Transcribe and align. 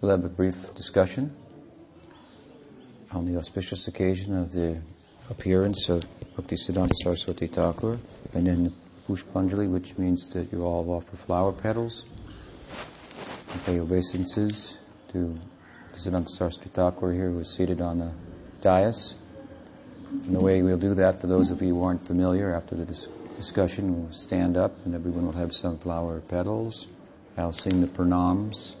we'll 0.00 0.10
have 0.12 0.24
a 0.24 0.28
brief 0.28 0.74
discussion 0.74 1.34
on 3.10 3.26
the 3.26 3.36
auspicious 3.36 3.88
occasion 3.88 4.36
of 4.36 4.52
the 4.52 4.80
appearance 5.28 5.88
of 5.88 6.04
Bhaktisiddhanta 6.36 6.92
Saraswati 7.02 7.48
Thakur 7.48 7.98
and 8.32 8.46
then 8.46 8.72
Pushpanjali, 9.08 9.68
which 9.68 9.98
means 9.98 10.28
that 10.30 10.52
you 10.52 10.62
all 10.62 10.88
offer 10.90 11.16
flower 11.16 11.52
petals 11.52 12.04
and 13.52 13.64
pay 13.64 13.80
obeisances 13.80 14.78
to 15.12 15.36
Siddhanta 15.94 16.28
Saraswati 16.28 16.68
Thakur 16.68 17.12
here, 17.12 17.30
who 17.30 17.40
is 17.40 17.52
seated 17.52 17.80
on 17.80 17.98
the 17.98 18.12
dais. 18.60 19.16
And 20.10 20.36
the 20.36 20.40
way 20.40 20.62
we'll 20.62 20.78
do 20.78 20.94
that, 20.94 21.20
for 21.20 21.26
those 21.26 21.50
of 21.50 21.60
you 21.60 21.74
who 21.74 21.82
aren't 21.82 22.06
familiar, 22.06 22.54
after 22.54 22.76
the 22.76 22.84
dis- 22.84 23.08
discussion, 23.36 24.00
we'll 24.00 24.12
stand 24.12 24.56
up 24.56 24.72
and 24.84 24.94
everyone 24.94 25.26
will 25.26 25.32
have 25.32 25.52
some 25.52 25.76
flower 25.76 26.20
petals. 26.20 26.86
I'll 27.36 27.52
sing 27.52 27.80
the 27.80 27.88
pranams 27.88 28.76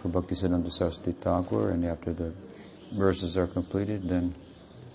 for 0.00 0.08
Bhaktisiddhanta 0.08 0.70
Saraswati 0.70 1.12
Thakur, 1.12 1.70
and 1.70 1.84
after 1.84 2.12
the 2.12 2.32
verses 2.92 3.36
are 3.36 3.46
completed, 3.46 4.08
then 4.08 4.34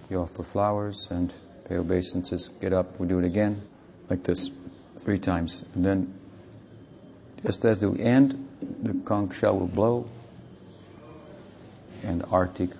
you 0.09 0.19
offer 0.19 0.43
flowers 0.43 1.07
and 1.09 1.33
pay 1.67 1.75
obeisances. 1.75 2.49
Get 2.59 2.73
up, 2.73 2.99
we 2.99 3.07
do 3.07 3.19
it 3.19 3.25
again, 3.25 3.61
like 4.09 4.23
this, 4.23 4.51
three 4.99 5.19
times. 5.19 5.63
And 5.75 5.85
then, 5.85 6.13
just 7.43 7.65
as 7.65 7.83
we 7.83 7.99
end, 8.01 8.47
the 8.83 8.93
conch 9.05 9.35
shell 9.35 9.59
will 9.59 9.67
blow, 9.67 10.09
and 12.03 12.23
artik 12.23 12.75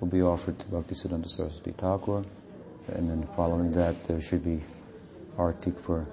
will 0.00 0.08
be 0.08 0.22
offered 0.22 0.58
to 0.58 0.66
Bhaktisiddhanta 0.66 1.28
Saraswati 1.28 1.72
Thakur. 1.72 2.24
And 2.88 3.08
then 3.08 3.26
following 3.36 3.72
that, 3.72 4.04
there 4.04 4.20
should 4.20 4.44
be 4.44 4.62
artik 5.36 5.78
for 5.78 6.06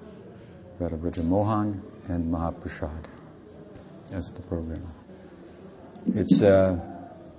Radha 0.78 1.22
Mohan 1.22 1.82
and 2.08 2.32
Mahaprasad. 2.32 3.04
That's 4.08 4.30
the 4.30 4.42
program. 4.42 4.97
It's 6.06 6.40
uh, 6.40 6.78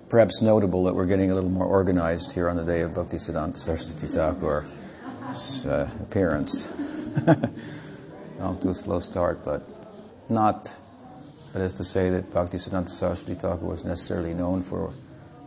perhaps 0.10 0.42
notable 0.42 0.84
that 0.84 0.96
we're 0.96 1.06
getting 1.06 1.32
a 1.32 1.36
little 1.36 1.50
more 1.50 1.66
organized 1.66 2.34
here 2.34 2.50
on 2.50 2.58
the 2.58 2.64
day 2.64 2.82
of 2.82 2.92
Bhaktisiddhanta 2.92 3.58
Saraswati 3.58 4.08
Thakur's 4.08 5.66
uh, 5.66 5.90
appearance. 6.02 6.68
Off 8.42 8.60
to 8.62 8.70
a 8.70 8.74
slow 8.74 9.00
start, 9.00 9.44
but 9.44 9.68
not, 10.30 10.74
that 11.54 11.62
is 11.62 11.74
to 11.76 11.84
say 11.84 12.10
that 12.10 12.32
Bhaktisiddhanta 12.32 12.90
Saraswati 12.90 13.34
Thakur 13.34 13.66
was 13.66 13.84
necessarily 13.84 14.34
known 14.34 14.62
for 14.62 14.94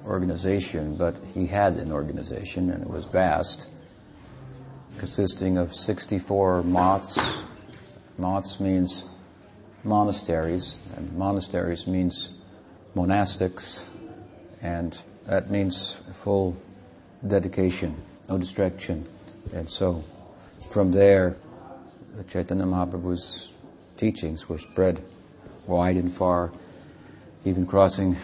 organization, 0.05 0.97
but 0.97 1.15
he 1.33 1.47
had 1.47 1.75
an 1.75 1.93
organization 1.93 2.71
and 2.71 2.83
it 2.83 2.91
was 2.91 3.05
vast, 3.05 3.69
consisting 4.99 5.59
of 5.59 5.75
64 5.75 6.65
maths. 6.65 7.37
Maths 8.19 8.59
means 8.59 9.05
monasteries, 9.85 10.77
and 10.97 11.13
monasteries 11.13 11.87
means 11.87 12.32
monastics, 12.95 13.85
and 14.61 15.01
that 15.27 15.51
means 15.51 16.01
full 16.13 16.57
dedication, 17.27 17.97
no 18.29 18.39
distraction. 18.39 19.07
And 19.55 19.69
so 19.69 20.05
from 20.71 20.93
there, 20.93 21.37
Chaitanya 22.29 22.65
Mahaprabhu's 22.65 23.51
teachings 23.97 24.49
were 24.49 24.59
spread 24.59 25.03
wide 25.67 25.97
and 25.97 26.13
far, 26.13 26.53
even 27.45 27.67
crossing 27.67 28.17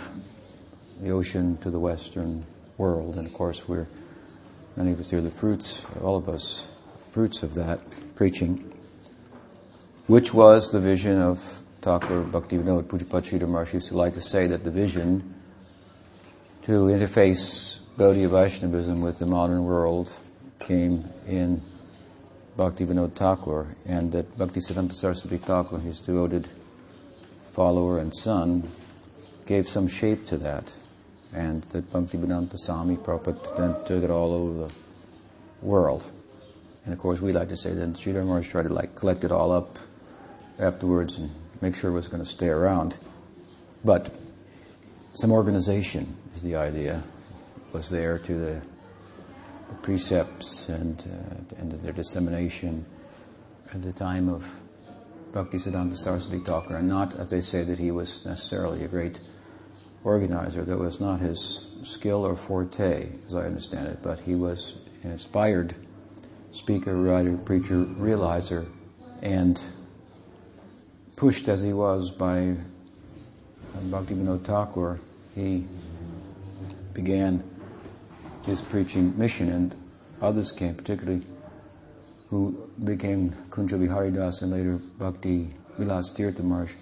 the 1.00 1.10
ocean 1.10 1.56
to 1.58 1.70
the 1.70 1.78
Western 1.78 2.44
world. 2.76 3.16
And 3.16 3.26
of 3.26 3.32
course, 3.32 3.68
we're, 3.68 3.86
many 4.76 4.92
of 4.92 5.00
us 5.00 5.10
here, 5.10 5.20
the 5.20 5.30
fruits, 5.30 5.86
all 6.02 6.16
of 6.16 6.28
us, 6.28 6.68
fruits 7.10 7.42
of 7.42 7.54
that 7.54 7.80
preaching, 8.14 8.72
which 10.06 10.34
was 10.34 10.70
the 10.70 10.80
vision 10.80 11.20
of 11.20 11.62
Thakur 11.80 12.24
Bhaktivinoda 12.24 12.82
Pujyapad 12.82 13.22
Sridhar 13.24 13.72
used 13.72 13.88
to 13.88 13.96
like 13.96 14.14
to 14.14 14.20
say 14.20 14.46
that 14.48 14.64
the 14.64 14.70
vision 14.70 15.34
to 16.62 16.86
interface 16.86 17.78
Gaudiya 17.96 18.28
Vaishnavism 18.28 19.00
with 19.00 19.18
the 19.18 19.26
modern 19.26 19.64
world 19.64 20.12
came 20.58 21.08
in 21.26 21.62
Bhaktivinoda 22.56 23.14
Thakur, 23.14 23.76
and 23.86 24.10
that 24.12 24.36
Bhakti 24.36 24.60
Bhaktisiddhanta 24.60 24.92
Saraswati 24.92 25.38
Thakur, 25.38 25.78
his 25.78 26.00
devoted 26.00 26.48
follower 27.52 27.98
and 27.98 28.12
son, 28.14 28.68
gave 29.46 29.68
some 29.68 29.86
shape 29.86 30.26
to 30.26 30.36
that 30.38 30.74
and 31.32 31.62
that 31.64 31.90
Bhaktivedanta 31.92 32.58
Swami 32.58 32.96
Prabhupada 32.96 33.56
then 33.56 33.86
took 33.86 34.02
it 34.02 34.10
all 34.10 34.32
over 34.32 34.66
the 34.66 34.74
world. 35.62 36.10
And 36.84 36.94
of 36.94 37.00
course, 37.00 37.20
we 37.20 37.32
like 37.32 37.48
to 37.50 37.56
say 37.56 37.72
that 37.72 37.92
Sridhar 37.94 38.24
Maharaj 38.24 38.48
tried 38.48 38.62
to 38.64 38.72
like 38.72 38.94
collect 38.94 39.24
it 39.24 39.32
all 39.32 39.52
up 39.52 39.78
afterwards 40.58 41.18
and 41.18 41.30
make 41.60 41.76
sure 41.76 41.90
it 41.90 41.94
was 41.94 42.08
going 42.08 42.22
to 42.22 42.28
stay 42.28 42.48
around. 42.48 42.98
But 43.84 44.14
some 45.14 45.32
organization 45.32 46.16
is 46.34 46.42
the 46.42 46.56
idea 46.56 47.02
was 47.72 47.90
there 47.90 48.18
to 48.18 48.34
the, 48.34 48.62
the 49.68 49.74
precepts 49.82 50.68
and 50.68 51.00
uh, 51.00 51.60
and 51.60 51.72
their 51.82 51.92
dissemination 51.92 52.86
at 53.74 53.82
the 53.82 53.92
time 53.92 54.28
of 54.28 54.48
Bhaktisiddhanta 55.32 55.96
Saraswati 55.96 56.38
Thakur, 56.38 56.76
and 56.76 56.88
not 56.88 57.14
as 57.18 57.28
they 57.28 57.40
say 57.40 57.62
that 57.64 57.78
he 57.78 57.90
was 57.90 58.24
necessarily 58.24 58.84
a 58.84 58.88
great 58.88 59.20
organizer. 60.04 60.64
That 60.64 60.78
was 60.78 61.00
not 61.00 61.20
his 61.20 61.66
skill 61.82 62.24
or 62.24 62.34
forte, 62.34 63.08
as 63.26 63.34
I 63.34 63.42
understand 63.42 63.88
it, 63.88 64.02
but 64.02 64.20
he 64.20 64.34
was 64.34 64.76
an 65.02 65.10
inspired 65.10 65.74
speaker, 66.52 66.96
writer, 66.96 67.36
preacher, 67.36 67.84
realizer, 67.84 68.66
and 69.22 69.60
pushed 71.18 71.48
as 71.48 71.60
he 71.60 71.72
was 71.72 72.12
by 72.12 72.50
uh, 72.50 72.54
Bhaktivinoda 73.90 74.40
Thakur, 74.44 75.00
he 75.34 75.64
began 76.94 77.42
his 78.44 78.62
preaching 78.62 79.18
mission, 79.18 79.48
and 79.50 79.74
others 80.22 80.52
came, 80.52 80.76
particularly 80.76 81.26
who 82.28 82.70
became 82.84 83.32
Kunja 83.50 83.76
Biharidas 83.80 84.42
and 84.42 84.52
later 84.52 84.76
Bhakti 84.96 85.50
Vilas 85.76 86.08
Tirtha 86.10 86.72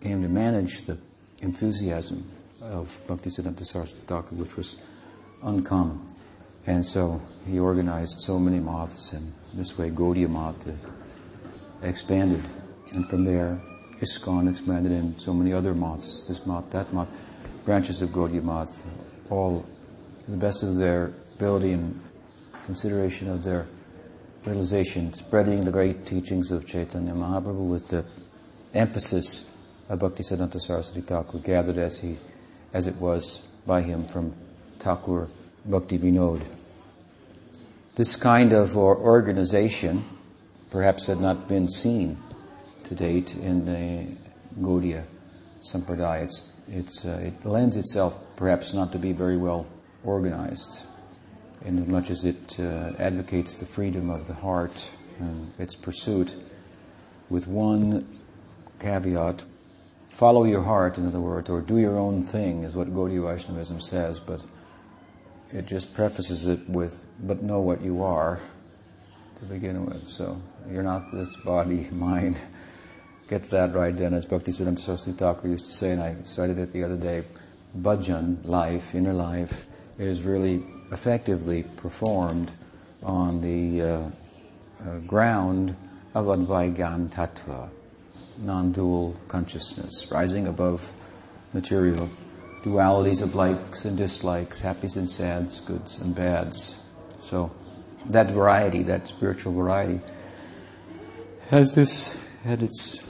came 0.00 0.20
to 0.22 0.28
manage 0.28 0.80
the 0.86 0.98
enthusiasm 1.40 2.28
of 2.60 3.00
Bhaktisiddhanta 3.06 3.64
Saraswati 3.64 4.04
Thakur, 4.06 4.34
which 4.34 4.56
was 4.56 4.74
uncommon. 5.44 6.00
And 6.66 6.84
so 6.84 7.22
he 7.46 7.60
organized 7.60 8.18
so 8.18 8.36
many 8.36 8.58
maths, 8.58 9.12
and 9.12 9.32
this 9.52 9.78
way 9.78 9.90
Gaudiya 9.90 10.28
Math 10.28 10.66
expanded. 11.82 12.42
And 12.94 13.08
from 13.08 13.24
there, 13.24 13.60
ISKCON 14.00 14.48
expanded, 14.48 14.92
in 14.92 15.18
so 15.18 15.34
many 15.34 15.52
other 15.52 15.74
maths, 15.74 16.24
this 16.24 16.46
math, 16.46 16.70
that 16.70 16.92
math, 16.92 17.08
branches 17.64 18.02
of 18.02 18.10
Gaudiya 18.10 18.42
Math, 18.42 18.82
all 19.30 19.66
to 20.24 20.30
the 20.30 20.36
best 20.36 20.62
of 20.62 20.76
their 20.76 21.12
ability 21.34 21.72
and 21.72 22.00
consideration 22.66 23.28
of 23.28 23.42
their 23.42 23.66
realization, 24.44 25.12
spreading 25.12 25.64
the 25.64 25.72
great 25.72 26.06
teachings 26.06 26.50
of 26.50 26.66
Chaitanya 26.66 27.12
Mahaprabhu 27.12 27.68
with 27.68 27.88
the 27.88 28.04
emphasis 28.74 29.46
of 29.88 29.98
Bhaktisiddhanta 29.98 30.60
Saraswati 30.60 31.00
Thakur, 31.00 31.38
gathered 31.38 31.78
as 31.78 31.98
he, 31.98 32.18
as 32.72 32.86
it 32.86 32.96
was 32.96 33.42
by 33.66 33.82
him 33.82 34.06
from 34.06 34.34
Thakur 34.78 35.28
Bhakti 35.64 35.98
Vinod. 35.98 36.42
This 37.96 38.16
kind 38.16 38.52
of 38.52 38.76
organization 38.76 40.04
perhaps 40.70 41.06
had 41.06 41.20
not 41.20 41.48
been 41.48 41.68
seen 41.68 42.18
to 42.84 42.94
date 42.94 43.34
in 43.34 43.64
the 43.64 44.16
Gaudiya 44.60 45.04
Sampradaya. 45.62 46.24
It's, 46.24 46.52
it's, 46.68 47.04
uh, 47.04 47.20
it 47.22 47.44
lends 47.44 47.76
itself 47.76 48.18
perhaps 48.36 48.72
not 48.72 48.92
to 48.92 48.98
be 48.98 49.12
very 49.12 49.36
well 49.36 49.66
organized, 50.04 50.84
in 51.64 51.78
as 51.78 51.88
much 51.88 52.10
as 52.10 52.24
it 52.24 52.58
uh, 52.58 52.92
advocates 52.98 53.58
the 53.58 53.66
freedom 53.66 54.10
of 54.10 54.26
the 54.26 54.34
heart 54.34 54.90
and 55.18 55.52
its 55.58 55.74
pursuit, 55.74 56.34
with 57.30 57.46
one 57.46 58.20
caveat 58.80 59.44
follow 60.14 60.44
your 60.44 60.62
heart, 60.62 60.96
in 60.96 61.06
other 61.06 61.20
words, 61.20 61.50
or 61.50 61.60
do 61.60 61.78
your 61.78 61.98
own 61.98 62.22
thing, 62.22 62.62
is 62.62 62.76
what 62.76 62.88
Gaudiya 62.94 63.22
Vaishnavism 63.22 63.80
says, 63.80 64.20
but 64.20 64.44
it 65.52 65.66
just 65.66 65.92
prefaces 65.92 66.46
it 66.46 66.68
with, 66.68 67.04
but 67.20 67.42
know 67.42 67.60
what 67.60 67.82
you 67.82 68.02
are 68.02 68.38
to 69.40 69.44
begin 69.44 69.84
with. 69.84 70.06
So 70.06 70.40
you're 70.70 70.84
not 70.84 71.12
this 71.12 71.36
body, 71.38 71.88
mind. 71.92 72.36
Get 73.34 73.50
that 73.50 73.74
right 73.74 73.96
then, 73.96 74.14
as 74.14 74.26
Bhaktisiddhanta 74.26 74.78
Saraswati 74.78 75.18
Thakur 75.18 75.48
used 75.48 75.66
to 75.66 75.72
say, 75.72 75.90
and 75.90 76.00
I 76.00 76.14
cited 76.22 76.56
it 76.56 76.70
the 76.70 76.84
other 76.84 76.96
day, 76.96 77.24
bhajan, 77.76 78.46
life, 78.46 78.94
inner 78.94 79.12
life, 79.12 79.66
is 79.98 80.22
really 80.22 80.62
effectively 80.92 81.64
performed 81.64 82.52
on 83.02 83.40
the 83.40 83.82
uh, 83.82 84.10
uh, 84.86 84.98
ground 85.00 85.74
of 86.14 86.26
Advaigyan 86.26 87.08
Tattva 87.08 87.70
non-dual 88.38 89.16
consciousness, 89.26 90.06
rising 90.12 90.46
above 90.46 90.92
material 91.52 92.08
dualities 92.62 93.20
of 93.20 93.34
likes 93.34 93.84
and 93.84 93.96
dislikes, 93.96 94.62
happies 94.62 94.96
and 94.96 95.10
sads, 95.10 95.60
goods 95.60 95.98
and 95.98 96.14
bads. 96.14 96.76
So 97.18 97.50
that 98.10 98.30
variety, 98.30 98.84
that 98.84 99.08
spiritual 99.08 99.54
variety, 99.54 100.00
has 101.48 101.74
this 101.74 102.16
at 102.44 102.62
its 102.62 103.02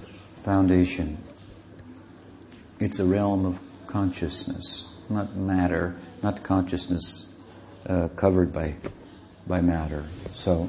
foundation. 0.44 1.16
It's 2.78 2.98
a 2.98 3.04
realm 3.04 3.46
of 3.46 3.58
consciousness, 3.86 4.86
not 5.08 5.34
matter, 5.34 5.96
not 6.22 6.42
consciousness 6.42 7.26
uh, 7.86 8.08
covered 8.08 8.52
by, 8.52 8.74
by 9.46 9.62
matter. 9.62 10.04
So 10.34 10.68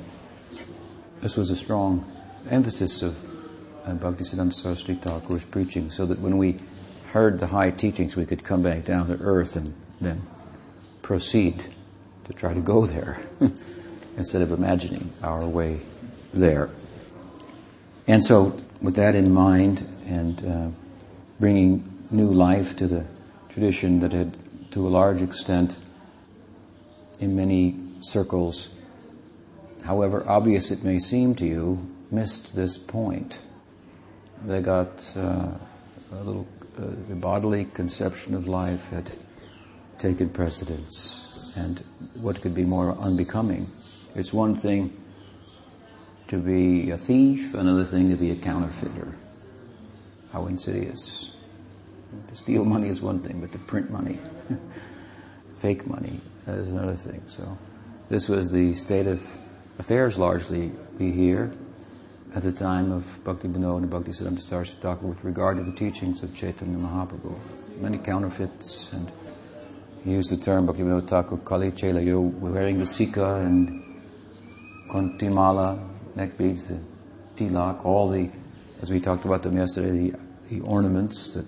this 1.20 1.36
was 1.36 1.50
a 1.50 1.58
strong 1.58 2.10
emphasis 2.50 3.02
of 3.02 3.22
uh, 3.86 3.96
Bhaktisiddhanta 3.96 4.54
Saraswati 4.54 4.96
Thakur's 4.96 5.44
preaching, 5.44 5.92
so 5.92 6.06
that 6.06 6.20
when 6.20 6.38
we 6.38 6.58
heard 7.12 7.40
the 7.40 7.48
high 7.48 7.72
teachings, 7.72 8.16
we 8.16 8.26
could 8.26 8.46
come 8.46 8.64
back 8.64 8.86
down 8.86 9.08
to 9.08 9.22
earth 9.22 9.58
and 9.58 9.74
then 10.00 10.26
proceed 11.02 11.66
to 12.24 12.34
try 12.34 12.54
to 12.54 12.62
go 12.62 12.86
there 12.86 13.20
instead 14.18 14.42
of 14.42 14.54
imagining 14.54 15.12
our 15.22 15.46
way 15.46 15.82
there. 16.34 16.70
And 18.08 18.24
so, 18.24 18.58
with 18.82 18.96
that 18.96 19.16
in 19.16 19.34
mind, 19.34 19.86
and 20.08 20.46
uh, 20.46 20.70
bringing 21.40 21.84
new 22.12 22.32
life 22.32 22.76
to 22.78 22.88
the 22.88 23.06
tradition 23.50 24.00
that 24.00 24.12
had, 24.12 24.38
to 24.72 24.88
a 24.88 24.90
large 24.90 25.22
extent, 25.22 25.78
in 27.20 27.36
many 27.36 27.80
circles, 28.02 28.70
however 29.84 30.24
obvious 30.28 30.72
it 30.72 30.84
may 30.84 31.00
seem 31.00 31.36
to 31.36 31.46
you, 31.46 31.90
missed 32.12 32.56
this 32.56 32.78
point. 32.78 33.42
They 34.46 34.62
got 34.62 35.12
uh, 35.16 35.48
a 36.12 36.16
little, 36.24 36.48
uh, 36.78 36.88
the 37.08 37.16
bodily 37.16 37.66
conception 37.66 38.36
of 38.36 38.48
life 38.48 38.90
had 38.90 39.12
taken 39.98 40.30
precedence. 40.30 41.54
And 41.58 41.84
what 42.16 42.42
could 42.42 42.54
be 42.54 42.66
more 42.66 42.98
unbecoming? 42.98 43.70
It's 44.14 44.34
one 44.34 44.56
thing 44.56 44.96
to 46.28 46.38
be 46.38 46.92
a 46.92 46.98
thief, 46.98 47.54
another 47.54 47.84
thing 47.84 48.10
to 48.10 48.16
be 48.16 48.32
a 48.32 48.36
counterfeiter. 48.36 49.08
How 50.32 50.48
insidious. 50.48 51.32
To 52.28 52.36
steal 52.36 52.66
money 52.66 52.90
is 52.90 53.02
one 53.02 53.20
thing, 53.20 53.42
but 53.42 53.52
to 53.52 53.60
print 53.60 53.92
money, 53.92 54.20
fake 55.58 55.86
money, 55.88 56.20
is 56.48 56.68
another 56.68 56.96
thing. 56.96 57.22
So 57.28 57.58
this 58.10 58.30
was 58.30 58.52
the 58.52 58.74
state 58.74 59.08
of 59.08 59.22
affairs 59.80 60.18
largely 60.18 60.72
we 60.98 61.12
hear 61.12 61.52
at 62.34 62.44
the 62.44 62.52
time 62.52 62.92
of 62.92 63.24
Bhakti 63.24 63.48
Vinod 63.48 63.78
and 63.78 63.90
Bhakti 63.90 64.12
Siddhanta 64.12 64.42
Saraswati 64.42 64.82
Thakur 64.82 65.08
with 65.08 65.24
regard 65.24 65.58
to 65.58 65.64
the 65.64 65.72
teachings 65.72 66.22
of 66.22 66.36
Chaitanya 66.36 66.78
Mahaprabhu. 66.78 67.40
Many 67.80 67.98
counterfeits, 67.98 68.92
and 68.92 69.12
he 70.04 70.12
used 70.12 70.32
the 70.32 70.38
term 70.38 70.66
Bhakti 70.66 70.84
Vinod 70.84 71.08
Thakur 71.08 71.38
Kali 71.38 71.72
Chela, 71.72 72.02
you're 72.02 72.20
wearing 72.20 72.78
the 72.78 72.86
Sikha 72.86 73.36
and 73.36 73.84
Kanthimala, 74.90 75.95
neck 76.16 76.38
beads, 76.38 76.68
the 76.70 76.80
tilak, 77.36 77.86
all 77.86 78.08
the, 78.08 78.30
as 78.82 78.90
we 78.90 79.00
talked 79.00 79.26
about 79.26 79.44
them 79.44 79.58
yesterday, 79.58 80.12
the, 80.12 80.20
the 80.50 80.62
ornaments 80.62 81.34
that 81.34 81.46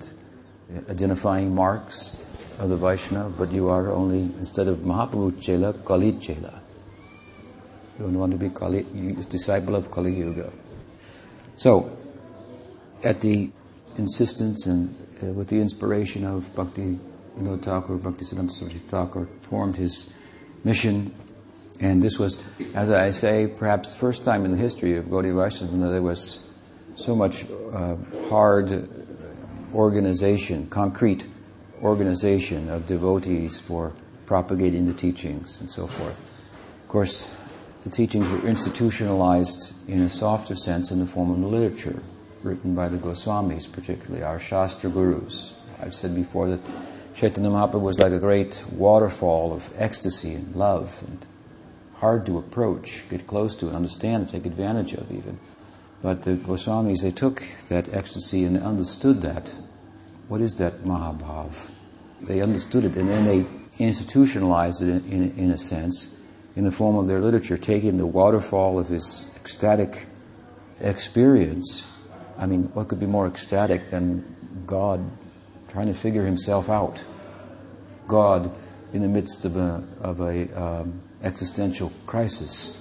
identifying 0.90 1.54
marks 1.54 2.16
of 2.60 2.70
the 2.70 2.76
Vaishnava, 2.76 3.30
but 3.30 3.52
you 3.52 3.70
are 3.70 3.92
only, 3.92 4.22
instead 4.40 4.68
of 4.68 4.80
Mahaprabhu 4.80 5.42
Chela, 5.42 5.74
Kali 5.74 6.14
Chela. 6.20 6.62
You 7.98 8.06
don't 8.06 8.20
want 8.20 8.32
to 8.32 8.38
be 8.38 8.50
Kali, 8.50 8.84
disciple 9.30 9.76
of 9.76 9.90
Kali 9.90 10.14
Yuga. 10.14 10.52
So, 11.56 11.98
at 13.04 13.22
the 13.22 13.52
insistence 13.98 14.66
and 14.66 14.96
uh, 15.22 15.28
with 15.28 15.48
the 15.50 15.60
inspiration 15.60 16.26
of 16.26 16.54
Bhakti 16.56 17.00
Vinod 17.38 17.64
Thakur, 17.64 17.96
Bhakti 17.96 18.26
Siddhanta 18.26 18.52
Saraswati 18.52 18.86
Thakur, 18.88 19.28
formed 19.42 19.78
his 19.78 20.10
mission. 20.64 21.14
And 21.80 22.02
this 22.02 22.18
was, 22.18 22.40
as 22.74 22.90
I 22.90 23.12
say, 23.12 23.48
perhaps 23.48 23.94
the 23.94 24.00
first 24.00 24.24
time 24.24 24.46
in 24.46 24.52
the 24.52 24.58
history 24.58 24.98
of 24.98 25.06
Gaudiya 25.06 25.36
Vaishnavism 25.36 25.82
that 25.82 25.90
there 25.90 26.02
was 26.02 26.40
so 26.96 27.16
much 27.16 27.46
uh, 27.72 27.96
hard 28.30 28.90
organization, 29.74 30.68
concrete 30.68 31.28
organization 31.84 32.70
of 32.70 32.88
devotees 32.88 33.60
for 33.60 33.94
propagating 34.26 34.88
the 34.88 34.94
teachings 34.94 35.60
and 35.60 35.70
so 35.70 35.86
forth. 35.86 36.20
Of 36.84 36.90
course, 36.90 37.30
the 37.84 37.92
teachings 37.92 38.28
were 38.30 38.48
institutionalized 38.48 39.74
in 39.88 40.02
a 40.02 40.10
softer 40.10 40.56
sense 40.56 40.90
in 40.92 41.00
the 41.00 41.06
form 41.06 41.30
of 41.32 41.40
the 41.42 41.48
literature 41.48 42.02
written 42.44 42.74
by 42.74 42.88
the 42.88 42.98
Goswamis, 42.98 43.72
particularly 43.72 44.24
our 44.24 44.40
Shastra 44.40 44.90
gurus. 44.90 45.54
I've 45.80 45.94
said 45.94 46.16
before 46.16 46.50
that 46.50 46.60
Chaitanya 47.16 47.50
Mahaprabhu 47.50 47.82
was 47.82 48.00
like 48.00 48.12
a 48.12 48.20
great 48.20 48.64
waterfall 48.72 49.54
of 49.54 49.72
ecstasy 49.78 50.34
and 50.34 50.56
love 50.56 51.04
and 51.08 51.26
hard 52.00 52.26
to 52.26 52.38
approach, 52.38 53.08
get 53.10 53.28
close 53.28 53.56
to, 53.56 53.68
and 53.68 53.76
understand, 53.76 54.24
and 54.24 54.32
take 54.32 54.46
advantage 54.46 54.94
of 54.94 55.12
even. 55.12 55.40
But 56.02 56.24
the 56.24 56.32
Goswamis, 56.32 57.02
they 57.02 57.12
took 57.12 57.44
that 57.70 57.94
ecstasy 57.94 58.44
and 58.44 58.58
understood 58.58 59.22
that. 59.22 59.52
What 60.28 60.42
is 60.42 60.56
that 60.56 60.84
Mahabhav? 60.84 61.70
They 62.22 62.42
understood 62.42 62.86
it 62.86 62.96
and 62.96 63.10
then 63.10 63.26
they 63.26 63.46
institutionalized 63.80 64.82
it 64.82 64.88
in, 64.88 65.12
in, 65.12 65.38
in 65.38 65.52
a 65.52 65.58
sense 65.58 66.08
in 66.56 66.64
the 66.64 66.72
form 66.72 66.96
of 66.96 67.08
their 67.08 67.22
literature, 67.22 67.58
taking 67.58 67.98
the 67.98 68.06
waterfall 68.06 68.80
of 68.80 68.90
his 68.90 69.28
ecstatic 69.36 70.08
experience. 70.82 71.86
I 72.38 72.48
mean, 72.48 72.64
what 72.74 72.88
could 72.88 73.00
be 73.00 73.06
more 73.06 73.28
ecstatic 73.28 73.92
than 73.92 74.64
God 74.66 75.08
trying 75.68 75.88
to 75.88 75.94
figure 75.94 76.26
himself 76.26 76.70
out? 76.70 77.04
God 78.08 78.52
in 78.94 79.02
the 79.02 79.08
midst 79.08 79.46
of 79.46 79.56
a, 79.56 79.84
of 80.00 80.20
a 80.20 80.52
um, 80.60 81.02
existential 81.28 81.92
crisis. 82.06 82.78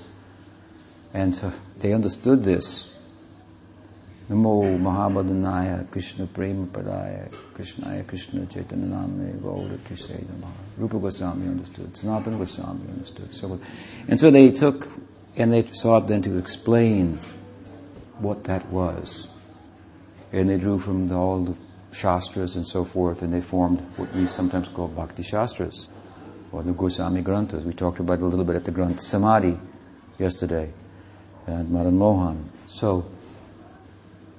And 1.12 1.38
uh, 1.42 1.50
they 1.78 1.92
understood 1.92 2.44
this 2.44 2.90
Namo 4.28 4.78
Mahavadanyaya 4.78 5.90
Krishna 5.90 6.26
Prema 6.26 6.66
Pradaya 6.66 7.28
Krishnaya 7.54 8.06
Krishna 8.06 8.46
Chaitanya 8.46 8.86
Namne 8.86 9.38
Gaura 9.40 9.78
Namaha. 9.78 10.52
Rupa 10.76 10.98
Goswami 10.98 11.46
understood. 11.46 11.92
Sanatana 11.92 12.38
Goswami 12.38 12.88
understood. 12.88 13.34
So, 13.34 13.60
and 14.08 14.18
so 14.18 14.30
they 14.30 14.50
took 14.50 14.88
and 15.36 15.52
they 15.52 15.66
sought 15.66 16.08
then 16.08 16.22
to 16.22 16.38
explain 16.38 17.18
what 18.18 18.44
that 18.44 18.66
was. 18.66 19.28
And 20.32 20.48
they 20.48 20.58
drew 20.58 20.78
from 20.78 21.08
the, 21.08 21.14
all 21.14 21.44
the 21.44 21.54
Shastras 21.92 22.56
and 22.56 22.66
so 22.66 22.84
forth, 22.84 23.22
and 23.22 23.32
they 23.32 23.40
formed 23.40 23.80
what 23.96 24.12
we 24.14 24.26
sometimes 24.26 24.68
call 24.68 24.88
Bhakti 24.88 25.22
Shastras, 25.22 25.88
or 26.52 26.62
the 26.62 26.72
Goswami 26.72 27.22
Granthas. 27.22 27.64
We 27.64 27.72
talked 27.72 28.00
about 28.00 28.18
it 28.18 28.22
a 28.22 28.26
little 28.26 28.44
bit 28.44 28.56
at 28.56 28.64
the 28.64 28.72
Granth 28.72 29.00
Samadhi 29.00 29.58
yesterday, 30.18 30.72
and 31.46 31.70
Madan 31.70 31.98
Mohan. 31.98 32.50
So, 32.66 33.06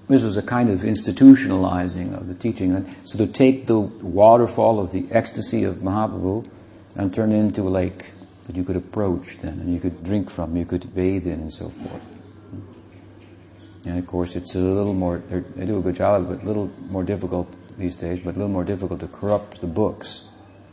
this 0.08 0.24
was 0.24 0.38
a 0.38 0.42
kind 0.42 0.70
of 0.70 0.82
institutionalizing 0.82 2.18
of 2.18 2.28
the 2.28 2.34
teaching. 2.34 2.96
So 3.04 3.18
to 3.18 3.28
take 3.28 3.68
the 3.68 3.80
waterfall 3.80 4.80
of 4.80 4.92
the 4.92 5.06
ecstasy 5.12 5.66
of 5.66 5.78
Mahaprabhu 5.78 6.50
and 6.96 7.14
turn 7.14 7.32
it 7.34 7.38
into 7.38 7.68
a 7.68 7.70
lake 7.70 8.12
that 8.46 8.56
you 8.56 8.64
could 8.64 8.78
approach 8.78 9.38
then 9.40 9.60
and 9.60 9.74
you 9.74 9.82
could 9.82 10.06
drink 10.06 10.30
from, 10.30 10.56
you 10.56 10.66
could 10.66 10.96
bathe 10.96 11.28
in 11.28 11.34
and 11.34 11.54
so 11.54 11.70
forth. 11.70 12.06
And 13.86 14.00
of 14.00 14.08
course 14.08 14.38
it's 14.38 14.56
a 14.56 14.60
little 14.60 14.94
more, 14.94 15.22
they 15.30 15.66
do 15.66 15.78
a 15.78 15.82
good 15.82 15.96
job 15.96 16.30
but 16.30 16.42
a 16.42 16.46
little 16.46 16.72
more 16.90 17.04
difficult 17.04 17.54
these 17.78 17.98
days, 17.98 18.20
but 18.20 18.32
a 18.32 18.38
little 18.38 18.48
more 18.48 18.64
difficult 18.64 19.02
to 19.02 19.08
corrupt 19.08 19.60
the 19.60 19.68
books, 19.68 20.24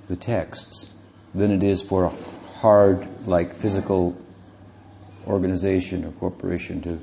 the 0.06 0.16
texts, 0.16 0.93
than 1.34 1.50
it 1.50 1.62
is 1.62 1.82
for 1.82 2.04
a 2.04 2.12
hard, 2.58 3.06
like 3.26 3.54
physical 3.54 4.16
organization 5.26 6.04
or 6.04 6.12
corporation 6.12 6.80
to 6.82 7.00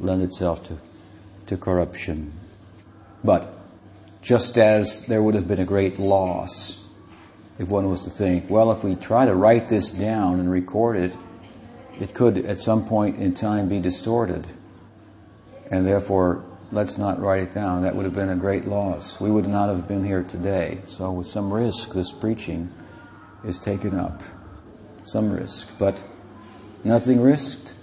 lend 0.00 0.22
itself 0.22 0.66
to 0.66 0.78
to 1.46 1.56
corruption. 1.56 2.32
But 3.24 3.52
just 4.22 4.58
as 4.58 5.02
there 5.06 5.22
would 5.22 5.34
have 5.34 5.48
been 5.48 5.60
a 5.60 5.64
great 5.64 5.98
loss 5.98 6.82
if 7.58 7.68
one 7.68 7.88
was 7.88 8.02
to 8.02 8.10
think, 8.10 8.50
well, 8.50 8.70
if 8.70 8.84
we 8.84 8.94
try 8.94 9.24
to 9.24 9.34
write 9.34 9.68
this 9.68 9.90
down 9.90 10.40
and 10.40 10.50
record 10.50 10.96
it, 10.96 11.16
it 11.98 12.12
could 12.12 12.36
at 12.44 12.58
some 12.58 12.86
point 12.86 13.16
in 13.16 13.34
time 13.34 13.68
be 13.68 13.80
distorted. 13.80 14.46
And 15.70 15.86
therefore, 15.86 16.44
let's 16.70 16.98
not 16.98 17.18
write 17.18 17.42
it 17.42 17.54
down. 17.54 17.82
That 17.82 17.96
would 17.96 18.04
have 18.04 18.14
been 18.14 18.28
a 18.28 18.36
great 18.36 18.66
loss. 18.66 19.18
We 19.20 19.30
would 19.30 19.48
not 19.48 19.70
have 19.70 19.88
been 19.88 20.04
here 20.04 20.22
today. 20.22 20.80
So, 20.84 21.10
with 21.12 21.26
some 21.26 21.50
risk, 21.50 21.94
this 21.94 22.12
preaching 22.12 22.70
is 23.46 23.58
taken 23.58 23.98
up. 23.98 24.22
Some 25.04 25.32
risk. 25.32 25.68
But 25.78 26.02
nothing 26.84 27.20
risked, 27.20 27.74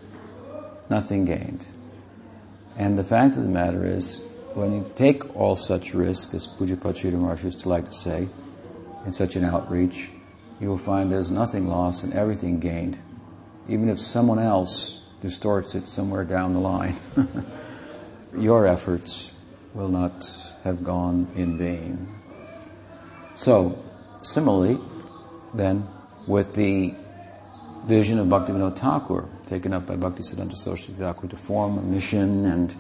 nothing 0.90 1.26
gained. 1.26 1.68
And 2.78 2.98
the 2.98 3.04
fact 3.04 3.36
of 3.38 3.44
the 3.44 3.50
matter 3.50 3.86
is, 3.86 4.22
when 4.54 4.74
you 4.74 4.92
take 4.96 5.36
all 5.36 5.56
such 5.56 5.94
risk, 5.94 6.34
as 6.34 6.48
Pujyapad 6.48 6.96
Sridhar 6.96 7.20
Maharaj 7.20 7.44
used 7.44 7.62
to 7.62 7.70
like 7.70 7.86
to 7.90 7.96
say, 7.96 8.28
in 9.06 9.14
such 9.14 9.36
an 9.36 9.44
outreach, 9.44 10.12
you 10.60 10.70
will 10.70 10.78
find 10.78 11.12
there's 11.12 11.32
nothing 11.32 11.68
lost 11.68 12.04
and 12.04 12.14
everything 12.14 12.60
gained. 12.60 13.00
Even 13.68 13.90
if 13.90 14.00
someone 14.00 14.40
else 14.40 15.00
distorts 15.22 15.76
it 15.76 15.88
somewhere 15.88 16.24
down 16.24 16.54
the 16.54 16.60
line, 16.60 16.96
your 18.38 18.68
efforts 18.68 19.32
will 19.74 19.90
not 19.90 20.30
have 20.64 20.84
gone 20.84 21.28
in 21.36 21.58
vain. 21.58 22.08
So, 23.36 23.84
similarly, 24.22 24.80
then, 25.54 25.88
with 26.28 26.54
the 26.54 26.96
vision 27.86 28.20
of 28.20 28.28
Bhaktivinoda 28.28 28.76
Thakur, 28.78 29.28
taken 29.48 29.74
up 29.74 29.86
by 29.86 29.96
Bhakti 29.96 30.24
Siddhanta 30.24 30.56
Saraswati 30.56 30.94
Thakur 30.94 31.28
to 31.28 31.36
form 31.36 31.78
a 31.78 31.82
mission 31.82 32.46
and 32.46 32.76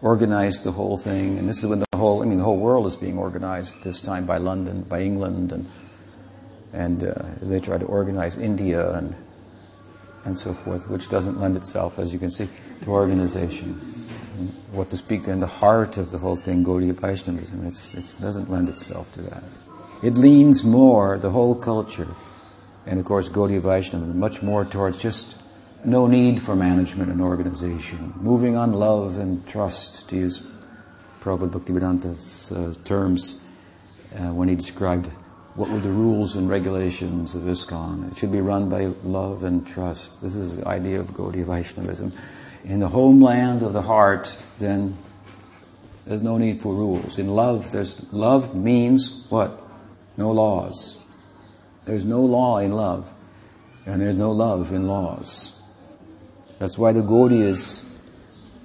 organized 0.00 0.62
the 0.62 0.72
whole 0.72 0.96
thing. 0.96 1.38
And 1.38 1.48
this 1.48 1.58
is 1.58 1.66
when 1.66 1.80
the 1.80 1.86
whole, 1.96 2.22
I 2.22 2.26
mean, 2.26 2.38
the 2.38 2.44
whole 2.44 2.58
world 2.58 2.86
is 2.86 2.96
being 2.96 3.18
organized 3.18 3.82
this 3.82 4.00
time 4.00 4.26
by 4.26 4.38
London, 4.38 4.82
by 4.82 5.00
England, 5.00 5.52
and, 5.52 5.68
and 6.72 7.04
uh, 7.04 7.14
they 7.42 7.58
try 7.58 7.78
to 7.78 7.84
organize 7.86 8.38
India 8.38 8.92
and, 8.92 9.16
and 10.24 10.38
so 10.38 10.54
forth, 10.54 10.88
which 10.88 11.08
doesn't 11.08 11.40
lend 11.40 11.56
itself, 11.56 11.98
as 11.98 12.12
you 12.12 12.18
can 12.18 12.30
see, 12.30 12.48
to 12.82 12.90
organization. 12.90 13.74
What 14.70 14.90
to 14.90 14.96
speak 14.96 15.24
then, 15.24 15.40
the 15.40 15.48
heart 15.48 15.96
of 15.96 16.12
the 16.12 16.18
whole 16.18 16.36
thing, 16.36 16.64
Gaudiya 16.64 16.94
Vaishnavism, 16.94 17.66
it's, 17.66 17.94
it 17.94 18.22
doesn't 18.22 18.48
lend 18.48 18.68
itself 18.68 19.10
to 19.14 19.22
that. 19.22 19.42
It 20.00 20.14
leans 20.14 20.62
more, 20.62 21.18
the 21.18 21.30
whole 21.30 21.56
culture, 21.56 22.08
and 22.86 23.00
of 23.00 23.06
course 23.06 23.28
Gaudiya 23.28 23.60
Vaishnavism, 23.60 24.18
much 24.18 24.42
more 24.42 24.64
towards 24.64 24.96
just 24.98 25.34
no 25.84 26.06
need 26.06 26.40
for 26.40 26.54
management 26.54 27.10
and 27.10 27.20
organization, 27.20 28.14
moving 28.16 28.56
on 28.56 28.72
love 28.72 29.18
and 29.18 29.46
trust, 29.48 30.08
to 30.08 30.16
use 30.16 30.42
Prabhupada 31.20 31.50
Bhaktivedanta's 31.50 32.52
uh, 32.52 32.74
terms 32.84 33.40
uh, 34.14 34.32
when 34.32 34.48
he 34.48 34.54
described 34.54 35.06
what 35.56 35.68
were 35.68 35.80
the 35.80 35.90
rules 35.90 36.36
and 36.36 36.48
regulations 36.48 37.34
of 37.34 37.42
ISKCON. 37.42 38.12
It 38.12 38.18
should 38.18 38.30
be 38.30 38.40
run 38.40 38.68
by 38.68 38.86
love 39.02 39.42
and 39.42 39.66
trust. 39.66 40.22
This 40.22 40.36
is 40.36 40.56
the 40.56 40.68
idea 40.68 41.00
of 41.00 41.08
Gaudiya 41.08 41.46
Vaishnavism. 41.46 42.12
In 42.64 42.78
the 42.78 42.88
homeland 42.88 43.62
of 43.62 43.72
the 43.72 43.82
heart, 43.82 44.36
then 44.60 44.96
there's 46.06 46.22
no 46.22 46.38
need 46.38 46.62
for 46.62 46.72
rules. 46.72 47.18
In 47.18 47.28
love, 47.28 47.72
there's 47.72 48.00
love 48.12 48.54
means 48.54 49.26
what? 49.28 49.67
No 50.18 50.32
laws. 50.32 50.98
There's 51.84 52.04
no 52.04 52.20
law 52.20 52.58
in 52.58 52.72
love, 52.72 53.10
and 53.86 54.02
there's 54.02 54.16
no 54.16 54.32
love 54.32 54.72
in 54.72 54.86
laws. 54.86 55.54
That's 56.58 56.76
why 56.76 56.92
the 56.92 57.00
Gaudiyas, 57.00 57.82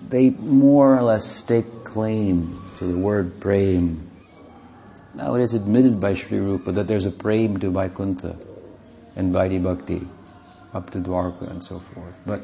they 0.10 0.32
more 0.32 0.98
or 0.98 1.04
less 1.04 1.26
stake 1.26 1.84
claim 1.84 2.60
to 2.80 2.86
the 2.86 2.98
word 2.98 3.40
prem. 3.40 4.10
Now 5.14 5.36
it 5.36 5.44
is 5.44 5.54
admitted 5.54 6.00
by 6.00 6.16
Sri 6.16 6.40
Rupa 6.40 6.72
that 6.72 6.88
there's 6.88 7.06
a 7.06 7.12
prem 7.12 7.60
to 7.60 7.70
Vaikuntha 7.70 8.36
and 9.16 9.32
Vaidhi 9.32 9.64
Bhakti, 9.64 10.08
up 10.74 10.90
to 10.90 10.98
Dwarka 10.98 11.50
and 11.52 11.64
so 11.64 11.80
forth. 11.80 12.20
But 12.26 12.42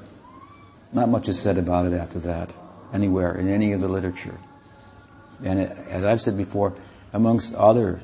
not 0.93 1.09
much 1.09 1.27
is 1.27 1.39
said 1.39 1.57
about 1.57 1.87
it 1.87 1.93
after 1.93 2.19
that, 2.19 2.53
anywhere, 2.93 3.35
in 3.35 3.47
any 3.47 3.71
of 3.71 3.81
the 3.81 3.87
literature. 3.87 4.37
And 5.43 5.59
it, 5.61 5.71
as 5.89 6.03
I've 6.03 6.21
said 6.21 6.37
before, 6.37 6.75
amongst 7.11 7.55
other 7.55 7.99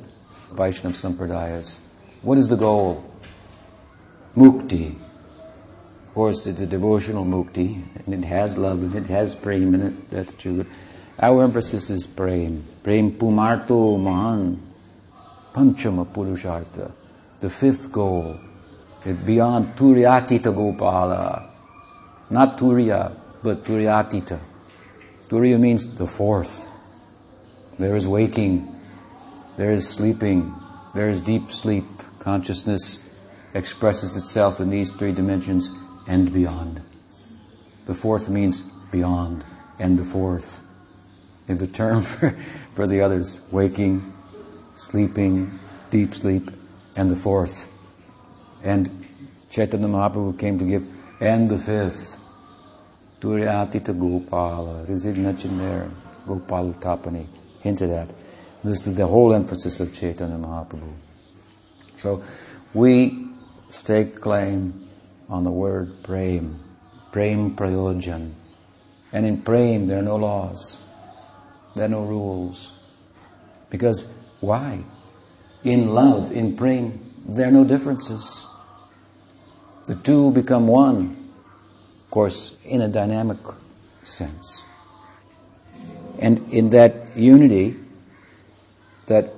Vaishnava 0.56 0.96
Sampradayas, 0.96 1.78
what 2.22 2.38
is 2.38 2.48
the 2.48 2.56
goal? 2.56 3.04
Mukti, 4.36 4.96
Of 6.08 6.14
course, 6.14 6.46
it's 6.46 6.62
a 6.62 6.66
devotional 6.66 7.26
mukti, 7.26 7.84
and 8.06 8.14
it 8.14 8.26
has 8.26 8.58
love 8.58 8.82
and 8.82 8.96
it 8.96 9.08
has 9.08 9.36
prem 9.36 9.74
in 9.76 9.82
it, 9.82 10.10
that's 10.10 10.34
true. 10.34 10.66
Our 11.20 11.44
emphasis 11.44 11.90
is 11.90 12.08
prem. 12.08 12.64
Prem 12.84 13.12
pumarto 13.12 13.98
mahan, 13.98 14.62
panchama 15.54 16.06
purushartha. 16.06 16.92
The 17.40 17.50
fifth 17.50 17.92
goal, 17.92 18.38
beyond 19.26 19.76
turyatita 19.76 20.54
gopala. 20.54 21.50
Not 22.30 22.58
turiya, 22.58 23.16
but 23.44 23.64
turyatita. 23.64 24.40
Turiya 25.30 25.60
means 25.60 25.96
the 25.96 26.08
fourth. 26.08 26.68
There 27.78 27.96
is 27.96 28.08
waking, 28.08 28.75
there 29.58 29.72
is 29.72 29.88
sleeping, 29.88 30.54
there 30.94 31.10
is 31.10 31.22
deep 31.22 31.52
sleep. 31.52 31.86
Consciousness 32.20 33.00
expresses 33.54 34.16
itself 34.16 34.60
in 34.60 34.70
these 34.70 34.92
three 34.92 35.12
dimensions 35.12 35.70
and 36.08 36.34
beyond. 36.34 36.82
The 37.86 37.94
fourth 37.94 38.30
means 38.30 38.62
beyond 38.92 39.46
and 39.80 40.00
the 40.00 40.06
fourth. 40.06 40.62
is 41.48 41.60
the 41.60 41.68
term 41.68 42.02
for, 42.12 42.36
for 42.74 42.88
the 42.88 43.02
others, 43.02 43.40
waking, 43.52 44.14
sleeping, 44.76 45.60
deep 45.92 46.14
sleep, 46.14 46.50
and 46.96 47.10
the 47.10 47.16
fourth. 47.16 47.72
And 48.64 48.90
Chaitanya 49.50 49.88
Mahaprabhu 49.88 50.40
came 50.40 50.60
to 50.60 50.66
give, 50.66 50.84
and 51.20 51.50
the 51.50 51.58
fifth. 51.58 52.20
Turyatita 53.20 53.94
Gopala. 53.98 54.86
There. 54.86 55.92
Gopal 56.28 56.74
Tapani 56.74 57.26
hinted 57.62 57.92
at. 57.92 58.10
This 58.66 58.88
is 58.88 58.96
the 58.96 59.06
whole 59.06 59.32
emphasis 59.32 59.80
of 59.80 59.94
Chaitanya 59.94 60.38
Mahaprabhu. 60.38 60.92
So 61.98 62.24
we 62.74 63.28
stake 63.70 64.20
claim 64.20 64.90
on 65.30 65.44
the 65.44 65.52
word 65.52 66.02
prem, 66.02 66.60
prem 67.12 67.56
prayojan. 67.56 68.32
And 69.14 69.26
in 69.28 69.44
prem, 69.44 69.86
there 69.86 70.00
are 70.00 70.02
no 70.02 70.16
laws, 70.16 70.78
there 71.76 71.86
are 71.86 71.90
no 71.90 72.06
rules. 72.06 72.72
Because 73.70 74.08
why? 74.42 74.84
In 75.64 75.90
love, 75.90 76.32
in 76.32 76.58
prem, 76.58 77.14
there 77.24 77.50
are 77.50 77.52
no 77.52 77.66
differences. 77.66 78.48
The 79.86 79.94
two 79.94 80.32
become 80.32 80.66
one, 80.66 81.30
of 82.04 82.10
course, 82.10 82.56
in 82.66 82.82
a 82.82 82.88
dynamic 82.88 83.38
sense. 84.04 84.64
And 86.18 86.52
in 86.52 86.72
that 86.72 87.16
unity, 87.16 87.85
that 89.08 89.34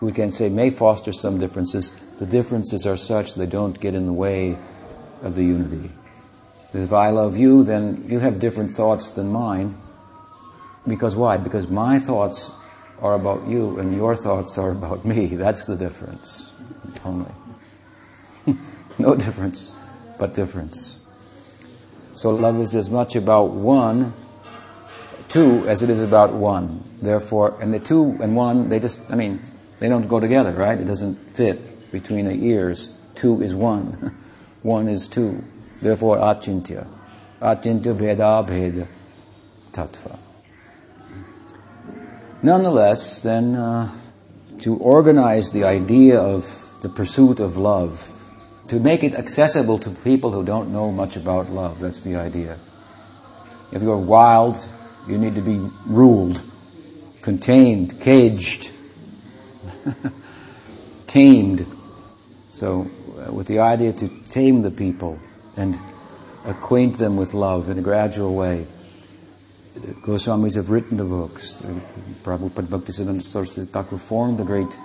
we 0.00 0.12
can 0.12 0.32
say 0.32 0.48
may 0.48 0.70
foster 0.70 1.12
some 1.12 1.38
differences, 1.38 1.92
the 2.18 2.26
differences 2.26 2.86
are 2.86 2.96
such 2.96 3.34
they 3.34 3.46
don't 3.46 3.78
get 3.80 3.94
in 3.94 4.06
the 4.06 4.12
way 4.12 4.56
of 5.22 5.36
the 5.36 5.44
unity. 5.44 5.90
If 6.74 6.92
I 6.92 7.10
love 7.10 7.36
you, 7.36 7.64
then 7.64 8.04
you 8.08 8.18
have 8.18 8.40
different 8.40 8.70
thoughts 8.70 9.10
than 9.10 9.30
mine. 9.30 9.76
Because 10.86 11.14
why? 11.14 11.36
Because 11.36 11.68
my 11.68 11.98
thoughts 11.98 12.50
are 13.00 13.14
about 13.14 13.46
you 13.46 13.78
and 13.78 13.94
your 13.94 14.16
thoughts 14.16 14.56
are 14.58 14.70
about 14.70 15.04
me. 15.04 15.26
That's 15.36 15.66
the 15.66 15.76
difference. 15.76 16.52
Only. 17.04 17.30
no 18.98 19.14
difference, 19.14 19.72
but 20.18 20.34
difference. 20.34 20.98
So 22.14 22.30
love 22.30 22.60
is 22.60 22.74
as 22.74 22.90
much 22.90 23.16
about 23.16 23.50
one, 23.50 24.14
two, 25.32 25.66
as 25.66 25.82
it 25.82 25.88
is 25.88 25.98
about 25.98 26.34
one. 26.34 26.84
Therefore, 27.00 27.56
and 27.60 27.72
the 27.72 27.80
two 27.80 28.18
and 28.20 28.36
one, 28.36 28.68
they 28.68 28.78
just, 28.78 29.00
I 29.08 29.16
mean, 29.16 29.40
they 29.80 29.88
don't 29.88 30.06
go 30.06 30.20
together, 30.20 30.52
right? 30.52 30.78
It 30.78 30.84
doesn't 30.84 31.16
fit 31.32 31.90
between 31.90 32.26
the 32.26 32.34
ears. 32.34 32.90
Two 33.14 33.40
is 33.40 33.54
one. 33.54 34.14
one 34.62 34.88
is 34.88 35.08
two. 35.08 35.42
Therefore, 35.80 36.18
achintya. 36.18 36.86
Achintya 37.40 37.96
bheda 37.96 38.46
bheda 38.46 38.86
tattva. 39.72 40.18
Nonetheless, 42.42 43.20
then, 43.20 43.54
uh, 43.54 43.90
to 44.60 44.76
organize 44.76 45.52
the 45.52 45.64
idea 45.64 46.20
of 46.20 46.68
the 46.82 46.88
pursuit 46.90 47.40
of 47.40 47.56
love, 47.56 48.12
to 48.68 48.78
make 48.78 49.02
it 49.02 49.14
accessible 49.14 49.78
to 49.78 49.90
people 49.90 50.30
who 50.32 50.44
don't 50.44 50.70
know 50.70 50.92
much 50.92 51.16
about 51.16 51.50
love, 51.50 51.80
that's 51.80 52.02
the 52.02 52.16
idea. 52.16 52.58
If 53.72 53.80
you're 53.80 53.96
wild, 53.96 54.68
you 55.06 55.18
need 55.18 55.34
to 55.34 55.42
be 55.42 55.58
ruled, 55.86 56.42
contained, 57.22 58.00
caged, 58.00 58.70
tamed. 61.06 61.66
So 62.50 62.88
uh, 63.18 63.32
with 63.32 63.46
the 63.46 63.58
idea 63.58 63.92
to 63.92 64.08
tame 64.28 64.62
the 64.62 64.70
people 64.70 65.18
and 65.56 65.78
acquaint 66.44 66.98
them 66.98 67.16
with 67.16 67.34
love 67.34 67.70
in 67.70 67.78
a 67.78 67.82
gradual 67.82 68.34
way. 68.34 68.66
Goswamis 69.74 70.56
have 70.56 70.70
written 70.70 70.96
the 70.96 71.04
books. 71.04 71.62
Prabhupada 72.22 72.66
Bhaktisiddhanta 72.66 73.22
Saraswati 73.22 73.70
Thakur 73.70 73.98
formed 73.98 74.38
the 74.38 74.44
great 74.44 74.78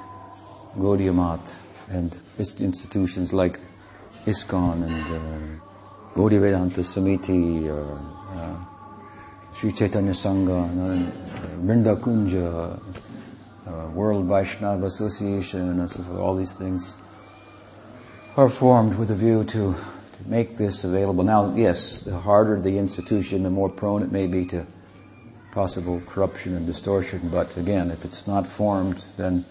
Gaudiya 0.77 1.13
Math 1.13 1.63
and 1.89 2.15
institutions 2.37 3.33
like 3.33 3.59
ISKCON 4.25 4.83
and 4.83 4.93
uh, 4.93 6.15
Gaudiya 6.15 6.41
Vedanta 6.41 6.81
Samiti, 6.81 7.67
uh, 7.67 8.16
Sri 9.57 9.71
Chaitanya 9.71 10.11
Sangha, 10.11 10.69
Vrinda 11.63 11.99
Kunja, 11.99 12.79
uh, 13.65 13.89
World 13.89 14.25
Vaishnava 14.25 14.85
Association, 14.85 15.79
and 15.79 15.89
so 15.89 16.03
forth, 16.03 16.19
all 16.19 16.35
these 16.35 16.53
things 16.53 16.95
are 18.35 18.49
formed 18.49 18.99
with 18.99 19.09
a 19.09 19.15
view 19.15 19.43
to, 19.45 19.73
to 19.73 20.27
make 20.27 20.57
this 20.57 20.83
available. 20.83 21.23
Now, 21.23 21.55
yes, 21.55 21.97
the 21.97 22.15
harder 22.15 22.61
the 22.61 22.77
institution, 22.77 23.41
the 23.41 23.49
more 23.49 23.67
prone 23.67 24.03
it 24.03 24.11
may 24.11 24.27
be 24.27 24.45
to 24.45 24.67
possible 25.53 26.03
corruption 26.05 26.55
and 26.55 26.67
distortion. 26.67 27.27
But 27.27 27.57
again, 27.57 27.89
if 27.89 28.05
it's 28.05 28.27
not 28.27 28.45
formed, 28.45 29.05
then 29.17 29.43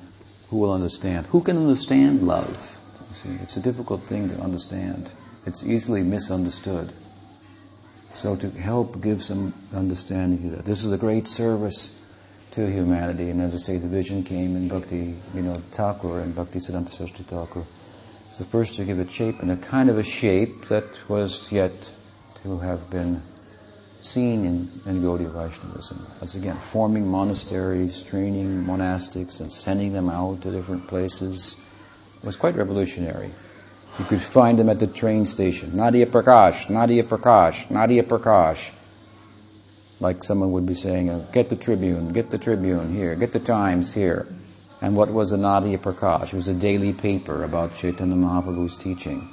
who 0.50 0.58
will 0.58 0.72
understand? 0.72 1.26
Who 1.26 1.40
can 1.40 1.56
understand 1.56 2.22
love? 2.22 2.78
See, 3.12 3.30
it's 3.42 3.56
a 3.56 3.60
difficult 3.60 4.02
thing 4.02 4.28
to 4.28 4.40
understand. 4.40 5.10
It's 5.46 5.64
easily 5.64 6.04
misunderstood. 6.04 6.92
So 8.16 8.34
to 8.36 8.50
help 8.50 9.00
give 9.00 9.22
some 9.22 9.54
understanding 9.74 10.42
to 10.50 10.56
that 10.56 10.64
this 10.64 10.82
is 10.82 10.90
a 10.90 10.98
great 10.98 11.28
service 11.28 11.90
to 12.52 12.66
humanity, 12.70 13.28
and 13.30 13.40
as 13.42 13.54
I 13.54 13.58
say, 13.58 13.76
the 13.76 13.88
vision 13.88 14.24
came 14.24 14.56
in 14.56 14.68
Bhakti, 14.68 15.14
you 15.34 15.42
know, 15.42 15.54
Thakur 15.70 16.20
and 16.20 16.34
Bhakti 16.34 16.58
Siddhanta 16.58 16.88
Saraswati 16.88 17.24
Thakur 17.24 17.64
the 18.38 18.44
first 18.44 18.74
to 18.76 18.84
give 18.84 18.98
it 18.98 19.10
shape, 19.10 19.40
and 19.40 19.50
a 19.50 19.56
kind 19.56 19.88
of 19.88 19.98
a 19.98 20.02
shape 20.02 20.68
that 20.68 20.84
was 21.08 21.50
yet 21.50 21.90
to 22.42 22.58
have 22.58 22.90
been 22.90 23.22
seen 24.02 24.44
in, 24.44 24.70
in 24.84 25.02
Gaudiya 25.02 25.32
Vaishnavism. 25.32 26.06
As 26.20 26.34
again, 26.34 26.56
forming 26.56 27.08
monasteries, 27.08 28.02
training 28.02 28.64
monastics, 28.64 29.40
and 29.40 29.50
sending 29.50 29.92
them 29.92 30.10
out 30.10 30.42
to 30.42 30.50
different 30.50 30.86
places. 30.86 31.56
Was 32.22 32.36
quite 32.36 32.56
revolutionary. 32.56 33.30
You 33.98 34.04
could 34.04 34.20
find 34.20 34.58
them 34.58 34.68
at 34.68 34.78
the 34.78 34.86
train 34.86 35.24
station. 35.24 35.74
Nadia 35.74 36.06
Prakash, 36.06 36.68
Nadia 36.68 37.02
Prakash, 37.02 37.70
Nadia 37.70 38.02
Prakash. 38.02 38.72
Like 40.00 40.22
someone 40.22 40.52
would 40.52 40.66
be 40.66 40.74
saying, 40.74 41.08
uh, 41.08 41.26
get 41.32 41.48
the 41.48 41.56
Tribune, 41.56 42.12
get 42.12 42.30
the 42.30 42.36
Tribune 42.36 42.94
here, 42.94 43.14
get 43.14 43.32
the 43.32 43.40
Times 43.40 43.94
here. 43.94 44.26
And 44.82 44.94
what 44.94 45.10
was 45.10 45.32
a 45.32 45.38
Nadia 45.38 45.78
Prakash? 45.78 46.24
It 46.24 46.34
was 46.34 46.48
a 46.48 46.54
daily 46.54 46.92
paper 46.92 47.42
about 47.44 47.74
Chaitanya 47.74 48.16
Mahaprabhu's 48.16 48.76
teaching. 48.76 49.30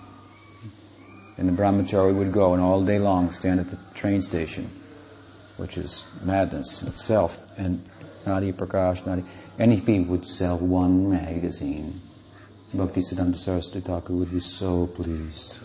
And 1.38 1.50
the 1.50 1.62
brahmachari 1.62 2.16
would 2.16 2.32
go 2.32 2.54
and 2.54 2.62
all 2.62 2.84
day 2.84 3.00
long 3.00 3.32
stand 3.34 3.60
at 3.60 3.70
the 3.70 3.78
train 3.94 4.22
station, 4.22 4.70
which 5.58 5.78
is 5.78 6.06
madness 6.22 6.82
in 6.82 6.88
itself. 6.88 7.38
And 7.58 7.84
Nadia 8.26 8.54
Prakash, 8.54 9.06
Nadia, 9.06 9.26
and 9.60 9.74
if 9.74 9.86
he 9.86 10.00
would 10.00 10.26
sell 10.26 10.58
one 10.58 11.10
magazine, 11.10 12.02
Bhaktisiddhanta 12.76 13.38
Saraswati 13.38 13.82
Thakur 13.82 14.14
would 14.14 14.32
be 14.32 14.40
so 14.40 14.88
pleased 14.88 15.60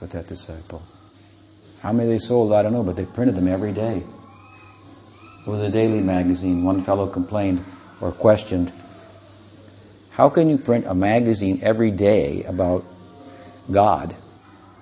with 0.00 0.10
that 0.10 0.28
disciple. 0.28 0.80
How 1.80 1.92
many 1.92 2.08
they 2.08 2.18
sold, 2.20 2.52
I 2.52 2.62
don't 2.62 2.72
know, 2.72 2.84
but 2.84 2.94
they 2.94 3.04
printed 3.04 3.34
them 3.34 3.48
every 3.48 3.72
day. 3.72 4.04
It 5.44 5.50
was 5.50 5.60
a 5.60 5.70
daily 5.70 6.00
magazine. 6.00 6.62
One 6.62 6.82
fellow 6.82 7.08
complained 7.08 7.64
or 8.00 8.12
questioned, 8.12 8.72
how 10.10 10.28
can 10.28 10.48
you 10.48 10.56
print 10.56 10.86
a 10.86 10.94
magazine 10.94 11.60
every 11.62 11.90
day 11.90 12.44
about 12.44 12.84
God? 13.70 14.14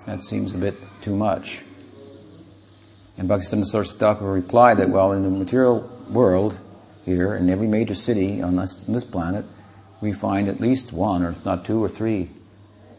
That 0.05 0.23
seems 0.23 0.53
a 0.53 0.57
bit 0.57 0.75
too 1.01 1.15
much. 1.15 1.63
And 3.17 3.27
Bhaktisiddhanta 3.27 3.65
Saraswati 3.65 3.99
Thakur 3.99 4.31
replied 4.31 4.77
that, 4.77 4.89
well, 4.89 5.13
in 5.13 5.23
the 5.23 5.29
material 5.31 5.89
world 6.09 6.59
here, 7.05 7.35
in 7.35 7.49
every 7.49 7.67
major 7.67 7.95
city 7.95 8.41
on 8.41 8.55
this, 8.55 8.77
on 8.87 8.93
this 8.93 9.03
planet, 9.03 9.45
we 10.01 10.11
find 10.11 10.47
at 10.47 10.59
least 10.59 10.93
one, 10.93 11.23
or 11.23 11.29
if 11.29 11.45
not 11.45 11.65
two 11.65 11.83
or 11.83 11.89
three, 11.89 12.29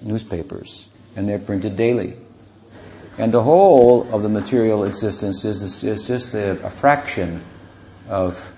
newspapers, 0.01 0.87
and 1.15 1.29
they're 1.29 1.39
printed 1.39 1.77
daily. 1.77 2.17
And 3.19 3.33
the 3.33 3.43
whole 3.43 4.13
of 4.15 4.23
the 4.23 4.29
material 4.29 4.85
existence 4.85 5.45
is, 5.45 5.83
is 5.83 6.07
just 6.07 6.35
a, 6.35 6.53
a 6.65 6.71
fraction 6.71 7.43
of 8.09 8.53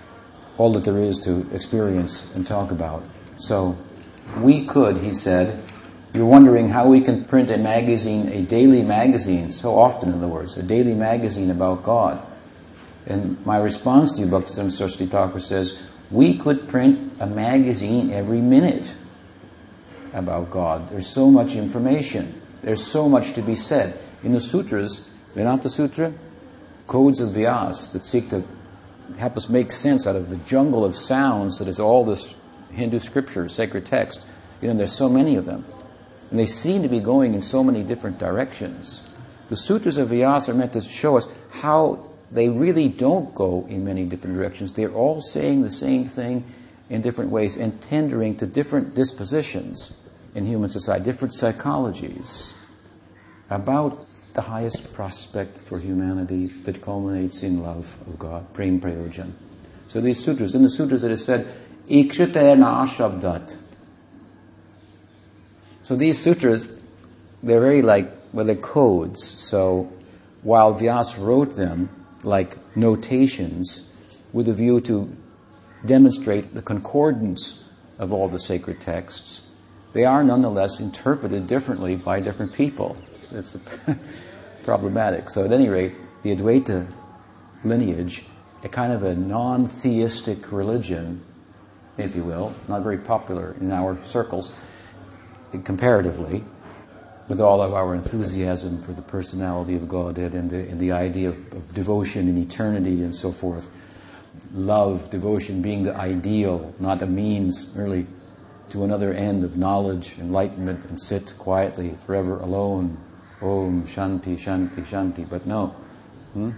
all 0.57 0.73
that 0.73 0.83
there 0.83 0.97
is 0.97 1.19
to 1.21 1.47
experience 1.53 2.27
and 2.35 2.45
talk 2.45 2.71
about. 2.71 3.03
So 3.37 3.77
we 4.41 4.65
could, 4.65 4.97
he 4.97 5.13
said, 5.13 5.63
you're 6.13 6.25
wondering 6.25 6.69
how 6.69 6.87
we 6.87 7.01
can 7.01 7.23
print 7.23 7.49
a 7.49 7.57
magazine, 7.57 8.27
a 8.29 8.41
daily 8.41 8.83
magazine, 8.83 9.51
so 9.51 9.77
often 9.77 10.09
in 10.09 10.15
other 10.15 10.27
words, 10.27 10.57
a 10.57 10.63
daily 10.63 10.95
magazine 10.95 11.51
about 11.51 11.83
God. 11.83 12.21
And 13.05 13.43
my 13.45 13.57
response 13.57 14.11
to 14.13 14.21
you, 14.21 14.27
Bhaktisiddhanta 14.27 14.71
Saraswati 14.71 15.05
Thakur 15.05 15.39
says, 15.39 15.77
we 16.11 16.37
could 16.37 16.67
print 16.67 17.13
a 17.19 17.27
magazine 17.27 18.11
every 18.11 18.41
minute 18.41 18.95
about 20.13 20.49
God. 20.49 20.89
There's 20.89 21.07
so 21.07 21.29
much 21.29 21.55
information. 21.55 22.41
There's 22.61 22.85
so 22.85 23.07
much 23.07 23.33
to 23.33 23.41
be 23.41 23.55
said. 23.55 23.99
In 24.23 24.33
the 24.33 24.41
sutras, 24.41 25.07
Vedanta 25.35 25.69
Sutra, 25.69 26.13
codes 26.87 27.19
of 27.19 27.29
Vyas 27.29 27.91
that 27.91 28.05
seek 28.05 28.29
to 28.31 28.43
help 29.17 29.37
us 29.37 29.49
make 29.49 29.71
sense 29.71 30.07
out 30.07 30.15
of 30.15 30.29
the 30.29 30.37
jungle 30.37 30.83
of 30.83 30.95
sounds 30.95 31.59
that 31.59 31.67
is 31.67 31.79
all 31.79 32.03
this 32.03 32.35
Hindu 32.71 32.99
scripture, 32.99 33.47
sacred 33.47 33.85
text. 33.85 34.25
You 34.61 34.67
know, 34.67 34.73
there's 34.73 34.93
so 34.93 35.09
many 35.09 35.35
of 35.35 35.45
them. 35.45 35.65
And 36.29 36.39
they 36.39 36.45
seem 36.45 36.83
to 36.83 36.89
be 36.89 36.99
going 36.99 37.33
in 37.33 37.41
so 37.41 37.63
many 37.63 37.83
different 37.83 38.19
directions. 38.19 39.01
The 39.49 39.55
sutras 39.55 39.97
of 39.97 40.09
Vyasa 40.09 40.51
are 40.51 40.55
meant 40.55 40.73
to 40.73 40.81
show 40.81 41.17
us 41.17 41.27
how 41.49 42.08
they 42.31 42.49
really 42.49 42.89
don't 42.89 43.33
go 43.33 43.65
in 43.69 43.83
many 43.83 44.05
different 44.05 44.35
directions. 44.35 44.73
They're 44.73 44.93
all 44.93 45.21
saying 45.21 45.63
the 45.63 45.71
same 45.71 46.05
thing 46.05 46.43
in 46.89 47.01
different 47.01 47.31
ways 47.31 47.55
and 47.55 47.81
tendering 47.81 48.35
to 48.37 48.45
different 48.45 48.95
dispositions 48.95 49.93
in 50.35 50.45
human 50.45 50.69
society, 50.69 51.03
different 51.03 51.33
psychologies 51.33 52.53
about 53.49 54.05
the 54.33 54.41
highest 54.41 54.93
prospect 54.93 55.57
for 55.57 55.79
humanity 55.79 56.47
that 56.63 56.81
culminates 56.81 57.41
in 57.41 57.63
love 57.63 57.97
of 58.07 58.19
God, 58.19 58.53
prem 58.53 58.79
prayojan. 58.79 59.31
So 59.87 59.99
these 59.99 60.23
sutras, 60.23 60.53
in 60.53 60.61
the 60.61 60.69
sutras 60.69 61.03
it 61.03 61.11
is 61.11 61.25
said, 61.25 61.47
ikshate 61.89 62.57
na 62.57 62.85
shabdat. 62.85 63.57
So 65.81 65.95
these 65.95 66.19
sutras, 66.19 66.79
they're 67.41 67.59
very 67.59 67.81
like, 67.81 68.11
well, 68.31 68.45
they're 68.45 68.55
codes. 68.55 69.23
So 69.23 69.91
while 70.43 70.75
Vyas 70.75 71.17
wrote 71.17 71.55
them 71.55 71.89
like 72.23 72.57
notations 72.75 73.89
with 74.33 74.47
a 74.47 74.53
view 74.53 74.81
to 74.81 75.15
demonstrate 75.85 76.53
the 76.53 76.61
concordance 76.61 77.63
of 77.97 78.13
all 78.13 78.27
the 78.27 78.39
sacred 78.39 78.81
texts, 78.81 79.41
they 79.93 80.05
are 80.05 80.23
nonetheless 80.23 80.79
interpreted 80.79 81.47
differently 81.47 81.95
by 81.95 82.19
different 82.19 82.53
people. 82.53 82.97
It's 83.31 83.57
problematic. 84.63 85.29
So 85.29 85.45
at 85.45 85.51
any 85.51 85.69
rate, 85.69 85.93
the 86.23 86.35
Advaita 86.35 86.87
lineage, 87.63 88.25
a 88.63 88.69
kind 88.69 88.93
of 88.93 89.03
a 89.03 89.15
non-theistic 89.15 90.51
religion, 90.51 91.23
if 91.97 92.15
you 92.15 92.23
will, 92.23 92.53
not 92.67 92.83
very 92.83 92.97
popular 92.97 93.55
in 93.59 93.71
our 93.71 93.97
circles, 94.05 94.51
comparatively, 95.63 96.43
with 97.29 97.39
all 97.39 97.61
of 97.61 97.73
our 97.73 97.93
enthusiasm 97.93 98.81
for 98.81 98.91
the 98.91 99.03
personality 99.03 99.75
of 99.75 99.87
Godhead 99.87 100.33
and 100.33 100.49
the, 100.49 100.67
and 100.67 100.79
the 100.79 100.91
idea 100.91 101.29
of, 101.29 101.53
of 101.53 101.73
devotion 101.75 102.27
and 102.27 102.37
eternity 102.37 103.03
and 103.03 103.15
so 103.15 103.31
forth. 103.31 103.69
Love, 104.51 105.11
devotion 105.11 105.61
being 105.61 105.83
the 105.83 105.95
ideal, 105.95 106.73
not 106.79 107.03
a 107.03 107.05
means 107.05 107.73
merely 107.75 108.07
to 108.71 108.83
another 108.83 109.13
end 109.13 109.43
of 109.43 109.55
knowledge, 109.55 110.17
enlightenment, 110.17 110.83
and 110.89 110.99
sit 110.99 111.35
quietly 111.37 111.95
forever 112.05 112.39
alone. 112.39 112.97
Om 113.41 113.83
Shanti, 113.83 114.35
Shanti, 114.35 114.81
Shanti. 114.81 115.29
But 115.29 115.45
no. 115.45 115.67
Hmm? 116.33 116.51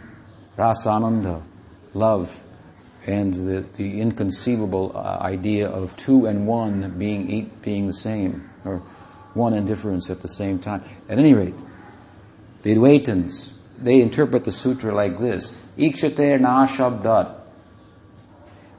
Rasananda, 0.58 1.44
love, 1.94 2.44
and 3.06 3.34
the, 3.34 3.66
the 3.76 4.00
inconceivable 4.00 4.94
uh, 4.96 5.18
idea 5.22 5.70
of 5.70 5.96
two 5.98 6.26
and 6.28 6.48
one 6.48 6.98
being, 6.98 7.52
being 7.62 7.88
the 7.88 7.94
same 7.94 8.50
or 8.64 8.82
one 9.34 9.54
indifference 9.54 10.10
at 10.10 10.22
the 10.22 10.28
same 10.28 10.60
time. 10.60 10.84
At 11.10 11.20
any 11.20 11.34
rate, 11.34 11.56
the 12.64 12.76
Advaitins, 12.76 13.52
they 13.78 14.02
interpret 14.02 14.44
the 14.44 14.52
sutra 14.52 14.94
like 14.94 15.18
this. 15.18 15.54
Ikshate 15.78 16.40
na 16.40 16.68
shabdat. 16.68 17.38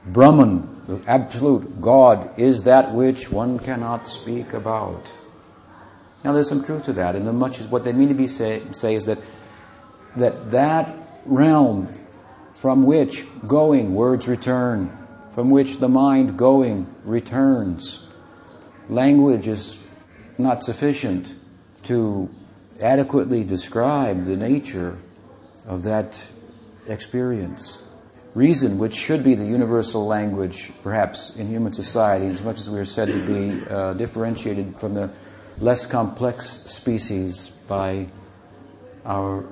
Brahman, 0.05 0.81
the 0.87 1.01
absolute 1.07 1.81
God, 1.81 2.37
is 2.37 2.63
that 2.63 2.93
which 2.93 3.31
one 3.31 3.59
cannot 3.59 4.07
speak 4.07 4.53
about. 4.53 5.11
Now 6.23 6.33
there's 6.33 6.49
some 6.49 6.63
truth 6.63 6.85
to 6.85 6.93
that, 6.93 7.15
and 7.15 7.25
much 7.37 7.59
as 7.59 7.67
what 7.67 7.83
they 7.83 7.93
mean 7.93 8.09
to 8.09 8.13
be 8.13 8.27
say, 8.27 8.63
say 8.71 8.95
is 8.95 9.05
that 9.05 9.19
that 10.15 10.51
that 10.51 10.95
realm 11.25 11.93
from 12.53 12.83
which 12.83 13.25
going 13.47 13.95
words 13.95 14.27
return, 14.27 14.95
from 15.33 15.49
which 15.49 15.79
the 15.79 15.89
mind 15.89 16.37
going 16.37 16.87
returns, 17.03 17.99
Language 18.89 19.47
is 19.47 19.77
not 20.37 20.63
sufficient 20.63 21.35
to 21.83 22.29
adequately 22.81 23.43
describe 23.43 24.25
the 24.25 24.35
nature 24.35 24.97
of 25.65 25.83
that 25.83 26.21
experience. 26.87 27.83
Reason, 28.33 28.79
which 28.79 28.95
should 28.95 29.23
be 29.23 29.35
the 29.35 29.45
universal 29.45 30.07
language, 30.07 30.71
perhaps 30.81 31.29
in 31.35 31.47
human 31.47 31.71
society, 31.71 32.25
as 32.27 32.41
much 32.41 32.59
as 32.59 32.69
we 32.69 32.79
are 32.79 32.85
said 32.85 33.07
to 33.07 33.27
be 33.27 33.69
uh, 33.69 33.93
differentiated 33.93 34.75
from 34.77 34.95
the 34.95 35.13
less 35.59 35.85
complex 35.85 36.61
species 36.65 37.49
by 37.67 38.07
our 39.05 39.45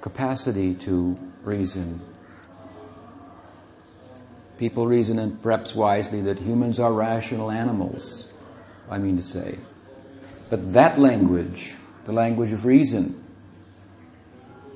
capacity 0.00 0.74
to 0.74 1.16
reason 1.42 2.00
People 4.58 4.86
reason, 4.86 5.18
and 5.18 5.40
perhaps 5.42 5.74
wisely, 5.74 6.22
that 6.22 6.38
humans 6.38 6.80
are 6.80 6.92
rational 6.92 7.50
animals. 7.50 8.32
I 8.88 8.98
mean 8.98 9.16
to 9.18 9.22
say. 9.22 9.58
But 10.48 10.72
that 10.74 10.98
language, 10.98 11.74
the 12.04 12.12
language 12.12 12.52
of 12.52 12.64
reason, 12.64 13.22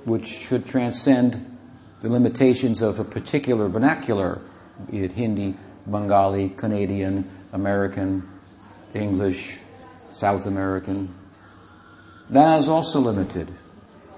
which 0.04 0.26
should 0.26 0.66
transcend 0.66 1.58
the 2.00 2.10
limitations 2.10 2.82
of 2.82 2.98
a 2.98 3.04
particular 3.04 3.68
vernacular, 3.68 4.40
be 4.90 5.04
it 5.04 5.12
Hindi, 5.12 5.54
Bengali, 5.86 6.48
Canadian, 6.50 7.30
American, 7.52 8.28
English, 8.94 9.58
South 10.12 10.46
American, 10.46 11.14
that 12.30 12.58
is 12.58 12.68
also 12.68 13.00
limited. 13.00 13.48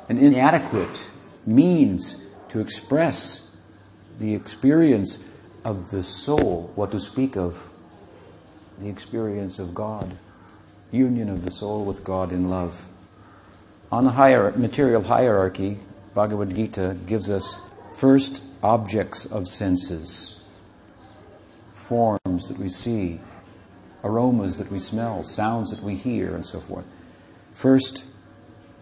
An 0.09 0.19
inadequate 0.19 1.03
means 1.47 2.17
to 2.51 2.61
express 2.61 3.49
the 4.19 4.35
experience 4.35 5.19
of 5.65 5.91
the 5.91 6.05
soul, 6.05 6.71
what 6.75 6.91
to 6.93 7.01
speak 7.01 7.37
of 7.37 7.69
the 8.79 8.89
experience 8.89 9.59
of 9.59 9.75
God, 9.75 10.17
union 10.93 11.29
of 11.29 11.45
the 11.45 11.51
soul 11.51 11.85
with 11.85 12.05
God 12.05 12.31
in 12.31 12.49
love. 12.49 12.87
On 13.91 14.05
the 14.05 14.13
higher, 14.13 14.53
material 14.53 15.03
hierarchy, 15.03 15.79
Bhagavad 16.15 16.55
Gita 16.55 16.97
gives 17.07 17.29
us 17.29 17.57
first 17.97 18.45
objects 18.63 19.25
of 19.27 19.49
senses, 19.49 20.39
forms 21.73 22.49
that 22.49 22.59
we 22.59 22.69
see, 22.69 23.21
aromas 24.05 24.59
that 24.59 24.71
we 24.71 24.79
smell, 24.79 25.23
sounds 25.23 25.71
that 25.71 25.83
we 25.83 25.97
hear, 25.97 26.35
and 26.35 26.47
so 26.47 26.61
forth. 26.61 26.85
First, 27.53 28.05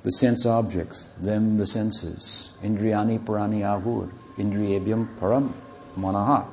the 0.02 0.10
sense 0.12 0.46
objects, 0.46 1.12
then 1.20 1.58
the 1.58 1.66
senses. 1.66 2.50
Indriyani 2.62 3.24
parani 3.24 3.60
ahur, 3.60 4.10
indriyebhyam 4.36 5.18
param 5.18 5.52
manaha. 5.96 6.46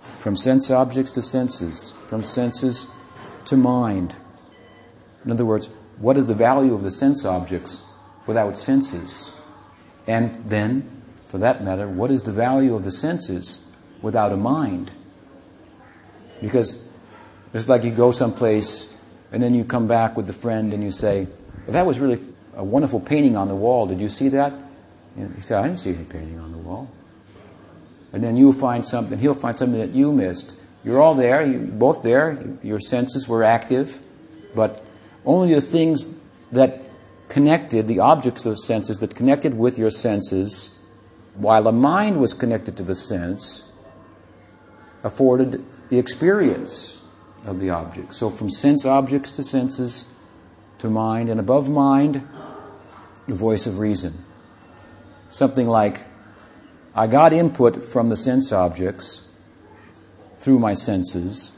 From 0.00 0.36
sense 0.36 0.70
objects 0.70 1.12
to 1.12 1.22
senses, 1.22 1.92
from 2.08 2.22
senses 2.24 2.86
to 3.46 3.56
mind. 3.56 4.14
In 5.26 5.32
other 5.32 5.44
words, 5.44 5.68
what 5.98 6.16
is 6.16 6.26
the 6.26 6.34
value 6.34 6.72
of 6.72 6.82
the 6.82 6.90
sense 6.90 7.24
objects 7.24 7.82
without 8.26 8.58
senses? 8.58 9.32
And 10.06 10.48
then, 10.48 11.02
for 11.28 11.38
that 11.38 11.64
matter, 11.64 11.88
what 11.88 12.10
is 12.10 12.22
the 12.22 12.32
value 12.32 12.74
of 12.74 12.84
the 12.84 12.92
senses 12.92 13.58
without 14.00 14.32
a 14.32 14.36
mind? 14.36 14.92
Because 16.40 16.80
it's 17.52 17.68
like 17.68 17.82
you 17.82 17.90
go 17.90 18.12
someplace 18.12 18.86
and 19.32 19.42
then 19.42 19.52
you 19.52 19.64
come 19.64 19.88
back 19.88 20.16
with 20.16 20.30
a 20.30 20.32
friend 20.32 20.72
and 20.72 20.82
you 20.84 20.92
say, 20.92 21.26
well, 21.66 21.72
that 21.72 21.86
was 21.86 21.98
really 21.98 22.20
a 22.54 22.62
wonderful 22.62 23.00
painting 23.00 23.36
on 23.36 23.48
the 23.48 23.56
wall. 23.56 23.86
Did 23.86 23.98
you 23.98 24.08
see 24.08 24.28
that? 24.28 24.52
And 25.16 25.34
he 25.34 25.40
said, 25.40 25.58
I 25.58 25.66
didn't 25.66 25.80
see 25.80 25.94
any 25.94 26.04
painting 26.04 26.38
on 26.38 26.52
the 26.52 26.58
wall. 26.58 26.90
And 28.12 28.22
then 28.22 28.36
you'll 28.36 28.52
find 28.52 28.86
something, 28.86 29.18
he'll 29.18 29.34
find 29.34 29.58
something 29.58 29.80
that 29.80 29.90
you 29.90 30.12
missed. 30.12 30.56
You're 30.84 31.00
all 31.00 31.16
there, 31.16 31.44
you're 31.44 31.58
both 31.58 32.02
there, 32.02 32.38
your 32.62 32.78
senses 32.78 33.26
were 33.26 33.42
active, 33.42 33.98
but 34.54 34.85
only 35.26 35.52
the 35.52 35.60
things 35.60 36.06
that 36.52 36.82
connected, 37.28 37.88
the 37.88 37.98
objects 37.98 38.46
of 38.46 38.58
senses 38.58 38.98
that 38.98 39.14
connected 39.14 39.58
with 39.58 39.78
your 39.78 39.90
senses, 39.90 40.70
while 41.34 41.64
the 41.64 41.72
mind 41.72 42.20
was 42.20 42.32
connected 42.32 42.76
to 42.76 42.82
the 42.82 42.94
sense, 42.94 43.64
afforded 45.02 45.64
the 45.90 45.98
experience 45.98 46.98
of 47.44 47.58
the 47.58 47.70
object. 47.70 48.14
So 48.14 48.30
from 48.30 48.50
sense 48.50 48.86
objects 48.86 49.30
to 49.32 49.42
senses 49.42 50.04
to 50.78 50.88
mind, 50.88 51.28
and 51.28 51.40
above 51.40 51.68
mind, 51.68 52.26
the 53.26 53.34
voice 53.34 53.66
of 53.66 53.78
reason. 53.78 54.24
Something 55.28 55.66
like, 55.66 56.00
I 56.94 57.06
got 57.06 57.32
input 57.32 57.82
from 57.82 58.08
the 58.08 58.16
sense 58.16 58.52
objects 58.52 59.22
through 60.38 60.58
my 60.58 60.74
senses, 60.74 61.50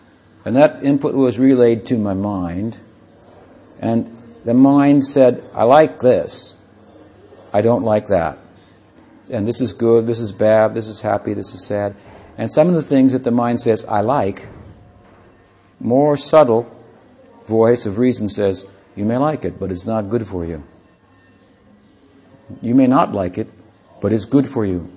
and 0.45 0.57
that 0.57 0.83
input 0.83 1.15
was 1.15 1.39
relayed 1.39 1.85
to 1.87 1.99
my 1.99 2.15
mind, 2.15 2.79
and 3.81 4.15
the 4.45 4.55
mind 4.55 5.05
said, 5.05 5.43
I 5.55 5.65
like 5.65 6.01
this, 6.01 6.55
I 7.53 7.61
don't 7.63 7.83
like 7.83 8.09
that. 8.09 8.39
And 9.31 9.47
this 9.47 9.61
is 9.61 9.73
good, 9.73 10.07
this 10.07 10.21
is 10.21 10.33
bad, 10.33 10.75
this 10.75 10.89
is 10.89 11.01
happy, 11.01 11.35
this 11.35 11.53
is 11.55 11.67
sad. 11.67 11.95
And 12.37 12.51
some 12.51 12.69
of 12.69 12.75
the 12.75 12.83
things 12.83 13.13
that 13.13 13.25
the 13.25 13.31
mind 13.31 13.61
says, 13.61 13.85
I 13.85 14.01
like, 14.01 14.49
more 15.81 16.17
subtle 16.17 16.75
voice 17.47 17.87
of 17.87 17.99
reason 17.99 18.29
says, 18.29 18.65
you 18.97 19.05
may 19.05 19.17
like 19.17 19.45
it, 19.45 19.59
but 19.61 19.71
it's 19.71 19.87
not 19.87 20.09
good 20.09 20.27
for 20.27 20.45
you. 20.45 20.65
You 22.63 22.75
may 22.75 22.87
not 22.87 23.13
like 23.13 23.39
it, 23.39 23.49
but 24.01 24.13
it's 24.13 24.25
good 24.25 24.49
for 24.49 24.65
you. 24.65 24.97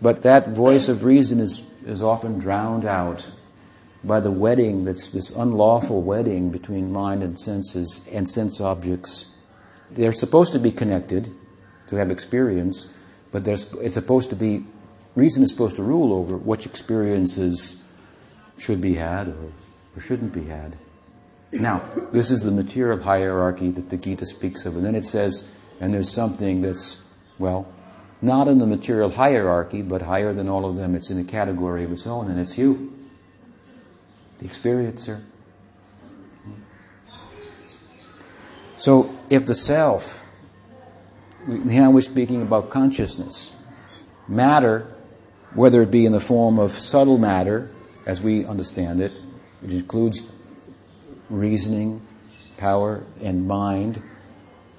But 0.00 0.22
that 0.22 0.48
voice 0.48 0.88
of 0.88 1.04
reason 1.04 1.40
is, 1.40 1.62
is 1.84 2.02
often 2.02 2.38
drowned 2.38 2.84
out 2.84 3.30
by 4.04 4.20
the 4.20 4.30
wedding 4.30 4.84
that's 4.84 5.08
this 5.08 5.30
unlawful 5.30 6.02
wedding 6.02 6.50
between 6.50 6.92
mind 6.92 7.22
and 7.22 7.38
senses 7.38 8.00
and 8.10 8.28
sense 8.30 8.60
objects. 8.60 9.26
They're 9.90 10.12
supposed 10.12 10.52
to 10.52 10.58
be 10.58 10.72
connected 10.72 11.30
to 11.88 11.96
have 11.96 12.10
experience, 12.10 12.88
but 13.30 13.46
it's 13.46 13.94
supposed 13.94 14.30
to 14.30 14.36
be, 14.36 14.64
reason 15.14 15.42
is 15.44 15.50
supposed 15.50 15.76
to 15.76 15.82
rule 15.82 16.12
over 16.12 16.36
which 16.36 16.66
experiences 16.66 17.76
should 18.58 18.80
be 18.80 18.94
had 18.94 19.28
or, 19.28 19.52
or 19.96 20.00
shouldn't 20.00 20.32
be 20.32 20.44
had. 20.44 20.76
Now, 21.52 21.82
this 22.12 22.30
is 22.30 22.42
the 22.42 22.50
material 22.50 22.98
hierarchy 22.98 23.70
that 23.70 23.90
the 23.90 23.98
Gita 23.98 24.24
speaks 24.24 24.64
of. 24.64 24.76
And 24.76 24.84
then 24.84 24.94
it 24.94 25.06
says, 25.06 25.48
and 25.80 25.92
there's 25.92 26.10
something 26.10 26.62
that's, 26.62 26.96
well, 27.38 27.70
not 28.22 28.48
in 28.48 28.58
the 28.58 28.66
material 28.66 29.10
hierarchy, 29.10 29.82
but 29.82 30.02
higher 30.02 30.32
than 30.32 30.48
all 30.48 30.64
of 30.64 30.76
them. 30.76 30.94
It's 30.94 31.10
in 31.10 31.18
a 31.18 31.24
category 31.24 31.84
of 31.84 31.92
its 31.92 32.06
own, 32.06 32.30
and 32.30 32.40
it's 32.40 32.56
you, 32.56 32.92
the 34.42 34.48
experiencer. 34.48 35.22
So, 38.76 39.16
if 39.30 39.46
the 39.46 39.54
self, 39.54 40.24
now 41.46 41.90
we're 41.90 42.00
speaking 42.00 42.42
about 42.42 42.70
consciousness, 42.70 43.52
matter, 44.26 44.92
whether 45.54 45.82
it 45.82 45.90
be 45.90 46.04
in 46.04 46.12
the 46.12 46.20
form 46.20 46.58
of 46.58 46.72
subtle 46.72 47.18
matter, 47.18 47.70
as 48.06 48.20
we 48.20 48.44
understand 48.44 49.00
it, 49.00 49.12
which 49.60 49.72
includes 49.72 50.24
reasoning, 51.30 52.04
power, 52.56 53.04
and 53.20 53.46
mind, 53.46 54.02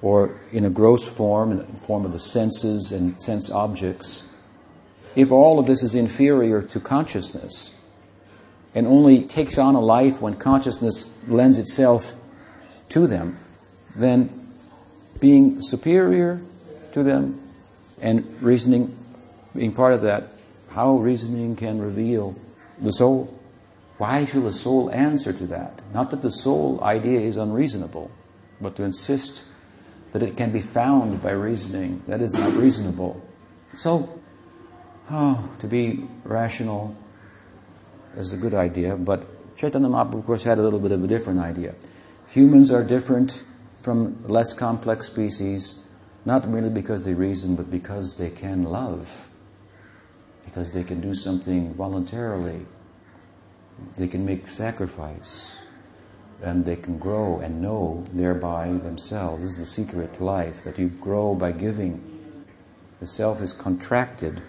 or 0.02 0.38
in 0.52 0.66
a 0.66 0.70
gross 0.70 1.08
form, 1.08 1.50
in 1.52 1.58
the 1.58 1.64
form 1.64 2.04
of 2.04 2.12
the 2.12 2.20
senses 2.20 2.92
and 2.92 3.18
sense 3.18 3.50
objects, 3.50 4.24
if 5.16 5.32
all 5.32 5.58
of 5.58 5.66
this 5.66 5.82
is 5.82 5.94
inferior 5.94 6.60
to 6.60 6.80
consciousness 6.80 7.73
and 8.74 8.86
only 8.86 9.22
takes 9.22 9.58
on 9.58 9.74
a 9.74 9.80
life 9.80 10.20
when 10.20 10.34
consciousness 10.34 11.10
lends 11.28 11.58
itself 11.58 12.14
to 12.88 13.06
them, 13.06 13.38
then 13.96 14.30
being 15.20 15.62
superior 15.62 16.40
to 16.92 17.02
them 17.02 17.40
and 18.00 18.24
reasoning 18.42 18.94
being 19.54 19.72
part 19.72 19.94
of 19.94 20.02
that, 20.02 20.24
how 20.70 20.96
reasoning 20.96 21.54
can 21.56 21.80
reveal 21.80 22.34
the 22.80 22.92
soul. 22.92 23.38
Why 23.98 24.24
should 24.24 24.44
the 24.44 24.52
soul 24.52 24.90
answer 24.90 25.32
to 25.32 25.46
that? 25.46 25.80
Not 25.92 26.10
that 26.10 26.22
the 26.22 26.30
soul 26.30 26.80
idea 26.82 27.20
is 27.20 27.36
unreasonable, 27.36 28.10
but 28.60 28.74
to 28.76 28.82
insist 28.82 29.44
that 30.12 30.22
it 30.22 30.36
can 30.36 30.50
be 30.50 30.60
found 30.60 31.22
by 31.22 31.30
reasoning. 31.30 32.02
That 32.08 32.20
is 32.20 32.32
not 32.32 32.52
reasonable. 32.54 33.22
So, 33.76 34.20
oh, 35.10 35.48
to 35.60 35.66
be 35.68 36.08
rational 36.24 36.96
is 38.16 38.32
a 38.32 38.36
good 38.36 38.54
idea, 38.54 38.96
but 38.96 39.56
Chaitanya 39.56 39.88
Mahaprabhu, 39.88 40.18
of 40.18 40.26
course, 40.26 40.44
had 40.44 40.58
a 40.58 40.62
little 40.62 40.80
bit 40.80 40.92
of 40.92 41.02
a 41.02 41.06
different 41.06 41.40
idea. 41.40 41.74
Humans 42.28 42.70
are 42.70 42.82
different 42.82 43.42
from 43.82 44.26
less 44.26 44.52
complex 44.52 45.06
species, 45.06 45.80
not 46.24 46.48
merely 46.48 46.70
because 46.70 47.04
they 47.04 47.14
reason, 47.14 47.54
but 47.54 47.70
because 47.70 48.16
they 48.16 48.30
can 48.30 48.64
love, 48.64 49.28
because 50.44 50.72
they 50.72 50.82
can 50.82 51.00
do 51.00 51.14
something 51.14 51.74
voluntarily 51.74 52.66
they 53.96 54.08
can 54.08 54.24
make 54.24 54.46
sacrifice 54.46 55.56
and 56.42 56.64
they 56.64 56.76
can 56.76 56.98
grow 56.98 57.40
and 57.40 57.60
know 57.60 58.04
thereby 58.12 58.66
themselves. 58.68 59.42
This 59.42 59.52
is 59.52 59.58
the 59.58 59.66
secret 59.66 60.14
to 60.14 60.24
life, 60.24 60.62
that 60.64 60.78
you 60.78 60.88
grow 60.88 61.34
by 61.34 61.52
giving. 61.52 62.02
The 63.00 63.06
self 63.06 63.40
is 63.40 63.52
contracted 63.52 64.42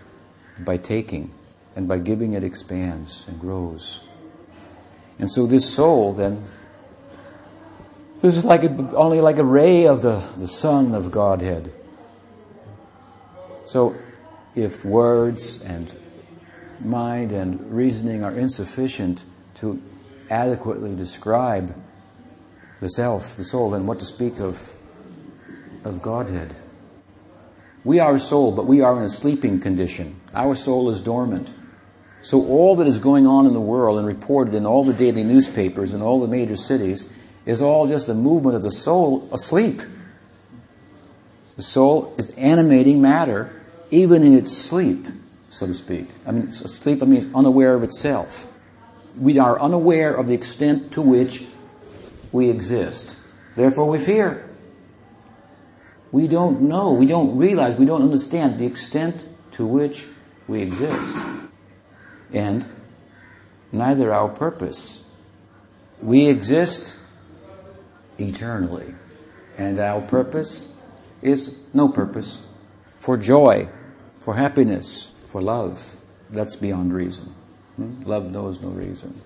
by 0.60 0.78
taking, 0.78 1.32
and 1.76 1.88
by 1.88 2.00
giving 2.00 2.34
it 2.34 2.44
expands 2.44 3.26
and 3.28 3.40
grows. 3.40 4.02
And 5.20 5.32
so 5.32 5.46
this 5.46 5.72
soul 5.72 6.14
then, 6.14 6.44
this 8.22 8.38
is 8.38 8.46
like 8.46 8.64
a, 8.64 8.96
only 8.96 9.22
like 9.22 9.38
a 9.38 9.44
ray 9.44 9.88
of 9.88 10.02
the, 10.02 10.24
the 10.38 10.48
sun 10.48 10.96
of 10.96 11.12
Godhead. 11.12 11.72
So 13.66 13.96
if 14.56 14.86
words 14.86 15.62
and 15.62 15.94
mind 16.82 17.32
and 17.32 17.72
reasoning 17.72 18.24
are 18.24 18.32
insufficient 18.32 19.26
to 19.56 19.82
adequately 20.30 20.96
describe 20.96 21.76
the 22.82 22.90
self, 22.90 23.36
the 23.38 23.44
soul, 23.44 23.72
then 23.72 23.86
what 23.86 24.00
to 24.00 24.06
speak 24.06 24.40
of, 24.40 24.74
of 25.84 26.02
Godhead? 26.02 26.56
We 27.84 28.00
are 28.00 28.16
a 28.16 28.20
soul, 28.20 28.52
but 28.52 28.66
we 28.66 28.82
are 28.82 28.98
in 28.98 29.04
a 29.04 29.10
sleeping 29.10 29.60
condition. 29.60 30.20
Our 30.34 30.56
soul 30.56 30.90
is 30.90 31.02
dormant. 31.02 31.54
So 32.26 32.44
all 32.48 32.76
that 32.78 32.88
is 32.88 32.98
going 32.98 33.28
on 33.28 33.46
in 33.46 33.54
the 33.54 33.62
world 33.62 34.00
and 34.00 34.08
reported 34.08 34.56
in 34.56 34.66
all 34.66 34.84
the 34.84 34.96
daily 34.96 35.24
newspapers 35.24 35.94
in 35.94 36.02
all 36.02 36.20
the 36.20 36.28
major 36.28 36.58
cities 36.58 37.08
is 37.46 37.62
all 37.62 37.88
just 37.88 38.10
a 38.10 38.16
movement 38.16 38.56
of 38.56 38.64
the 38.64 38.72
soul 38.72 39.30
asleep. 39.32 39.84
The 41.56 41.62
soul 41.62 42.16
is 42.18 42.30
animating 42.32 43.00
matter 43.00 43.62
even 43.92 44.24
in 44.24 44.34
its 44.34 44.58
sleep 44.58 45.06
so 45.52 45.68
to 45.68 45.76
speak. 45.76 46.08
I 46.26 46.32
mean, 46.32 46.52
sleep 46.52 47.04
I 47.04 47.06
mean 47.06 47.30
unaware 47.36 47.76
of 47.76 47.84
itself. 47.84 48.48
We 49.16 49.38
are 49.38 49.62
unaware 49.62 50.16
of 50.16 50.26
the 50.26 50.34
extent 50.34 50.94
to 50.94 51.04
which 51.04 51.46
we 52.32 52.50
exist. 52.50 53.18
Therefore, 53.56 53.88
we 53.88 54.00
fear. 54.00 54.50
We 56.12 56.28
don't 56.28 56.64
know, 56.64 56.92
we 56.92 57.06
don't 57.06 57.38
realize, 57.38 57.78
we 57.78 57.86
don't 57.86 58.02
understand 58.02 58.58
the 58.58 58.66
extent 58.66 59.28
to 59.52 59.66
which 59.68 60.08
we 60.48 60.64
exist. 60.64 61.16
And 62.32 62.68
neither 63.72 64.14
our 64.14 64.30
purpose. 64.30 65.04
We 66.02 66.28
exist 66.28 66.96
eternally. 68.18 68.94
And 69.58 69.80
our 69.80 70.02
purpose 70.02 70.68
is 71.22 71.52
no 71.74 71.88
purpose 71.90 72.40
for 73.00 73.18
joy, 73.18 73.70
for 74.20 74.36
happiness, 74.36 75.10
for 75.28 75.42
love. 75.42 75.96
That's 76.30 76.56
beyond 76.56 76.94
reason. 76.94 77.34
Hmm? 77.76 78.04
Love 78.04 78.30
knows 78.32 78.62
no 78.62 78.70
reason. 78.70 79.22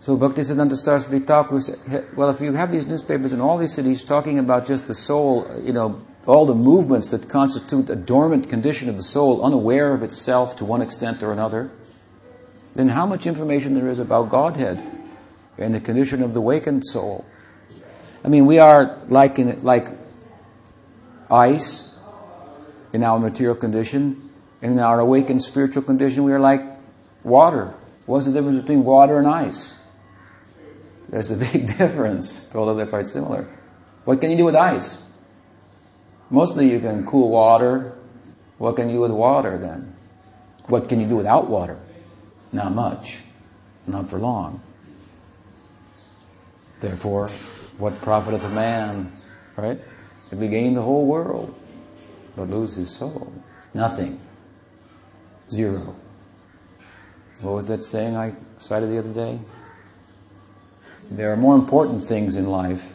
So 0.00 0.16
Bhaktisiddhanta 0.16 0.76
Saraswati 0.76 1.24
Thakur 1.24 1.60
said, 1.60 2.16
well, 2.16 2.30
if 2.30 2.40
you 2.40 2.52
have 2.54 2.72
these 2.72 2.86
newspapers 2.86 3.32
in 3.32 3.40
all 3.40 3.56
these 3.56 3.72
cities 3.72 4.02
talking 4.02 4.38
about 4.38 4.66
just 4.66 4.88
the 4.88 4.94
soul, 4.94 5.46
you 5.62 5.72
know, 5.72 6.02
all 6.26 6.46
the 6.46 6.54
movements 6.54 7.10
that 7.10 7.28
constitute 7.28 7.90
a 7.90 7.96
dormant 7.96 8.48
condition 8.48 8.88
of 8.88 8.96
the 8.96 9.02
soul, 9.02 9.44
unaware 9.44 9.92
of 9.92 10.02
itself 10.02 10.56
to 10.56 10.64
one 10.64 10.80
extent 10.80 11.22
or 11.22 11.32
another, 11.32 11.70
then 12.74 12.88
how 12.88 13.06
much 13.06 13.26
information 13.26 13.74
there 13.74 13.88
is 13.88 13.98
about 13.98 14.30
Godhead 14.30 14.80
and 15.58 15.74
the 15.74 15.80
condition 15.80 16.22
of 16.22 16.32
the 16.32 16.40
awakened 16.40 16.86
soul. 16.86 17.24
I 18.24 18.28
mean, 18.28 18.46
we 18.46 18.58
are 18.58 18.98
like 19.08 19.38
in, 19.38 19.62
like 19.62 19.88
ice 21.30 21.92
in 22.92 23.02
our 23.02 23.18
material 23.18 23.56
condition, 23.56 24.30
and 24.60 24.72
in 24.72 24.78
our 24.78 25.00
awakened 25.00 25.42
spiritual 25.42 25.82
condition, 25.82 26.24
we 26.24 26.32
are 26.32 26.40
like 26.40 26.62
water. 27.24 27.74
What's 28.06 28.26
the 28.26 28.32
difference 28.32 28.60
between 28.60 28.84
water 28.84 29.18
and 29.18 29.26
ice? 29.26 29.74
There's 31.08 31.30
a 31.30 31.36
big 31.36 31.66
difference, 31.78 32.46
although 32.54 32.74
they're 32.74 32.86
quite 32.86 33.08
similar. 33.08 33.48
What 34.04 34.20
can 34.20 34.30
you 34.30 34.36
do 34.36 34.44
with 34.44 34.54
ice? 34.54 35.02
Mostly 36.32 36.70
you 36.70 36.80
can 36.80 37.04
cool 37.04 37.28
water. 37.28 37.92
What 38.56 38.76
can 38.76 38.88
you 38.88 38.96
do 38.96 39.00
with 39.02 39.10
water 39.10 39.58
then? 39.58 39.94
What 40.66 40.88
can 40.88 40.98
you 40.98 41.06
do 41.06 41.16
without 41.16 41.50
water? 41.50 41.78
Not 42.52 42.74
much. 42.74 43.18
Not 43.86 44.08
for 44.08 44.18
long. 44.18 44.62
Therefore, 46.80 47.28
what 47.76 48.00
profiteth 48.00 48.44
a 48.44 48.48
man, 48.48 49.12
right? 49.56 49.78
If 50.30 50.40
he 50.40 50.48
gain 50.48 50.72
the 50.72 50.80
whole 50.80 51.04
world, 51.04 51.54
but 52.34 52.48
lose 52.48 52.76
his 52.76 52.90
soul? 52.90 53.30
Nothing. 53.74 54.18
Zero. 55.50 55.94
What 57.42 57.52
was 57.52 57.68
that 57.68 57.84
saying 57.84 58.16
I 58.16 58.32
cited 58.58 58.88
the 58.90 58.98
other 58.98 59.12
day? 59.12 59.38
There 61.10 61.30
are 61.30 61.36
more 61.36 61.56
important 61.56 62.06
things 62.06 62.36
in 62.36 62.46
life 62.46 62.94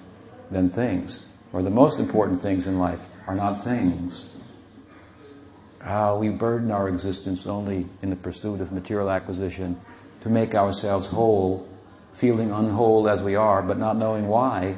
than 0.50 0.71
things, 0.71 1.28
or 1.54 1.62
the 1.62 1.69
most 1.69 2.00
important 2.00 2.41
things 2.41 2.65
in 2.65 2.80
life 2.80 3.02
are 3.27 3.35
not 3.35 3.63
things. 3.63 4.27
How 5.79 6.17
we 6.17 6.29
burden 6.29 6.71
our 6.71 6.87
existence 6.87 7.45
only 7.45 7.85
in 8.01 8.09
the 8.09 8.15
pursuit 8.15 8.61
of 8.61 8.71
material 8.71 9.11
acquisition 9.11 9.79
to 10.21 10.29
make 10.29 10.55
ourselves 10.55 11.07
whole, 11.07 11.67
feeling 12.13 12.51
unwhole 12.51 13.09
as 13.09 13.21
we 13.21 13.35
are, 13.35 13.61
but 13.61 13.77
not 13.77 13.97
knowing 13.97 14.27
why. 14.27 14.77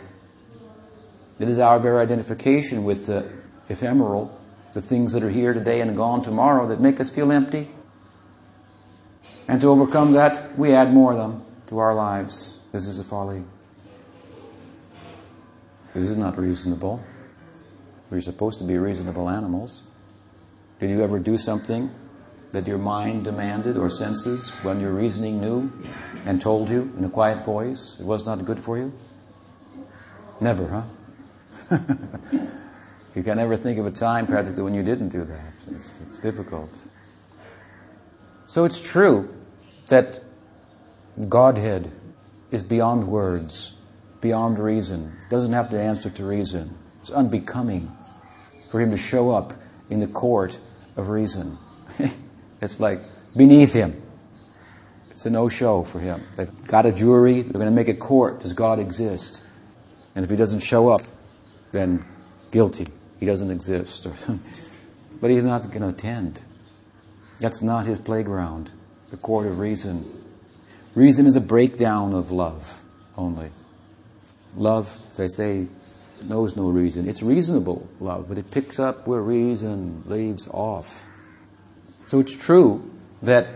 It 1.39 1.47
is 1.47 1.57
our 1.57 1.79
very 1.79 2.01
identification 2.01 2.83
with 2.83 3.05
the 3.05 3.31
ephemeral, 3.69 4.37
the 4.73 4.81
things 4.81 5.13
that 5.13 5.23
are 5.23 5.29
here 5.29 5.53
today 5.53 5.79
and 5.79 5.95
gone 5.95 6.21
tomorrow 6.21 6.67
that 6.67 6.81
make 6.81 6.99
us 6.99 7.09
feel 7.09 7.31
empty. 7.31 7.69
And 9.47 9.61
to 9.61 9.67
overcome 9.67 10.11
that, 10.13 10.57
we 10.59 10.73
add 10.73 10.93
more 10.93 11.13
of 11.13 11.17
them 11.17 11.45
to 11.67 11.79
our 11.79 11.95
lives. 11.95 12.57
This 12.71 12.87
is 12.87 12.99
a 12.99 13.03
folly. 13.03 13.43
This 15.93 16.09
is 16.09 16.17
not 16.17 16.37
reasonable. 16.37 17.01
We're 18.09 18.21
supposed 18.21 18.57
to 18.59 18.63
be 18.63 18.77
reasonable 18.77 19.29
animals. 19.29 19.81
Did 20.79 20.89
you 20.89 21.03
ever 21.03 21.19
do 21.19 21.37
something 21.37 21.91
that 22.51 22.65
your 22.65 22.77
mind 22.77 23.25
demanded 23.25 23.77
or 23.77 23.89
senses 23.89 24.49
when 24.63 24.79
your 24.79 24.91
reasoning 24.91 25.39
knew 25.39 25.71
and 26.25 26.41
told 26.41 26.69
you 26.69 26.91
in 26.97 27.03
a 27.03 27.09
quiet 27.09 27.45
voice 27.45 27.95
it 27.99 28.05
was 28.05 28.25
not 28.25 28.43
good 28.45 28.59
for 28.59 28.77
you? 28.77 28.93
Never, 30.41 30.67
huh? 30.67 31.77
you 33.15 33.23
can 33.23 33.37
never 33.37 33.57
think 33.57 33.77
of 33.77 33.85
a 33.85 33.91
time 33.91 34.25
practically 34.25 34.63
when 34.63 34.73
you 34.73 34.83
didn't 34.83 35.09
do 35.09 35.23
that. 35.25 35.53
It's, 35.71 35.95
it's 36.07 36.17
difficult. 36.17 36.71
So 38.47 38.65
it's 38.65 38.81
true 38.81 39.35
that 39.89 40.23
Godhead 41.27 41.91
is 42.49 42.63
beyond 42.63 43.07
words, 43.07 43.73
beyond 44.21 44.57
reason, 44.57 45.15
doesn't 45.29 45.53
have 45.53 45.69
to 45.69 45.79
answer 45.79 46.09
to 46.09 46.25
reason. 46.25 46.75
It's 47.01 47.11
unbecoming 47.11 47.95
for 48.69 48.79
him 48.79 48.91
to 48.91 48.97
show 48.97 49.31
up 49.31 49.53
in 49.89 49.99
the 49.99 50.07
court 50.07 50.59
of 50.95 51.09
reason. 51.09 51.57
it's 52.61 52.79
like 52.79 52.99
beneath 53.35 53.73
him. 53.73 54.01
It's 55.11 55.25
a 55.25 55.29
no-show 55.29 55.83
for 55.83 55.99
him. 55.99 56.23
They've 56.37 56.67
got 56.67 56.85
a 56.85 56.91
jury, 56.91 57.41
they're 57.41 57.53
going 57.53 57.65
to 57.65 57.71
make 57.71 57.89
a 57.89 57.93
court. 57.93 58.41
Does 58.41 58.53
God 58.53 58.79
exist? 58.79 59.41
And 60.15 60.23
if 60.23 60.31
he 60.31 60.37
doesn't 60.37 60.61
show 60.61 60.89
up, 60.89 61.01
then 61.71 62.05
guilty. 62.51 62.87
He 63.19 63.25
doesn't 63.25 63.51
exist. 63.51 64.07
but 65.21 65.29
he's 65.29 65.43
not 65.43 65.63
going 65.69 65.81
to 65.81 65.89
attend. 65.89 66.41
That's 67.39 67.61
not 67.61 67.85
his 67.85 67.99
playground, 67.99 68.71
the 69.11 69.17
court 69.17 69.47
of 69.47 69.59
reason. 69.59 70.05
Reason 70.95 71.25
is 71.25 71.35
a 71.35 71.41
breakdown 71.41 72.13
of 72.13 72.31
love 72.31 72.81
only. 73.17 73.51
Love, 74.55 74.97
I 75.19 75.27
say, 75.27 75.67
knows 76.23 76.55
no 76.55 76.69
reason. 76.69 77.07
It's 77.07 77.21
reasonable 77.21 77.87
love, 77.99 78.27
but 78.27 78.37
it 78.37 78.51
picks 78.51 78.79
up 78.79 79.07
where 79.07 79.21
reason 79.21 80.03
leaves 80.05 80.47
off. 80.47 81.05
So 82.07 82.19
it's 82.19 82.35
true 82.35 82.91
that 83.21 83.47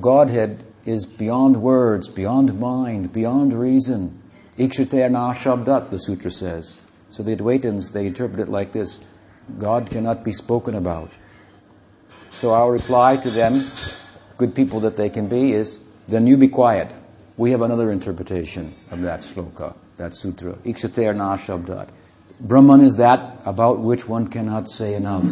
Godhead 0.00 0.64
is 0.84 1.06
beyond 1.06 1.62
words, 1.62 2.08
beyond 2.08 2.58
mind, 2.58 3.12
beyond 3.12 3.52
reason. 3.52 4.22
Ikshate 4.58 5.10
na 5.10 5.32
shabdat, 5.32 5.90
the 5.90 5.98
sutra 5.98 6.30
says. 6.30 6.80
So 7.10 7.22
the 7.22 7.36
Advaitins, 7.36 7.92
they 7.92 8.06
interpret 8.06 8.40
it 8.40 8.48
like 8.48 8.72
this. 8.72 9.00
God 9.58 9.90
cannot 9.90 10.24
be 10.24 10.32
spoken 10.32 10.74
about. 10.74 11.10
So 12.32 12.52
our 12.52 12.72
reply 12.72 13.16
to 13.16 13.30
them 13.30 13.64
good 14.36 14.54
people 14.54 14.80
that 14.80 14.96
they 14.96 15.10
can 15.10 15.28
be 15.28 15.52
is, 15.52 15.78
then 16.08 16.26
you 16.26 16.36
be 16.36 16.48
quiet. 16.48 16.90
We 17.36 17.50
have 17.52 17.62
another 17.62 17.90
interpretation 17.90 18.72
of 18.90 19.00
that 19.02 19.20
sloka, 19.20 19.74
that 19.96 20.14
sutra. 20.14 20.52
Ikshate 20.64 21.16
na 21.16 21.36
shabdat. 21.36 21.88
Brahman 22.40 22.80
is 22.80 22.96
that 22.96 23.40
about 23.46 23.78
which 23.78 24.06
one 24.06 24.26
cannot 24.26 24.68
say 24.68 24.94
enough. 24.94 25.24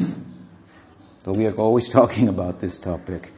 So 1.24 1.32
we 1.32 1.46
are 1.46 1.54
always 1.54 1.88
talking 1.98 2.28
about 2.28 2.60
this 2.60 2.78
topic. 2.78 3.32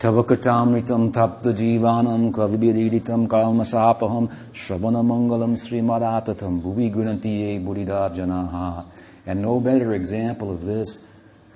Tavakatamritam 0.00 1.12
tapta 1.12 1.52
jivanam 1.54 2.32
kavibiritam 2.32 3.28
kalmasapaham 3.28 4.34
shravana 4.52 5.04
mangalam 5.04 5.54
srimadatatam 5.54 6.60
bhuvi 6.60 6.92
gunantiye 6.92 7.64
buddhida 7.64 8.14
janaha. 8.14 8.84
And 9.26 9.40
no 9.40 9.60
better 9.60 9.94
example 9.94 10.50
of 10.50 10.64
this 10.64 11.06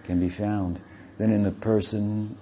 can 0.04 0.20
be 0.20 0.28
found 0.28 0.80
than 1.18 1.32
in 1.32 1.42
the 1.42 1.50
person 1.50 2.36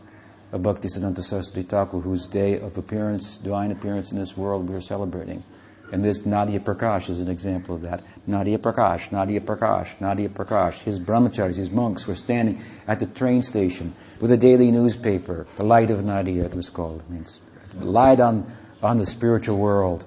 of 0.56 0.62
Bhaktisiddhanta 0.62 1.22
Saraswati 1.22 1.62
Thakur, 1.62 2.00
whose 2.00 2.26
day 2.26 2.58
of 2.58 2.76
appearance, 2.76 3.36
divine 3.36 3.70
appearance 3.70 4.10
in 4.10 4.18
this 4.18 4.36
world 4.36 4.68
we're 4.68 4.80
celebrating. 4.80 5.44
And 5.92 6.04
this 6.04 6.26
Nadia 6.26 6.58
Prakash 6.58 7.08
is 7.08 7.20
an 7.20 7.28
example 7.28 7.76
of 7.76 7.82
that. 7.82 8.02
Nadia 8.26 8.58
Prakash, 8.58 9.12
Nadia 9.12 9.40
Prakash, 9.40 10.00
Nadia 10.00 10.28
Prakash. 10.28 10.82
His 10.82 10.98
brahmacharis, 10.98 11.54
his 11.56 11.70
monks 11.70 12.08
were 12.08 12.16
standing 12.16 12.60
at 12.88 12.98
the 12.98 13.06
train 13.06 13.42
station 13.42 13.92
with 14.20 14.32
a 14.32 14.36
daily 14.36 14.72
newspaper, 14.72 15.46
The 15.56 15.62
Light 15.62 15.90
of 15.90 16.04
Nadia, 16.04 16.44
it 16.44 16.54
was 16.54 16.70
called. 16.70 17.02
It 17.02 17.10
means 17.10 17.40
light 17.78 18.18
on, 18.18 18.50
on 18.82 18.96
the 18.96 19.06
spiritual 19.06 19.58
world. 19.58 20.06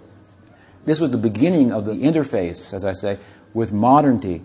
This 0.86 1.00
was 1.00 1.12
the 1.12 1.18
beginning 1.18 1.72
of 1.72 1.86
the 1.86 1.94
interface, 1.94 2.74
as 2.74 2.84
I 2.84 2.94
say, 2.94 3.20
with 3.54 3.72
modernity 3.72 4.44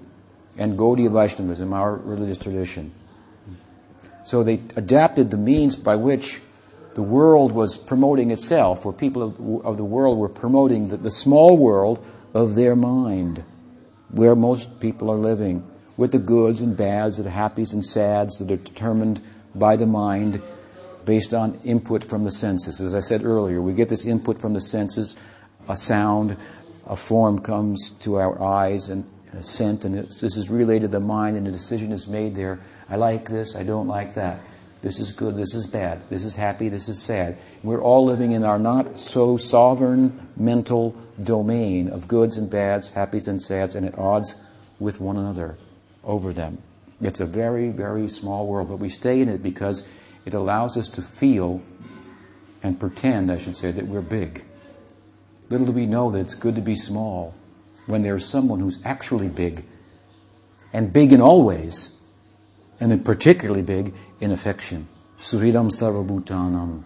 and 0.56 0.78
Gaudiya 0.78 1.10
Vaishnavism, 1.10 1.72
our 1.72 1.94
religious 1.96 2.38
tradition. 2.38 2.92
So 4.24 4.42
they 4.42 4.60
adapted 4.74 5.30
the 5.30 5.36
means 5.36 5.76
by 5.76 5.96
which 5.96 6.40
the 6.94 7.02
world 7.02 7.52
was 7.52 7.76
promoting 7.76 8.30
itself, 8.30 8.84
where 8.84 8.94
people 8.94 9.22
of, 9.64 9.76
the 9.76 9.84
world 9.84 10.18
were 10.18 10.28
promoting 10.28 10.88
the, 10.88 10.96
the 10.96 11.10
small 11.10 11.56
world 11.56 12.04
of 12.32 12.54
their 12.54 12.74
mind, 12.74 13.44
where 14.10 14.34
most 14.34 14.80
people 14.80 15.10
are 15.10 15.18
living, 15.18 15.66
with 15.96 16.12
the 16.12 16.18
goods 16.18 16.60
and 16.60 16.76
bads, 16.76 17.16
the 17.16 17.28
happies 17.30 17.72
and 17.72 17.84
sads 17.84 18.38
that 18.38 18.50
are 18.50 18.56
determined 18.56 19.20
by 19.54 19.76
the 19.76 19.86
mind 19.86 20.40
based 21.04 21.34
on 21.34 21.60
input 21.64 22.04
from 22.04 22.24
the 22.24 22.30
senses. 22.30 22.80
As 22.80 22.94
I 22.94 23.00
said 23.00 23.24
earlier, 23.24 23.60
we 23.60 23.74
get 23.74 23.88
this 23.88 24.06
input 24.06 24.40
from 24.40 24.54
the 24.54 24.60
senses, 24.60 25.16
a 25.68 25.76
sound, 25.76 26.36
a 26.86 26.96
form 26.96 27.40
comes 27.40 27.90
to 28.00 28.16
our 28.16 28.40
eyes, 28.42 28.88
and 28.88 29.04
a 29.32 29.42
scent, 29.42 29.84
and 29.84 29.94
this 29.94 30.22
is 30.22 30.48
relayed 30.48 30.82
to 30.82 30.88
the 30.88 31.00
mind, 31.00 31.36
and 31.36 31.46
a 31.46 31.52
decision 31.52 31.92
is 31.92 32.06
made 32.06 32.34
there 32.34 32.60
I 32.88 32.96
like 32.96 33.28
this, 33.28 33.56
I 33.56 33.62
don't 33.62 33.88
like 33.88 34.14
that. 34.14 34.40
This 34.82 35.00
is 35.00 35.12
good, 35.12 35.36
this 35.36 35.54
is 35.54 35.66
bad. 35.66 36.02
This 36.10 36.24
is 36.24 36.36
happy, 36.36 36.68
this 36.68 36.90
is 36.90 37.00
sad. 37.00 37.38
We're 37.62 37.80
all 37.80 38.04
living 38.04 38.32
in 38.32 38.44
our 38.44 38.58
not 38.58 39.00
so 39.00 39.38
sovereign 39.38 40.28
mental 40.36 40.94
domain 41.22 41.88
of 41.88 42.06
goods 42.06 42.36
and 42.36 42.50
bads, 42.50 42.90
happies 42.90 43.26
and 43.26 43.40
sads, 43.40 43.74
and 43.74 43.86
at 43.86 43.98
odds 43.98 44.34
with 44.78 45.00
one 45.00 45.16
another 45.16 45.56
over 46.04 46.34
them. 46.34 46.58
It's 47.00 47.20
a 47.20 47.26
very, 47.26 47.70
very 47.70 48.08
small 48.08 48.46
world, 48.46 48.68
but 48.68 48.76
we 48.76 48.90
stay 48.90 49.22
in 49.22 49.28
it 49.30 49.42
because 49.42 49.84
it 50.26 50.34
allows 50.34 50.76
us 50.76 50.88
to 50.90 51.02
feel 51.02 51.62
and 52.62 52.78
pretend, 52.78 53.30
I 53.30 53.38
should 53.38 53.56
say, 53.56 53.70
that 53.70 53.86
we're 53.86 54.02
big. 54.02 54.44
Little 55.48 55.66
do 55.66 55.72
we 55.72 55.86
know 55.86 56.10
that 56.10 56.20
it's 56.20 56.34
good 56.34 56.56
to 56.56 56.60
be 56.60 56.76
small 56.76 57.34
when 57.86 58.02
there's 58.02 58.26
someone 58.26 58.60
who's 58.60 58.78
actually 58.84 59.28
big 59.28 59.64
and 60.72 60.92
big 60.92 61.12
in 61.12 61.20
all 61.20 61.44
ways, 61.44 61.93
and 62.80 62.90
then 62.90 63.02
particularly 63.02 63.62
big 63.62 63.94
in 64.20 64.30
affection. 64.30 64.88
Suhridam 65.20 65.70
Sarvabhutanam. 65.70 66.82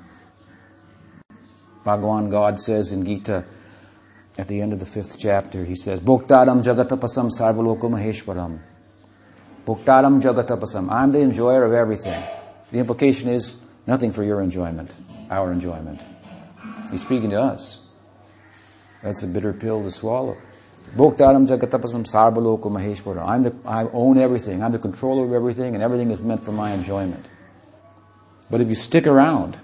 Bhagavan 1.84 2.30
God 2.30 2.60
says 2.60 2.92
in 2.92 3.04
Gita, 3.04 3.44
at 4.36 4.46
the 4.46 4.60
end 4.60 4.72
of 4.72 4.78
the 4.78 4.86
fifth 4.86 5.18
chapter, 5.18 5.64
he 5.64 5.74
says, 5.74 6.00
Bhoktaram 6.00 6.62
Jagatapasam 6.62 7.30
Sarvaloko 7.30 7.90
Maheshwaram. 7.90 8.60
Bhoktaram 9.66 10.22
Jagatapasam. 10.22 10.90
I'm 10.90 11.10
the 11.10 11.20
enjoyer 11.20 11.64
of 11.64 11.72
everything. 11.72 12.22
The 12.70 12.78
implication 12.78 13.28
is 13.28 13.56
nothing 13.86 14.12
for 14.12 14.22
your 14.22 14.40
enjoyment, 14.40 14.94
our 15.30 15.50
enjoyment. 15.50 16.00
He's 16.90 17.00
speaking 17.00 17.30
to 17.30 17.40
us. 17.40 17.80
That's 19.02 19.22
a 19.22 19.26
bitter 19.26 19.52
pill 19.52 19.82
to 19.82 19.90
swallow. 19.90 20.36
Bhoktaram 20.96 21.46
Jagatapasam 21.46 22.06
Sarvaloko 22.06 22.64
Maheshwaram. 22.64 23.26
I'm 23.26 23.42
the, 23.42 23.54
I 23.64 23.84
own 23.84 24.18
everything. 24.18 24.62
I'm 24.62 24.72
the 24.72 24.78
controller 24.78 25.24
of 25.24 25.32
everything, 25.32 25.74
and 25.74 25.82
everything 25.82 26.10
is 26.10 26.22
meant 26.22 26.44
for 26.44 26.52
my 26.52 26.72
enjoyment. 26.72 27.26
But 28.50 28.60
if 28.60 28.68
you 28.68 28.74
stick 28.74 29.06
around, 29.06 29.58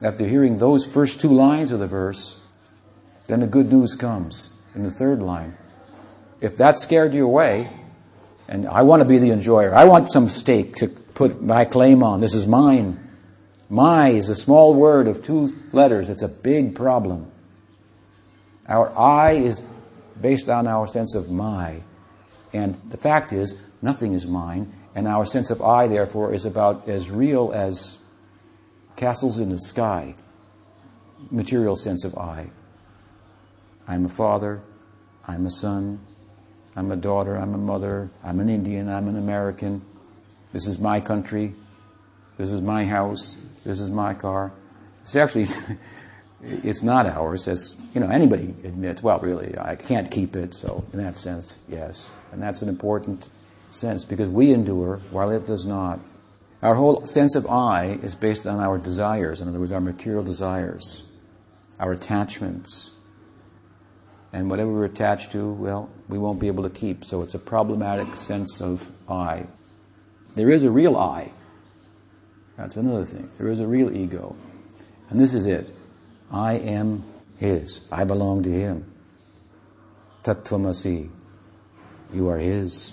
after 0.00 0.26
hearing 0.26 0.58
those 0.58 0.86
first 0.86 1.20
two 1.20 1.32
lines 1.32 1.72
of 1.72 1.80
the 1.80 1.86
verse, 1.86 2.36
then 3.26 3.40
the 3.40 3.46
good 3.46 3.70
news 3.70 3.94
comes 3.94 4.50
in 4.74 4.82
the 4.82 4.90
third 4.90 5.20
line. 5.20 5.56
If 6.40 6.56
that 6.56 6.78
scared 6.78 7.14
you 7.14 7.24
away, 7.24 7.68
and 8.48 8.66
I 8.66 8.82
want 8.82 9.00
to 9.00 9.08
be 9.08 9.18
the 9.18 9.30
enjoyer, 9.30 9.74
I 9.74 9.84
want 9.84 10.10
some 10.10 10.28
stake 10.28 10.76
to 10.76 10.88
put 10.88 11.42
my 11.42 11.64
claim 11.64 12.02
on. 12.02 12.20
This 12.20 12.34
is 12.34 12.46
mine. 12.46 12.98
My 13.70 14.08
is 14.08 14.28
a 14.28 14.34
small 14.34 14.74
word 14.74 15.08
of 15.08 15.24
two 15.24 15.54
letters. 15.72 16.08
It's 16.08 16.22
a 16.22 16.28
big 16.28 16.74
problem. 16.74 17.30
Our 18.68 18.96
I 18.96 19.32
is 19.32 19.60
based 20.20 20.48
on 20.48 20.66
our 20.66 20.86
sense 20.86 21.14
of 21.14 21.30
my. 21.30 21.82
And 22.52 22.80
the 22.90 22.96
fact 22.96 23.32
is, 23.32 23.60
nothing 23.80 24.12
is 24.12 24.26
mine, 24.26 24.72
and 24.94 25.08
our 25.08 25.24
sense 25.24 25.50
of 25.50 25.62
I, 25.62 25.86
therefore, 25.86 26.34
is 26.34 26.44
about 26.44 26.88
as 26.88 27.10
real 27.10 27.50
as 27.52 27.96
castles 28.96 29.38
in 29.38 29.50
the 29.50 29.58
sky, 29.60 30.14
material 31.30 31.76
sense 31.76 32.04
of 32.04 32.16
I. 32.16 32.50
I'm 33.88 34.04
a 34.04 34.08
father, 34.08 34.62
I'm 35.26 35.46
a 35.46 35.50
son, 35.50 36.00
I'm 36.76 36.90
a 36.90 36.96
daughter, 36.96 37.36
I'm 37.36 37.54
a 37.54 37.58
mother, 37.58 38.10
I'm 38.22 38.40
an 38.40 38.48
Indian, 38.48 38.88
I'm 38.88 39.08
an 39.08 39.16
American. 39.16 39.82
This 40.52 40.66
is 40.66 40.78
my 40.78 41.00
country, 41.00 41.54
this 42.36 42.50
is 42.50 42.60
my 42.60 42.84
house, 42.84 43.36
this 43.64 43.80
is 43.80 43.90
my 43.90 44.14
car. 44.14 44.52
It's 45.02 45.16
actually, 45.16 45.48
it's 46.42 46.82
not 46.82 47.06
ours, 47.06 47.46
as 47.46 47.76
you 47.94 48.00
know, 48.00 48.08
anybody 48.08 48.54
admits, 48.64 49.02
well, 49.02 49.18
really, 49.20 49.56
I 49.58 49.76
can't 49.76 50.10
keep 50.10 50.34
it, 50.34 50.54
so 50.54 50.84
in 50.92 50.98
that 50.98 51.16
sense, 51.16 51.56
yes. 51.68 52.10
And 52.32 52.42
that's 52.42 52.62
an 52.62 52.68
important 52.68 53.28
sense 53.70 54.04
because 54.04 54.28
we 54.28 54.52
endure 54.52 55.00
while 55.10 55.30
it 55.30 55.46
does 55.46 55.64
not. 55.64 56.00
Our 56.62 56.74
whole 56.74 57.06
sense 57.06 57.34
of 57.34 57.46
I 57.46 57.98
is 58.02 58.14
based 58.14 58.46
on 58.46 58.60
our 58.60 58.78
desires, 58.78 59.40
in 59.40 59.48
other 59.48 59.58
words, 59.58 59.72
our 59.72 59.80
material 59.80 60.22
desires, 60.22 61.02
our 61.78 61.92
attachments. 61.92 62.90
And 64.32 64.48
whatever 64.48 64.72
we're 64.72 64.84
attached 64.84 65.32
to, 65.32 65.52
well, 65.52 65.90
we 66.08 66.18
won't 66.18 66.40
be 66.40 66.46
able 66.46 66.62
to 66.62 66.70
keep. 66.70 67.04
So 67.04 67.22
it's 67.22 67.34
a 67.34 67.38
problematic 67.38 68.06
sense 68.16 68.60
of 68.62 68.90
I. 69.08 69.46
There 70.34 70.50
is 70.50 70.64
a 70.64 70.70
real 70.70 70.96
I. 70.96 71.32
That's 72.56 72.76
another 72.76 73.04
thing. 73.04 73.30
There 73.38 73.48
is 73.48 73.60
a 73.60 73.66
real 73.66 73.94
ego. 73.94 74.36
And 75.10 75.20
this 75.20 75.34
is 75.34 75.46
it. 75.46 75.68
I 76.32 76.54
am 76.54 77.04
His. 77.38 77.82
I 77.92 78.04
belong 78.04 78.42
to 78.44 78.50
Him. 78.50 78.90
Tattvamasi. 80.24 81.10
You 82.12 82.28
are 82.28 82.38
His. 82.38 82.92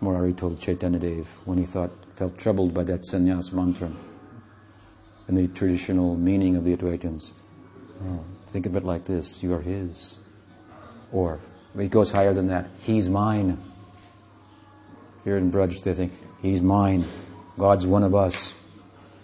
Murari 0.00 0.32
told 0.32 0.60
Chaitanya 0.60 0.98
Dev 0.98 1.26
when 1.44 1.58
he 1.58 1.64
thought, 1.64 1.90
felt 2.16 2.38
troubled 2.38 2.72
by 2.72 2.84
that 2.84 3.02
sannyas 3.02 3.52
mantra 3.52 3.90
and 5.26 5.36
the 5.36 5.48
traditional 5.48 6.16
meaning 6.16 6.56
of 6.56 6.64
the 6.64 6.76
Advaitins. 6.76 7.32
Oh, 8.04 8.24
think 8.48 8.66
of 8.66 8.76
it 8.76 8.84
like 8.84 9.04
this 9.04 9.42
you 9.42 9.52
are 9.54 9.60
His. 9.60 10.16
Or, 11.12 11.40
it 11.76 11.90
goes 11.90 12.12
higher 12.12 12.32
than 12.32 12.48
that, 12.48 12.68
He's 12.78 13.08
mine. 13.08 13.58
Here 15.24 15.36
in 15.36 15.50
Braj, 15.52 15.82
they 15.82 15.94
think, 15.94 16.12
He's 16.40 16.62
mine. 16.62 17.04
God's 17.58 17.86
one 17.86 18.04
of 18.04 18.14
us, 18.14 18.54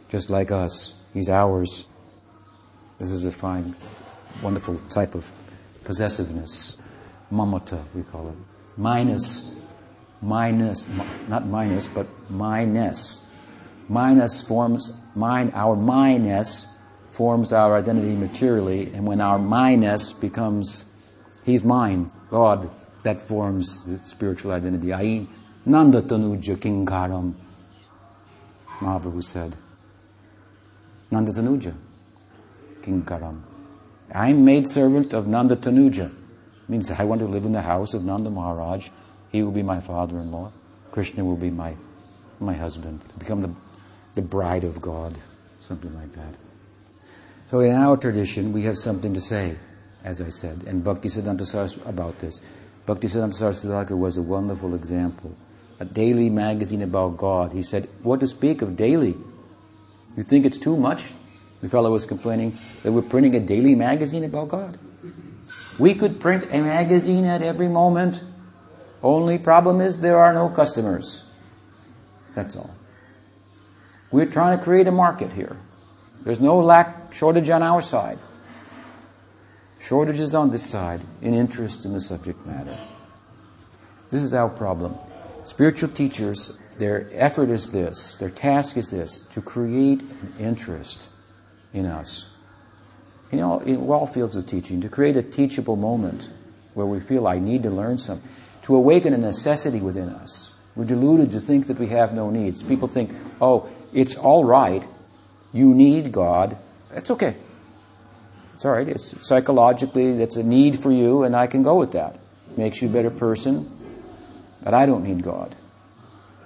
just 0.09 0.29
like 0.29 0.51
us. 0.51 0.95
He's 1.13 1.29
ours. 1.29 1.87
This 2.99 3.11
is 3.11 3.25
a 3.25 3.33
fine, 3.33 3.75
wonderful 4.43 4.79
type 4.89 5.15
of 5.15 5.31
possessiveness. 5.85 6.77
Mamata, 7.33 7.83
we 7.95 8.03
call 8.03 8.29
it. 8.29 8.35
Minus 8.77 9.51
minus, 10.25 10.87
not 11.29 11.47
minus, 11.47 11.89
but 11.89 12.07
minus. 12.31 13.25
Minus 13.89 14.43
forms 14.43 14.93
mine, 15.15 15.53
our 15.55 15.77
minus 15.77 16.67
forms 17.11 17.53
our 17.53 17.77
identity 17.77 18.15
materially, 18.17 18.93
and 18.95 19.07
when 19.07 19.21
our 19.21 19.39
minus 19.39 20.13
becomes, 20.13 20.85
he's 21.45 21.63
mine, 21.63 22.11
God, 22.31 22.71
that 23.03 23.21
forms 23.21 23.85
the 23.85 23.99
spiritual 24.09 24.53
identity. 24.53 24.93
I 24.93 25.27
Nanda 25.67 26.03
Tanuja 26.03 26.57
Kinkaram, 26.57 27.35
Mahaprabhu 28.81 29.23
said. 29.23 29.55
Nanda 31.11 31.33
Tanuja 31.33 31.75
Kinkaram. 32.85 33.43
I'm 34.15 34.45
made 34.45 34.69
servant 34.69 35.15
of 35.15 35.27
Nanda 35.27 35.57
Tanuja. 35.57 36.13
Means 36.69 36.91
I 36.91 37.05
want 37.05 37.21
to 37.21 37.27
live 37.27 37.45
in 37.45 37.53
the 37.53 37.63
house 37.63 37.95
of 37.95 38.05
Nanda 38.05 38.31
Maharaj 38.31 38.89
he 39.35 39.43
will 39.43 39.51
be 39.51 39.65
my 39.65 39.81
father-in-law. 39.81 40.53
Krishna 40.93 41.25
will 41.25 41.37
be 41.37 41.51
my, 41.51 41.75
my 42.39 42.55
husband. 42.55 43.01
Become 43.19 43.41
the, 43.41 43.53
the 44.15 44.23
bride 44.23 44.63
of 44.63 44.81
God. 44.81 45.19
Something 45.61 45.93
like 45.93 46.13
that. 46.13 46.37
So 47.51 47.59
in 47.59 47.73
our 47.73 47.97
tradition, 47.97 48.53
we 48.53 48.63
have 48.63 48.79
something 48.79 49.13
to 49.13 49.21
say, 49.21 49.57
as 50.05 50.21
I 50.21 50.29
said, 50.29 50.63
and 50.69 50.85
Bhaktisiddhanta 50.85 51.45
Saraswati 51.45 51.91
about 51.91 52.21
this. 52.21 52.41
Bhaktisiddhanta 52.87 53.35
Saraswati 53.35 53.95
was 53.95 54.17
a 54.17 54.23
wonderful 54.23 54.73
example. 54.73 55.37
A 55.81 55.85
daily 55.85 56.31
magazine 56.31 56.83
about 56.83 57.17
God. 57.17 57.53
He 57.53 57.65
said, 57.65 57.89
what 58.05 58.21
to 58.21 58.29
speak 58.29 58.63
of 58.63 58.77
daily? 58.77 59.17
You 60.17 60.23
think 60.23 60.47
it's 60.47 60.59
too 60.59 60.77
much? 60.77 61.13
The 61.65 61.71
fellow 61.71 61.93
was 61.93 62.05
complaining 62.05 62.59
that 62.83 62.93
we're 62.93 63.01
printing 63.01 63.35
a 63.37 63.41
daily 63.41 63.75
magazine 63.75 64.23
about 64.23 64.49
God. 64.49 64.79
We 65.79 65.95
could 65.95 66.21
print 66.21 66.45
a 66.51 66.61
magazine 66.61 67.25
at 67.25 67.41
every 67.41 67.69
moment 67.69 68.23
only 69.03 69.39
problem 69.39 69.81
is 69.81 69.97
there 69.97 70.19
are 70.19 70.35
no 70.35 70.51
customers. 70.51 71.25
That's 72.35 72.55
all. 72.55 72.75
We're 74.11 74.27
trying 74.27 74.59
to 74.59 74.63
create 74.63 74.87
a 74.89 74.93
market 74.93 75.33
here. 75.33 75.57
There's 76.23 76.39
no 76.39 76.59
lack, 76.59 77.15
shortage 77.15 77.49
on 77.49 77.63
our 77.63 77.81
side. 77.81 78.19
Shortages 79.81 80.35
on 80.35 80.51
this 80.51 80.69
side 80.69 81.01
in 81.23 81.33
interest 81.33 81.87
in 81.87 81.95
the 81.95 82.01
subject 82.03 82.45
matter. 82.45 82.77
This 84.11 84.23
is 84.23 84.35
our 84.35 84.51
problem. 84.51 84.99
Spiritual 85.45 85.89
teachers, 85.89 86.53
their 86.77 87.09
effort 87.15 87.49
is 87.49 87.71
this, 87.71 88.17
their 88.17 88.29
task 88.29 88.77
is 88.77 88.91
this, 88.91 89.21
to 89.33 89.41
create 89.41 90.03
an 90.03 90.35
interest 90.39 91.09
in 91.75 91.85
us. 91.85 92.29
In 93.31 93.41
all, 93.41 93.61
in 93.61 93.77
all 93.89 94.07
fields 94.07 94.37
of 94.37 94.47
teaching, 94.47 94.81
to 94.81 94.89
create 94.89 95.17
a 95.17 95.23
teachable 95.23 95.77
moment 95.77 96.31
where 96.73 96.87
we 96.87 97.01
feel 97.01 97.27
I 97.27 97.39
need 97.39 97.65
to 97.65 97.71
learn 97.71 97.99
something 97.99 98.31
to 98.63 98.75
awaken 98.75 99.13
a 99.13 99.19
necessity 99.19 99.81
within 99.81 100.09
us. 100.09 100.53
We're 100.75 100.87
deluded 100.87 101.33
to 101.33 101.41
think 101.41 101.67
that 101.67 101.79
we 101.79 101.89
have 101.89 102.15
no 102.15 102.31
needs. 102.31 102.63
People 102.63 102.89
think, 102.89 103.11
oh, 103.41 103.69
it's 103.93 104.17
all 104.17 104.45
right. 104.45 104.87
You 105.53 105.75
need 105.75 106.11
God. 106.13 106.57
That's 106.93 107.11
okay. 107.11 107.37
It's 108.55 108.65
all 108.65 108.73
right. 108.73 108.89
It's 108.89 109.15
psychologically, 109.27 110.17
that's 110.17 110.37
a 110.37 110.43
need 110.43 110.83
for 110.83 110.91
you, 110.91 111.25
and 111.25 111.37
I 111.37 111.47
can 111.47 111.63
go 111.63 111.79
with 111.79 111.93
that. 111.93 112.19
Makes 112.57 112.83
you 112.83 112.89
a 112.89 112.93
better 112.93 113.11
person, 113.11 113.71
but 114.63 114.75
I 114.75 114.87
don't 114.87 115.05
need 115.05 115.23
God. 115.23 115.55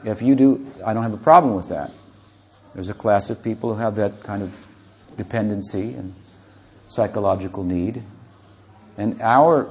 If 0.04 0.22
you 0.22 0.34
do, 0.34 0.72
I 0.84 0.94
don't 0.94 1.02
have 1.02 1.14
a 1.14 1.18
problem 1.18 1.54
with 1.54 1.68
that. 1.68 1.90
There's 2.74 2.88
a 2.88 2.94
class 2.94 3.30
of 3.30 3.42
people 3.42 3.74
who 3.74 3.80
have 3.80 3.96
that 3.96 4.22
kind 4.22 4.42
of 4.42 4.54
dependency 5.18 5.92
and 5.92 6.14
psychological 6.86 7.62
need. 7.62 8.02
And 8.96 9.20
our 9.20 9.68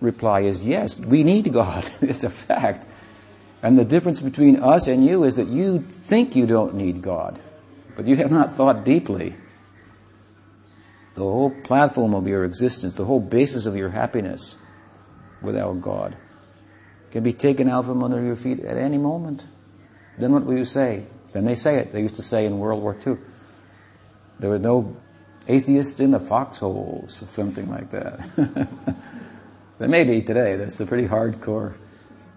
reply 0.00 0.40
is 0.40 0.64
yes, 0.64 0.98
we 0.98 1.22
need 1.22 1.52
God. 1.52 1.88
it's 2.00 2.24
a 2.24 2.30
fact. 2.30 2.86
And 3.62 3.78
the 3.78 3.84
difference 3.84 4.20
between 4.20 4.56
us 4.56 4.88
and 4.88 5.04
you 5.04 5.22
is 5.22 5.36
that 5.36 5.48
you 5.48 5.80
think 5.80 6.34
you 6.34 6.46
don't 6.46 6.74
need 6.74 7.02
God, 7.02 7.40
but 7.96 8.06
you 8.06 8.16
have 8.16 8.30
not 8.30 8.54
thought 8.54 8.84
deeply. 8.84 9.34
The 11.14 11.22
whole 11.22 11.50
platform 11.50 12.14
of 12.14 12.28
your 12.28 12.44
existence, 12.44 12.94
the 12.94 13.04
whole 13.04 13.20
basis 13.20 13.66
of 13.66 13.76
your 13.76 13.90
happiness 13.90 14.56
without 15.42 15.80
God 15.80 16.16
can 17.10 17.24
be 17.24 17.32
taken 17.32 17.68
out 17.68 17.86
from 17.86 18.04
under 18.04 18.22
your 18.22 18.36
feet 18.36 18.60
at 18.60 18.76
any 18.76 18.98
moment. 18.98 19.44
Then 20.18 20.32
what 20.32 20.44
will 20.44 20.56
you 20.56 20.64
say? 20.64 21.06
Then 21.32 21.44
they 21.44 21.54
say 21.54 21.76
it. 21.76 21.92
They 21.92 22.02
used 22.02 22.16
to 22.16 22.22
say 22.22 22.46
in 22.46 22.58
World 22.58 22.82
War 22.82 22.96
II, 23.04 23.16
there 24.38 24.50
were 24.50 24.58
no 24.58 24.96
atheists 25.46 26.00
in 26.00 26.10
the 26.10 26.20
foxholes, 26.20 27.22
or 27.22 27.28
something 27.28 27.68
like 27.70 27.90
that. 27.90 28.20
There 29.78 29.88
may 29.88 30.02
be 30.02 30.22
today. 30.22 30.56
There's 30.56 30.80
a 30.80 30.86
pretty 30.86 31.06
hardcore 31.06 31.74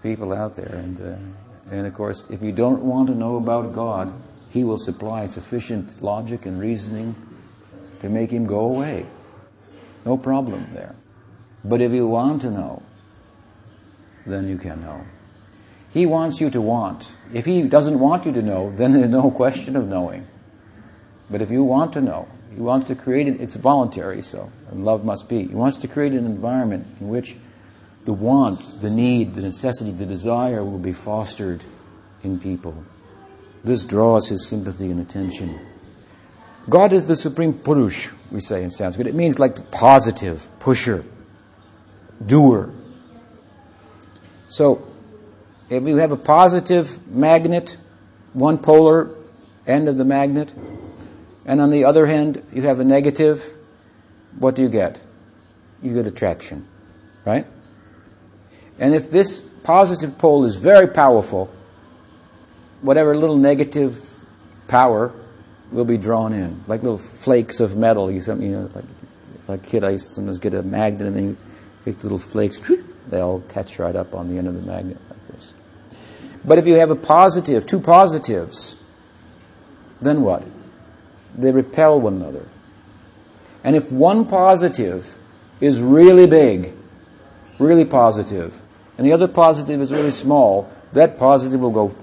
people 0.03 0.31
out 0.31 0.55
there. 0.55 0.75
And, 0.75 1.01
uh, 1.01 1.73
and 1.75 1.87
of 1.87 1.93
course, 1.95 2.29
if 2.29 2.43
you 2.43 2.51
don't 2.51 2.83
want 2.83 3.07
to 3.07 3.15
know 3.15 3.37
about 3.37 3.73
God, 3.73 4.13
He 4.51 4.63
will 4.63 4.77
supply 4.77 5.25
sufficient 5.25 6.03
logic 6.03 6.45
and 6.45 6.59
reasoning 6.59 7.15
to 8.01 8.09
make 8.09 8.29
Him 8.29 8.45
go 8.45 8.59
away. 8.59 9.07
No 10.05 10.17
problem 10.17 10.67
there. 10.73 10.95
But 11.65 11.81
if 11.81 11.91
you 11.91 12.07
want 12.07 12.43
to 12.43 12.51
know, 12.51 12.83
then 14.27 14.47
you 14.47 14.59
can 14.59 14.81
know. 14.81 15.03
He 15.91 16.05
wants 16.05 16.39
you 16.39 16.51
to 16.51 16.61
want. 16.61 17.11
If 17.33 17.45
He 17.45 17.63
doesn't 17.63 17.99
want 17.99 18.25
you 18.27 18.31
to 18.33 18.41
know, 18.43 18.71
then 18.71 18.93
there's 18.93 19.09
no 19.09 19.31
question 19.31 19.75
of 19.75 19.87
knowing. 19.87 20.27
But 21.31 21.41
if 21.41 21.49
you 21.49 21.63
want 21.63 21.93
to 21.93 22.01
know, 22.01 22.27
He 22.53 22.59
wants 22.59 22.89
to 22.89 22.95
create 22.95 23.27
it, 23.27 23.39
it's 23.39 23.55
voluntary, 23.55 24.21
so, 24.21 24.51
love 24.73 25.05
must 25.05 25.29
be. 25.29 25.47
He 25.47 25.55
wants 25.55 25.77
to 25.79 25.87
create 25.87 26.11
an 26.11 26.25
environment 26.25 26.85
in 26.99 27.07
which 27.07 27.37
the 28.03 28.13
want, 28.13 28.81
the 28.81 28.89
need, 28.89 29.35
the 29.35 29.41
necessity, 29.41 29.91
the 29.91 30.05
desire 30.05 30.63
will 30.63 30.79
be 30.79 30.91
fostered 30.91 31.63
in 32.23 32.39
people. 32.39 32.83
This 33.63 33.85
draws 33.85 34.27
his 34.27 34.47
sympathy 34.47 34.89
and 34.89 34.99
attention. 34.99 35.59
God 36.69 36.91
is 36.91 37.05
the 37.05 37.15
supreme 37.15 37.53
purush, 37.53 38.11
we 38.31 38.41
say 38.41 38.63
in 38.63 38.71
Sanskrit. 38.71 39.07
It 39.07 39.15
means 39.15 39.39
like 39.39 39.71
positive, 39.71 40.47
pusher, 40.59 41.05
doer. 42.25 42.71
So, 44.49 44.87
if 45.69 45.87
you 45.87 45.97
have 45.97 46.11
a 46.11 46.17
positive 46.17 47.07
magnet, 47.07 47.77
one 48.33 48.57
polar 48.57 49.09
end 49.65 49.87
of 49.87 49.97
the 49.97 50.05
magnet, 50.05 50.53
and 51.51 51.59
on 51.59 51.69
the 51.69 51.83
other 51.83 52.05
hand, 52.05 52.41
you 52.53 52.61
have 52.61 52.79
a 52.79 52.85
negative, 52.85 53.43
what 54.39 54.55
do 54.55 54.61
you 54.61 54.69
get? 54.69 55.01
You 55.83 55.93
get 55.93 56.07
attraction, 56.07 56.65
right? 57.25 57.45
And 58.79 58.95
if 58.95 59.11
this 59.11 59.41
positive 59.41 60.17
pole 60.17 60.45
is 60.45 60.55
very 60.55 60.87
powerful, 60.87 61.53
whatever 62.81 63.17
little 63.17 63.35
negative 63.35 64.01
power 64.69 65.11
will 65.73 65.83
be 65.83 65.97
drawn 65.97 66.31
in, 66.31 66.63
like 66.67 66.83
little 66.83 66.97
flakes 66.97 67.59
of 67.59 67.75
metal. 67.75 68.09
You, 68.09 68.21
know, 68.21 68.69
like, 68.73 68.85
like 69.49 69.63
kid, 69.63 69.83
I 69.83 69.89
used 69.89 70.07
to 70.07 70.13
sometimes 70.13 70.39
get 70.39 70.53
a 70.53 70.63
magnet 70.63 71.05
and 71.05 71.15
then 71.17 71.37
you 71.85 71.95
little 72.01 72.17
flakes, 72.17 72.61
they 73.09 73.19
all 73.19 73.41
catch 73.49 73.77
right 73.77 73.97
up 73.97 74.15
on 74.15 74.29
the 74.29 74.37
end 74.37 74.47
of 74.47 74.53
the 74.53 74.71
magnet 74.71 74.99
like 75.09 75.27
this. 75.27 75.53
But 76.45 76.59
if 76.59 76.65
you 76.65 76.75
have 76.75 76.91
a 76.91 76.95
positive, 76.95 77.65
two 77.65 77.81
positives, 77.81 78.77
then 79.99 80.21
what? 80.21 80.45
They 81.35 81.51
repel 81.51 81.99
one 81.99 82.15
another. 82.15 82.47
And 83.63 83.75
if 83.75 83.91
one 83.91 84.25
positive 84.25 85.15
is 85.59 85.81
really 85.81 86.27
big, 86.27 86.73
really 87.59 87.85
positive, 87.85 88.59
and 88.97 89.05
the 89.05 89.13
other 89.13 89.27
positive 89.27 89.81
is 89.81 89.91
really 89.91 90.11
small, 90.11 90.71
that 90.93 91.17
positive 91.17 91.61
will 91.61 91.71
go 91.71 91.95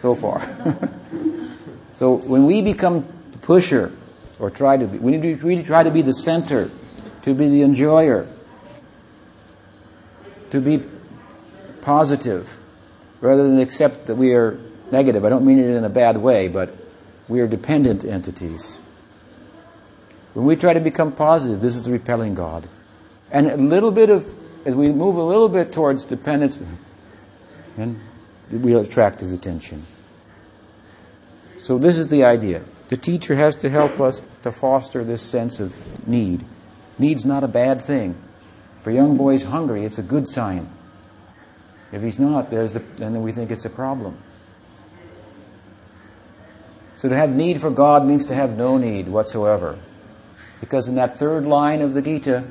so 0.00 0.14
far. 0.14 0.40
so 1.92 2.14
when 2.14 2.46
we 2.46 2.62
become 2.62 3.06
the 3.32 3.38
pusher, 3.38 3.92
or 4.38 4.50
try 4.50 4.76
to 4.76 4.86
be, 4.86 4.98
we 4.98 5.16
need 5.16 5.22
to 5.22 5.46
really 5.46 5.62
try 5.62 5.82
to 5.82 5.90
be 5.90 6.02
the 6.02 6.14
center, 6.14 6.70
to 7.22 7.34
be 7.34 7.48
the 7.48 7.62
enjoyer, 7.62 8.26
to 10.50 10.60
be 10.60 10.82
positive, 11.82 12.58
rather 13.20 13.46
than 13.46 13.60
accept 13.60 14.06
that 14.06 14.14
we 14.14 14.32
are 14.32 14.58
negative. 14.90 15.24
I 15.24 15.28
don't 15.28 15.44
mean 15.44 15.58
it 15.58 15.66
in 15.66 15.84
a 15.84 15.90
bad 15.90 16.16
way, 16.16 16.48
but 16.48 16.74
we 17.30 17.40
are 17.40 17.46
dependent 17.46 18.04
entities. 18.04 18.80
When 20.34 20.44
we 20.44 20.56
try 20.56 20.74
to 20.74 20.80
become 20.80 21.12
positive, 21.12 21.60
this 21.60 21.76
is 21.76 21.88
repelling 21.88 22.34
God. 22.34 22.68
And 23.30 23.46
a 23.46 23.56
little 23.56 23.92
bit 23.92 24.10
of 24.10 24.26
as 24.64 24.74
we 24.74 24.92
move 24.92 25.16
a 25.16 25.22
little 25.22 25.48
bit 25.48 25.72
towards 25.72 26.04
dependence, 26.04 26.60
and 27.76 27.98
we'll 28.50 28.80
attract 28.80 29.20
his 29.20 29.32
attention. 29.32 29.86
So 31.62 31.78
this 31.78 31.96
is 31.96 32.08
the 32.08 32.24
idea. 32.24 32.62
The 32.88 32.96
teacher 32.96 33.36
has 33.36 33.56
to 33.56 33.70
help 33.70 34.00
us 34.00 34.22
to 34.42 34.52
foster 34.52 35.04
this 35.04 35.22
sense 35.22 35.60
of 35.60 35.72
need. 36.06 36.44
Need's 36.98 37.24
not 37.24 37.44
a 37.44 37.48
bad 37.48 37.80
thing. 37.80 38.20
If 38.78 38.86
a 38.86 38.92
young 38.92 39.16
boy's 39.16 39.44
hungry, 39.44 39.84
it's 39.84 39.98
a 39.98 40.02
good 40.02 40.28
sign. 40.28 40.68
If 41.92 42.02
he's 42.02 42.18
not, 42.18 42.50
there's 42.50 42.76
a, 42.76 42.80
then 42.80 43.22
we 43.22 43.32
think 43.32 43.50
it's 43.50 43.64
a 43.64 43.70
problem. 43.70 44.18
So 47.00 47.08
to 47.08 47.16
have 47.16 47.34
need 47.34 47.62
for 47.62 47.70
God 47.70 48.04
means 48.04 48.26
to 48.26 48.34
have 48.34 48.58
no 48.58 48.76
need 48.76 49.08
whatsoever. 49.08 49.78
Because 50.60 50.86
in 50.86 50.96
that 50.96 51.18
third 51.18 51.46
line 51.46 51.80
of 51.80 51.94
the 51.94 52.02
Gita, 52.02 52.44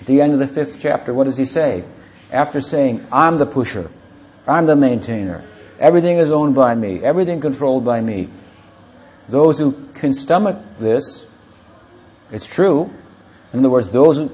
at 0.00 0.06
the 0.06 0.20
end 0.20 0.34
of 0.34 0.38
the 0.38 0.46
fifth 0.46 0.78
chapter, 0.78 1.14
what 1.14 1.24
does 1.24 1.38
he 1.38 1.46
say? 1.46 1.82
After 2.30 2.60
saying, 2.60 3.02
I'm 3.10 3.38
the 3.38 3.46
pusher, 3.46 3.90
I'm 4.46 4.66
the 4.66 4.76
maintainer, 4.76 5.42
everything 5.80 6.18
is 6.18 6.30
owned 6.30 6.54
by 6.54 6.74
me, 6.74 7.02
everything 7.02 7.40
controlled 7.40 7.86
by 7.86 8.02
me. 8.02 8.28
Those 9.30 9.58
who 9.58 9.88
can 9.94 10.12
stomach 10.12 10.62
this, 10.78 11.24
it's 12.30 12.46
true. 12.46 12.92
In 13.54 13.60
other 13.60 13.70
words, 13.70 13.88
those 13.88 14.18
who 14.18 14.30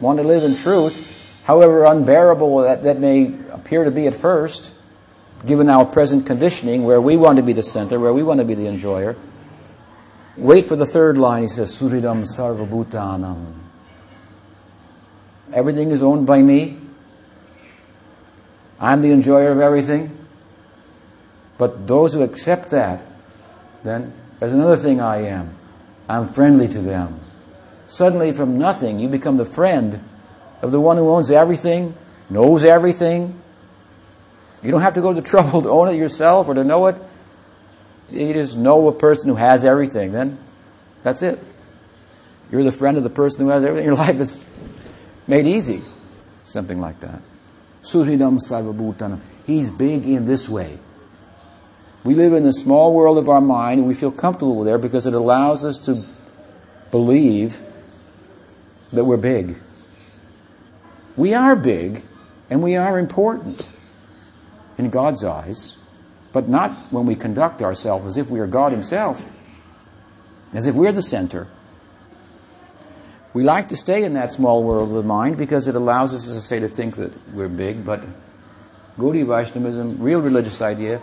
want 0.00 0.18
to 0.18 0.22
live 0.22 0.44
in 0.44 0.54
truth, 0.54 1.40
however 1.44 1.86
unbearable 1.86 2.58
that, 2.58 2.82
that 2.82 3.00
may 3.00 3.32
appear 3.50 3.84
to 3.84 3.90
be 3.90 4.06
at 4.06 4.14
first, 4.14 4.74
given 5.46 5.68
our 5.68 5.84
present 5.84 6.26
conditioning, 6.26 6.84
where 6.84 7.00
we 7.00 7.16
want 7.16 7.36
to 7.36 7.42
be 7.42 7.52
the 7.52 7.62
center, 7.62 7.98
where 8.00 8.12
we 8.12 8.22
want 8.22 8.40
to 8.40 8.44
be 8.44 8.54
the 8.54 8.66
enjoyer, 8.66 9.16
wait 10.36 10.66
for 10.66 10.76
the 10.76 10.86
third 10.86 11.18
line. 11.18 11.42
He 11.42 11.48
says, 11.48 11.74
Suhridam 11.74 12.26
Sarvabhutanam. 12.26 13.54
Everything 15.52 15.90
is 15.90 16.02
owned 16.02 16.26
by 16.26 16.42
me. 16.42 16.78
I'm 18.80 19.00
the 19.00 19.10
enjoyer 19.10 19.50
of 19.50 19.60
everything. 19.60 20.16
But 21.56 21.86
those 21.86 22.12
who 22.12 22.22
accept 22.22 22.70
that, 22.70 23.02
then 23.82 24.12
there's 24.38 24.52
another 24.52 24.76
thing 24.76 25.00
I 25.00 25.24
am. 25.26 25.56
I'm 26.08 26.28
friendly 26.28 26.68
to 26.68 26.80
them. 26.80 27.20
Suddenly, 27.88 28.32
from 28.32 28.58
nothing, 28.58 29.00
you 29.00 29.08
become 29.08 29.36
the 29.36 29.44
friend 29.44 30.00
of 30.62 30.70
the 30.70 30.80
one 30.80 30.96
who 30.96 31.08
owns 31.10 31.30
everything, 31.30 31.94
knows 32.30 32.64
everything. 32.64 33.40
You 34.62 34.70
don't 34.70 34.80
have 34.80 34.94
to 34.94 35.00
go 35.00 35.12
to 35.12 35.20
the 35.20 35.26
trouble 35.26 35.62
to 35.62 35.68
own 35.70 35.88
it 35.88 35.96
yourself 35.96 36.48
or 36.48 36.54
to 36.54 36.64
know 36.64 36.86
it. 36.86 37.00
You 38.10 38.32
just 38.32 38.56
know 38.56 38.88
a 38.88 38.92
person 38.92 39.28
who 39.28 39.36
has 39.36 39.64
everything, 39.64 40.12
then 40.12 40.38
that's 41.02 41.22
it. 41.22 41.38
You're 42.50 42.64
the 42.64 42.72
friend 42.72 42.96
of 42.96 43.02
the 43.02 43.10
person 43.10 43.44
who 43.44 43.50
has 43.50 43.64
everything. 43.64 43.86
Your 43.86 43.94
life 44.06 44.16
is 44.16 44.42
made 45.26 45.46
easy. 45.46 45.82
Something 46.44 46.80
like 46.80 47.00
that. 47.00 47.20
Suhridam 47.82 48.38
Sarvabhutanam. 48.38 49.20
He's 49.46 49.70
big 49.70 50.06
in 50.06 50.24
this 50.24 50.48
way. 50.48 50.78
We 52.04 52.14
live 52.14 52.32
in 52.32 52.44
the 52.44 52.52
small 52.52 52.94
world 52.94 53.18
of 53.18 53.28
our 53.28 53.40
mind 53.40 53.80
and 53.80 53.88
we 53.88 53.94
feel 53.94 54.10
comfortable 54.10 54.64
there 54.64 54.78
because 54.78 55.06
it 55.06 55.12
allows 55.12 55.64
us 55.64 55.78
to 55.80 56.04
believe 56.90 57.60
that 58.92 59.04
we're 59.04 59.18
big. 59.18 59.58
We 61.16 61.34
are 61.34 61.54
big 61.54 62.02
and 62.48 62.62
we 62.62 62.76
are 62.76 62.98
important 62.98 63.68
in 64.78 64.90
God's 64.90 65.24
eyes, 65.24 65.76
but 66.32 66.48
not 66.48 66.70
when 66.90 67.04
we 67.04 67.14
conduct 67.14 67.60
ourselves 67.60 68.06
as 68.06 68.16
if 68.16 68.30
we 68.30 68.40
are 68.40 68.46
God 68.46 68.72
Himself, 68.72 69.28
as 70.54 70.66
if 70.66 70.74
we're 70.74 70.92
the 70.92 71.02
center. 71.02 71.48
We 73.34 73.42
like 73.42 73.68
to 73.68 73.76
stay 73.76 74.04
in 74.04 74.14
that 74.14 74.32
small 74.32 74.64
world 74.64 74.88
of 74.88 74.94
the 74.94 75.02
mind 75.02 75.36
because 75.36 75.68
it 75.68 75.74
allows 75.74 76.14
us, 76.14 76.28
as 76.28 76.36
I 76.36 76.40
say, 76.40 76.60
to 76.60 76.68
think 76.68 76.96
that 76.96 77.12
we're 77.34 77.48
big, 77.48 77.84
but 77.84 78.02
Gaudiya 78.96 79.26
Vaishnavism, 79.26 80.00
real 80.00 80.20
religious 80.20 80.62
idea, 80.62 81.02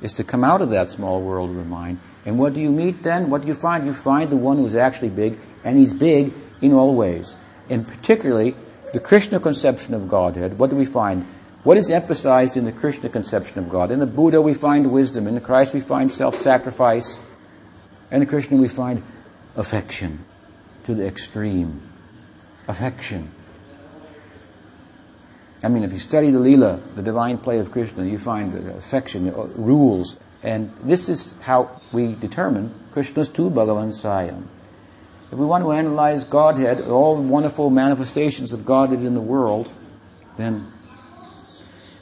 is 0.00 0.14
to 0.14 0.24
come 0.24 0.42
out 0.42 0.62
of 0.62 0.70
that 0.70 0.90
small 0.90 1.22
world 1.22 1.50
of 1.50 1.56
the 1.56 1.64
mind. 1.64 2.00
And 2.24 2.38
what 2.38 2.54
do 2.54 2.60
you 2.60 2.70
meet 2.70 3.02
then? 3.02 3.30
What 3.30 3.42
do 3.42 3.48
you 3.48 3.54
find? 3.54 3.86
You 3.86 3.94
find 3.94 4.30
the 4.30 4.36
one 4.36 4.56
who's 4.56 4.74
actually 4.74 5.10
big, 5.10 5.38
and 5.64 5.76
he's 5.76 5.92
big 5.92 6.34
in 6.60 6.72
all 6.72 6.94
ways. 6.94 7.36
And 7.68 7.86
particularly, 7.86 8.54
the 8.92 9.00
Krishna 9.00 9.38
conception 9.38 9.94
of 9.94 10.08
Godhead, 10.08 10.58
what 10.58 10.70
do 10.70 10.76
we 10.76 10.84
find? 10.84 11.26
What 11.66 11.78
is 11.78 11.90
emphasized 11.90 12.56
in 12.56 12.62
the 12.62 12.70
Krishna 12.70 13.08
conception 13.08 13.58
of 13.58 13.68
God? 13.68 13.90
In 13.90 13.98
the 13.98 14.06
Buddha 14.06 14.40
we 14.40 14.54
find 14.54 14.92
wisdom, 14.92 15.26
in 15.26 15.34
the 15.34 15.40
Christ 15.40 15.74
we 15.74 15.80
find 15.80 16.12
self-sacrifice, 16.12 17.18
and 18.08 18.22
in 18.22 18.28
the 18.28 18.30
Krishna 18.30 18.56
we 18.56 18.68
find 18.68 19.02
affection 19.56 20.24
to 20.84 20.94
the 20.94 21.04
extreme. 21.04 21.82
Affection. 22.68 23.32
I 25.64 25.66
mean, 25.66 25.82
if 25.82 25.92
you 25.92 25.98
study 25.98 26.30
the 26.30 26.38
Leela, 26.38 26.80
the 26.94 27.02
divine 27.02 27.36
play 27.36 27.58
of 27.58 27.72
Krishna, 27.72 28.04
you 28.04 28.18
find 28.18 28.54
affection, 28.68 29.32
rules. 29.56 30.16
And 30.44 30.72
this 30.84 31.08
is 31.08 31.34
how 31.40 31.80
we 31.92 32.14
determine 32.14 32.72
Krishna's 32.92 33.28
tu 33.28 33.50
Bhagavan 33.50 33.88
Svayam. 33.88 34.44
If 35.32 35.36
we 35.36 35.44
want 35.44 35.64
to 35.64 35.72
analyze 35.72 36.22
Godhead, 36.22 36.82
all 36.82 37.16
the 37.16 37.22
wonderful 37.22 37.70
manifestations 37.70 38.52
of 38.52 38.64
Godhead 38.64 39.00
in 39.00 39.14
the 39.14 39.20
world, 39.20 39.72
then 40.36 40.72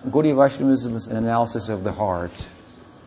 Gaudiya 0.06 0.36
Vaishnavism 0.36 0.96
is 0.96 1.06
an 1.06 1.16
analysis 1.16 1.70
of 1.70 1.82
the 1.82 1.92
heart 1.92 2.46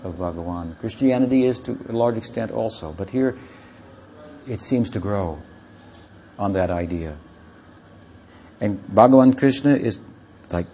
of 0.03 0.15
Bhagavan. 0.15 0.79
Christianity 0.79 1.45
is 1.45 1.59
to 1.61 1.77
a 1.89 1.91
large 1.91 2.17
extent 2.17 2.49
also, 2.51 2.91
but 2.91 3.09
here 3.11 3.37
it 4.47 4.61
seems 4.61 4.89
to 4.91 4.99
grow 4.99 5.39
on 6.39 6.53
that 6.53 6.71
idea. 6.71 7.15
And 8.59 8.79
Bhagavan 8.87 9.37
Krishna 9.37 9.75
is 9.75 9.99
like 10.51 10.65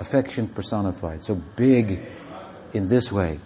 affection 0.00 0.48
personified, 0.48 1.22
so 1.22 1.34
big 1.34 2.02
in 2.72 2.88
this 2.88 3.12
way. 3.12 3.38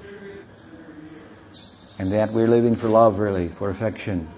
And 1.98 2.12
that 2.12 2.30
we're 2.30 2.46
living 2.46 2.76
for 2.76 2.88
love, 2.88 3.18
really, 3.18 3.48
for 3.48 3.70
affection. 3.70 4.28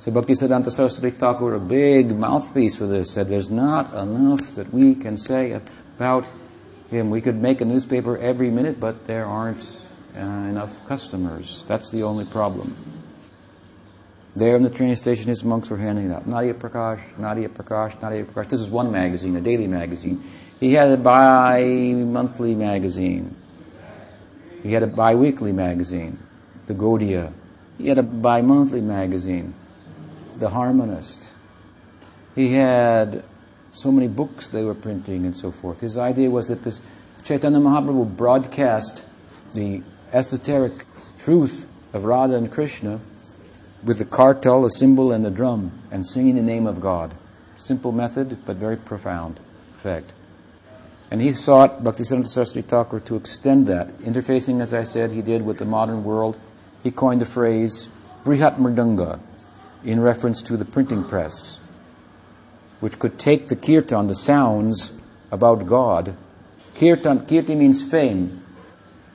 So 0.00 0.12
Bhaktisiddhanta 0.12 0.70
Saraswati 0.70 1.16
Thakur, 1.16 1.54
a 1.54 1.60
big 1.60 2.14
mouthpiece 2.14 2.76
for 2.76 2.86
this, 2.86 3.10
said 3.10 3.28
there's 3.28 3.50
not 3.50 3.94
enough 3.94 4.54
that 4.56 4.74
we 4.74 4.94
can 4.94 5.16
say 5.16 5.52
about 5.52 6.26
him. 6.90 7.10
We 7.10 7.20
could 7.20 7.40
make 7.40 7.60
a 7.60 7.64
newspaper 7.64 8.16
every 8.18 8.50
minute, 8.50 8.80
but 8.80 9.06
there 9.06 9.24
aren't 9.24 9.78
uh, 10.16 10.20
enough 10.20 10.86
customers. 10.86 11.64
That's 11.66 11.90
the 11.90 12.02
only 12.02 12.24
problem. 12.24 12.76
There 14.36 14.54
in 14.56 14.62
the 14.62 14.70
train 14.70 14.94
station, 14.96 15.28
his 15.28 15.44
monks 15.44 15.68
were 15.68 15.76
handing 15.76 16.12
out 16.12 16.26
Nadia 16.26 16.54
Prakash, 16.54 17.00
Nadia 17.18 17.48
Prakash, 17.48 18.00
Nadia 18.00 18.24
Prakash. 18.24 18.48
This 18.48 18.60
is 18.60 18.68
one 18.68 18.92
magazine, 18.92 19.34
a 19.36 19.40
daily 19.40 19.66
magazine. 19.66 20.22
He 20.60 20.74
had 20.74 20.90
a 20.90 20.96
bi-monthly 20.96 22.54
magazine. 22.54 23.34
He 24.62 24.72
had 24.72 24.82
a 24.82 24.86
bi-weekly 24.86 25.52
magazine, 25.52 26.18
the 26.66 26.74
Gaudiya. 26.74 27.32
He 27.78 27.88
had 27.88 27.98
a 27.98 28.02
bi-monthly 28.02 28.80
magazine, 28.80 29.54
the 30.36 30.50
Harmonist. 30.50 31.30
He 32.34 32.52
had 32.52 33.24
so 33.78 33.92
many 33.92 34.08
books 34.08 34.48
they 34.48 34.64
were 34.64 34.74
printing 34.74 35.24
and 35.24 35.36
so 35.36 35.50
forth. 35.50 35.80
His 35.80 35.96
idea 35.96 36.30
was 36.30 36.48
that 36.48 36.64
this 36.64 36.80
Chaitanya 37.24 37.58
Mahaprabhu 37.58 37.94
would 37.94 38.16
broadcast 38.16 39.04
the 39.54 39.82
esoteric 40.12 40.84
truth 41.18 41.72
of 41.92 42.04
Radha 42.04 42.36
and 42.36 42.50
Krishna 42.50 43.00
with 43.84 43.98
the 43.98 44.04
kartal, 44.04 44.66
a 44.66 44.70
cymbal, 44.70 45.12
and 45.12 45.24
the 45.24 45.30
drum, 45.30 45.82
and 45.90 46.06
singing 46.06 46.34
the 46.34 46.42
name 46.42 46.66
of 46.66 46.80
God. 46.80 47.14
Simple 47.56 47.92
method, 47.92 48.38
but 48.44 48.56
very 48.56 48.76
profound 48.76 49.40
effect. 49.74 50.12
And 51.10 51.22
he 51.22 51.32
sought 51.32 51.82
Bhaktisiddhanta 51.82 52.28
Saraswati 52.28 52.62
Thakur 52.62 53.00
to 53.00 53.16
extend 53.16 53.66
that, 53.68 53.88
interfacing, 53.98 54.60
as 54.60 54.74
I 54.74 54.82
said, 54.82 55.12
he 55.12 55.22
did 55.22 55.42
with 55.42 55.58
the 55.58 55.64
modern 55.64 56.04
world. 56.04 56.38
He 56.82 56.90
coined 56.90 57.20
the 57.20 57.26
phrase 57.26 57.88
Brihat 58.24 58.58
Mridanga 58.58 59.20
in 59.84 60.00
reference 60.00 60.42
to 60.42 60.56
the 60.56 60.64
printing 60.64 61.04
press, 61.04 61.60
which 62.80 62.98
could 62.98 63.18
take 63.18 63.48
the 63.48 63.56
kirtan, 63.56 64.08
the 64.08 64.14
sounds 64.14 64.92
about 65.30 65.66
God. 65.66 66.16
Kirtan, 66.74 67.26
kirti 67.26 67.56
means 67.56 67.82
fame, 67.82 68.44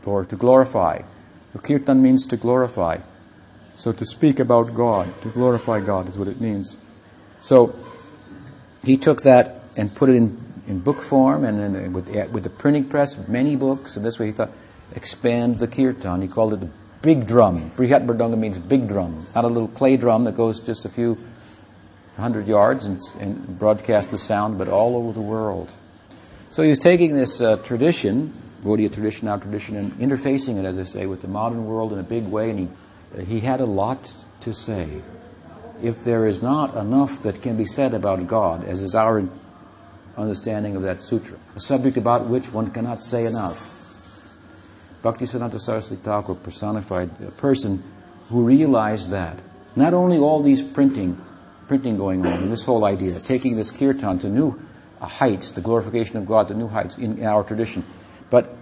or 0.05 0.25
to 0.25 0.35
glorify. 0.35 1.01
Kirtan 1.61 2.01
means 2.01 2.25
to 2.27 2.37
glorify. 2.37 2.97
So 3.75 3.91
to 3.93 4.05
speak 4.05 4.39
about 4.39 4.73
God, 4.73 5.09
to 5.21 5.29
glorify 5.29 5.79
God 5.79 6.07
is 6.07 6.17
what 6.17 6.27
it 6.27 6.41
means. 6.41 6.75
So 7.41 7.75
he 8.83 8.97
took 8.97 9.21
that 9.21 9.61
and 9.77 9.93
put 9.95 10.09
it 10.09 10.15
in, 10.15 10.37
in 10.67 10.79
book 10.79 11.01
form 11.01 11.45
and 11.45 11.59
then 11.59 11.93
with, 11.93 12.09
with 12.31 12.43
the 12.43 12.49
printing 12.49 12.85
press, 12.85 13.17
many 13.27 13.55
books, 13.55 13.95
and 13.95 14.05
this 14.05 14.19
way 14.19 14.27
he 14.27 14.31
thought, 14.31 14.51
expand 14.95 15.59
the 15.59 15.67
kirtan. 15.67 16.21
He 16.21 16.27
called 16.27 16.53
it 16.53 16.59
the 16.59 16.69
big 17.01 17.27
drum. 17.27 17.71
Brihat 17.71 18.05
Mridanga 18.05 18.37
means 18.37 18.57
big 18.57 18.87
drum, 18.87 19.25
not 19.35 19.43
a 19.43 19.47
little 19.47 19.67
clay 19.67 19.97
drum 19.97 20.23
that 20.25 20.35
goes 20.35 20.59
just 20.59 20.85
a 20.85 20.89
few 20.89 21.17
hundred 22.17 22.47
yards 22.47 22.85
and, 22.85 23.01
and 23.19 23.59
broadcast 23.59 24.11
the 24.11 24.17
sound, 24.17 24.57
but 24.57 24.67
all 24.67 24.95
over 24.95 25.11
the 25.11 25.21
world. 25.21 25.71
So 26.51 26.61
he 26.61 26.69
was 26.69 26.79
taking 26.79 27.15
this 27.15 27.41
uh, 27.41 27.57
tradition, 27.57 28.33
Gaudiya 28.63 28.93
tradition, 28.93 29.27
our 29.27 29.39
tradition, 29.39 29.75
and 29.75 29.91
interfacing 29.93 30.59
it, 30.59 30.65
as 30.65 30.77
I 30.77 30.83
say, 30.83 31.05
with 31.05 31.21
the 31.21 31.27
modern 31.27 31.65
world 31.65 31.91
in 31.91 31.99
a 31.99 32.03
big 32.03 32.25
way, 32.25 32.49
and 32.49 32.59
he 32.59 32.69
he 33.25 33.41
had 33.41 33.61
a 33.61 33.65
lot 33.65 34.13
to 34.41 34.53
say. 34.53 35.01
If 35.81 36.03
there 36.03 36.25
is 36.25 36.41
not 36.41 36.75
enough 36.75 37.23
that 37.23 37.41
can 37.41 37.57
be 37.57 37.65
said 37.65 37.93
about 37.93 38.25
God, 38.27 38.63
as 38.63 38.81
is 38.81 38.95
our 38.95 39.27
understanding 40.15 40.75
of 40.75 40.83
that 40.83 41.01
sutra, 41.01 41.37
a 41.55 41.59
subject 41.59 41.97
about 41.97 42.27
which 42.27 42.53
one 42.53 42.71
cannot 42.71 43.03
say 43.03 43.25
enough, 43.25 43.69
Bhaktisiddhanta 45.03 45.59
Saraswati 45.59 46.01
Thakur 46.01 46.35
personified 46.35 47.09
a 47.21 47.31
person 47.31 47.83
who 48.29 48.43
realized 48.43 49.09
that. 49.09 49.39
Not 49.75 49.93
only 49.93 50.17
all 50.17 50.41
these 50.41 50.61
printing, 50.61 51.21
printing 51.67 51.97
going 51.97 52.25
on, 52.25 52.43
and 52.43 52.51
this 52.51 52.63
whole 52.63 52.85
idea, 52.85 53.19
taking 53.19 53.55
this 53.55 53.71
kirtan 53.71 54.19
to 54.19 54.29
new 54.29 54.59
heights, 54.99 55.51
the 55.51 55.61
glorification 55.61 56.17
of 56.17 56.25
God 56.25 56.47
to 56.47 56.53
new 56.53 56.67
heights 56.67 56.97
in 56.97 57.23
our 57.23 57.43
tradition, 57.43 57.83
but 58.29 58.55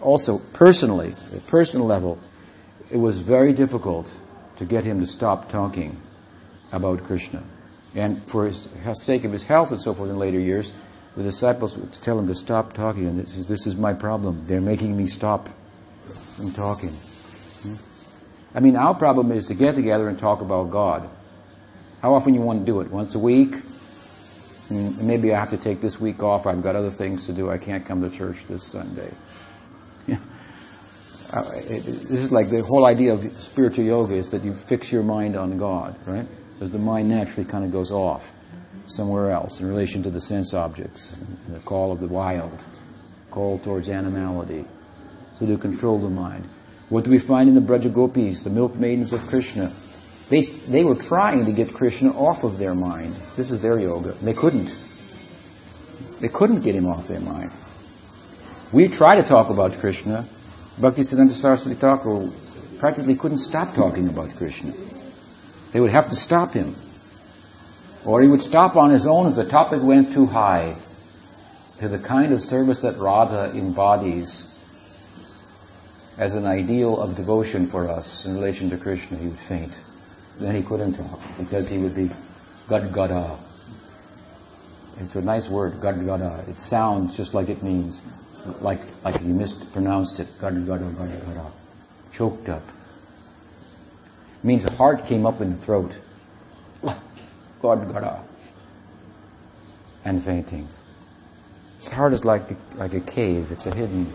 also 0.00 0.38
personally, 0.52 1.08
at 1.08 1.46
personal 1.46 1.86
level, 1.86 2.18
it 2.90 2.96
was 2.96 3.20
very 3.20 3.52
difficult 3.52 4.10
to 4.56 4.64
get 4.64 4.84
him 4.84 5.00
to 5.00 5.06
stop 5.06 5.48
talking 5.48 6.00
about 6.72 7.02
Krishna. 7.04 7.42
And 7.94 8.22
for 8.24 8.46
his, 8.46 8.68
sake 8.94 9.24
of 9.24 9.32
his 9.32 9.44
health 9.44 9.72
and 9.72 9.80
so 9.80 9.94
forth 9.94 10.10
in 10.10 10.18
later 10.18 10.38
years, 10.38 10.72
the 11.16 11.22
disciples 11.22 11.76
would 11.76 11.92
tell 11.94 12.18
him 12.18 12.28
to 12.28 12.34
stop 12.34 12.72
talking. 12.72 13.06
And 13.06 13.18
this 13.18 13.36
is, 13.36 13.48
this 13.48 13.66
is 13.66 13.76
my 13.76 13.92
problem. 13.92 14.44
They're 14.46 14.60
making 14.60 14.96
me 14.96 15.06
stop 15.06 15.48
from 16.04 16.52
talking. 16.52 16.90
Hmm? 16.90 17.74
I 18.54 18.60
mean, 18.60 18.76
our 18.76 18.94
problem 18.94 19.32
is 19.32 19.46
to 19.48 19.54
get 19.54 19.74
together 19.74 20.08
and 20.08 20.18
talk 20.18 20.40
about 20.40 20.70
God. 20.70 21.08
How 22.02 22.14
often 22.14 22.34
you 22.34 22.40
want 22.40 22.60
to 22.60 22.66
do 22.66 22.80
it? 22.80 22.90
Once 22.90 23.14
a 23.14 23.18
week? 23.18 23.54
Hmm, 23.54 25.06
maybe 25.06 25.34
I 25.34 25.40
have 25.40 25.50
to 25.50 25.58
take 25.58 25.80
this 25.80 26.00
week 26.00 26.22
off. 26.22 26.46
I've 26.46 26.62
got 26.62 26.76
other 26.76 26.90
things 26.90 27.26
to 27.26 27.32
do. 27.32 27.50
I 27.50 27.58
can't 27.58 27.84
come 27.84 28.02
to 28.02 28.10
church 28.10 28.46
this 28.46 28.64
Sunday. 28.64 29.10
Uh, 31.32 31.42
it, 31.58 31.84
this 31.84 32.10
is 32.10 32.32
like 32.32 32.50
the 32.50 32.60
whole 32.60 32.84
idea 32.84 33.12
of 33.14 33.20
spiritual 33.20 33.84
yoga 33.84 34.14
is 34.14 34.32
that 34.32 34.42
you 34.42 34.52
fix 34.52 34.90
your 34.90 35.04
mind 35.04 35.36
on 35.36 35.56
God, 35.58 35.94
right? 36.04 36.26
Because 36.54 36.72
the 36.72 36.78
mind 36.80 37.08
naturally 37.08 37.48
kind 37.48 37.64
of 37.64 37.70
goes 37.70 37.92
off 37.92 38.32
somewhere 38.86 39.30
else 39.30 39.60
in 39.60 39.68
relation 39.68 40.02
to 40.02 40.10
the 40.10 40.20
sense 40.20 40.54
objects, 40.54 41.16
the 41.48 41.60
call 41.60 41.92
of 41.92 42.00
the 42.00 42.08
wild, 42.08 42.64
call 43.30 43.60
towards 43.60 43.88
animality. 43.88 44.64
So 45.36 45.46
to 45.46 45.56
control 45.56 46.00
the 46.00 46.10
mind. 46.10 46.48
What 46.88 47.04
do 47.04 47.10
we 47.12 47.20
find 47.20 47.48
in 47.48 47.54
the 47.54 47.60
Braja 47.60 47.90
Gopis, 47.90 48.42
the 48.42 48.50
milk 48.50 48.74
maidens 48.74 49.12
of 49.12 49.20
Krishna? 49.20 49.70
They, 50.30 50.42
they 50.42 50.84
were 50.84 50.94
trying 50.94 51.44
to 51.46 51.52
get 51.52 51.74
Krishna 51.74 52.10
off 52.10 52.44
of 52.44 52.58
their 52.58 52.74
mind. 52.74 53.12
This 53.36 53.50
is 53.50 53.62
their 53.62 53.80
yoga. 53.80 54.12
They 54.12 54.32
couldn't. 54.32 54.68
They 56.20 56.28
couldn't 56.28 56.62
get 56.62 56.76
him 56.76 56.86
off 56.86 57.08
their 57.08 57.20
mind. 57.20 57.50
We 58.72 58.86
try 58.86 59.16
to 59.16 59.26
talk 59.26 59.50
about 59.50 59.72
Krishna, 59.72 60.24
Bhaktisiddhanta 60.78 61.32
Saraswati 61.32 61.74
Thakur 61.74 62.30
practically 62.78 63.16
couldn't 63.16 63.38
stop 63.38 63.74
talking 63.74 64.08
about 64.08 64.30
Krishna. 64.36 64.72
They 65.72 65.80
would 65.80 65.90
have 65.90 66.08
to 66.10 66.16
stop 66.16 66.52
him. 66.52 66.74
Or 68.06 68.22
he 68.22 68.28
would 68.28 68.40
stop 68.40 68.76
on 68.76 68.90
his 68.90 69.06
own 69.06 69.26
if 69.26 69.34
the 69.34 69.44
topic 69.44 69.82
went 69.82 70.12
too 70.12 70.26
high 70.26 70.76
to 71.80 71.88
the 71.88 71.98
kind 71.98 72.32
of 72.32 72.40
service 72.40 72.78
that 72.78 72.96
Radha 72.98 73.50
embodies 73.56 74.46
as 76.18 76.34
an 76.34 76.46
ideal 76.46 77.00
of 77.00 77.16
devotion 77.16 77.66
for 77.66 77.88
us 77.88 78.24
in 78.24 78.34
relation 78.34 78.70
to 78.70 78.76
Krishna, 78.76 79.16
he 79.16 79.26
would 79.26 79.38
faint. 79.38 79.72
Then 80.40 80.54
he 80.54 80.62
couldn't 80.62 80.94
talk 80.94 81.20
because 81.38 81.68
he 81.68 81.78
would 81.78 81.94
be 81.94 82.06
Gadgada. 82.66 83.34
It's 85.00 85.14
a 85.14 85.22
nice 85.22 85.48
word, 85.48 85.74
Gadgada. 85.74 86.48
It 86.48 86.56
sounds 86.56 87.16
just 87.16 87.34
like 87.34 87.48
it 87.48 87.62
means 87.62 88.00
like 88.62 88.80
like 89.04 89.20
you 89.22 89.34
mispronounced 89.34 90.20
it, 90.20 90.28
gada 90.40 90.60
gada 90.60 90.84
gada 90.96 91.16
gada, 91.26 91.46
choked 92.12 92.48
up. 92.48 92.62
It 94.38 94.44
means 94.44 94.64
a 94.64 94.72
heart 94.72 95.06
came 95.06 95.26
up 95.26 95.40
in 95.40 95.50
the 95.50 95.56
throat, 95.56 95.92
gada 97.60 97.84
gada, 97.92 98.22
and 100.04 100.22
fainting. 100.22 100.68
His 101.78 101.90
heart 101.90 102.12
is 102.12 102.24
like 102.24 102.56
like 102.76 102.94
a 102.94 103.00
cave. 103.00 103.52
It's 103.52 103.66
a 103.66 103.74
hidden 103.74 104.10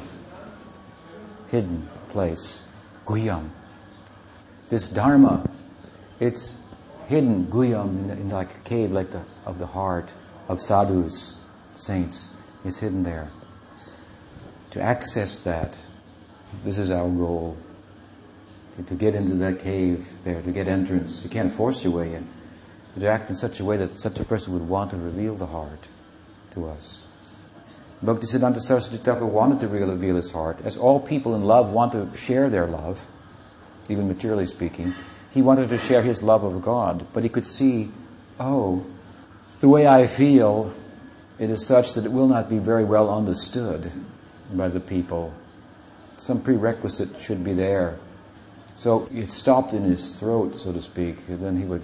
hidden 1.49 1.88
place. 2.09 2.61
Guyam. 3.05 3.49
This 4.69 4.88
dharma, 4.88 5.47
it's 6.20 6.55
hidden 7.07 7.45
guyam 7.47 8.09
in, 8.09 8.09
in 8.11 8.30
like 8.30 8.55
a 8.55 8.59
cave, 8.59 8.91
like 8.91 9.11
the 9.11 9.24
of 9.45 9.59
the 9.59 9.68
heart 9.68 10.13
of 10.47 10.61
sadhus, 10.61 11.36
saints. 11.78 12.30
It's 12.63 12.80
hidden 12.80 13.03
there 13.03 13.30
to 14.76 14.82
access 14.82 15.39
that. 15.39 15.78
This 16.66 16.78
is 16.78 16.89
our 16.89 17.07
goal. 17.07 17.57
To 18.88 18.93
get 18.93 19.16
into 19.16 19.36
that 19.36 19.61
cave 19.61 20.09
there, 20.26 20.41
to 20.41 20.51
get 20.51 20.68
entrance. 20.68 21.24
You 21.24 21.30
can't 21.30 21.49
force 21.49 21.86
your 21.86 21.93
way 21.93 22.13
in. 22.13 22.28
But 22.93 22.99
to 22.99 23.07
act 23.07 23.30
in 23.30 23.38
such 23.38 23.61
a 23.61 23.66
way 23.66 23.78
that 23.78 23.97
such 23.97 24.20
a 24.20 24.26
person 24.26 24.51
would 24.51 24.68
want 24.68 24.91
to 24.91 24.97
reveal 24.97 25.36
the 25.36 25.45
heart 25.45 25.80
to 26.55 26.68
us. 26.68 26.99
Bhaktisiddhanta 28.03 28.59
Saraswati 28.59 28.97
Thakur 28.97 29.26
wanted 29.26 29.61
to 29.61 29.70
reveal 29.70 30.18
his 30.18 30.32
heart, 30.32 30.57
as 30.66 30.76
all 30.76 30.99
people 30.99 31.36
in 31.36 31.43
love 31.43 31.70
want 31.70 31.93
to 31.93 32.13
share 32.13 32.49
their 32.49 32.68
love, 32.68 33.07
even 33.88 34.09
materially 34.09 34.45
speaking. 34.45 34.93
He 35.36 35.41
wanted 35.41 35.67
to 35.67 35.77
share 35.77 36.01
his 36.01 36.23
love 36.23 36.45
of 36.45 36.61
God, 36.61 37.07
but 37.11 37.23
he 37.23 37.29
could 37.29 37.45
see, 37.45 37.91
oh, 38.39 38.86
the 39.59 39.67
way 39.67 39.86
I 39.86 40.07
feel, 40.07 40.73
it 41.38 41.49
is 41.49 41.65
such 41.65 41.93
that 41.93 42.05
it 42.05 42.11
will 42.13 42.29
not 42.29 42.49
be 42.49 42.57
very 42.57 42.86
well 42.86 43.13
understood 43.13 43.91
by 44.53 44.69
the 44.69 44.79
people. 44.79 45.33
Some 46.17 46.41
prerequisite 46.41 47.19
should 47.19 47.43
be 47.43 47.51
there. 47.51 47.99
So 48.77 49.09
it 49.13 49.29
stopped 49.29 49.73
in 49.73 49.83
his 49.83 50.11
throat, 50.11 50.57
so 50.57 50.71
to 50.71 50.81
speak, 50.81 51.17
and 51.27 51.43
then 51.43 51.57
he 51.57 51.65
would 51.65 51.83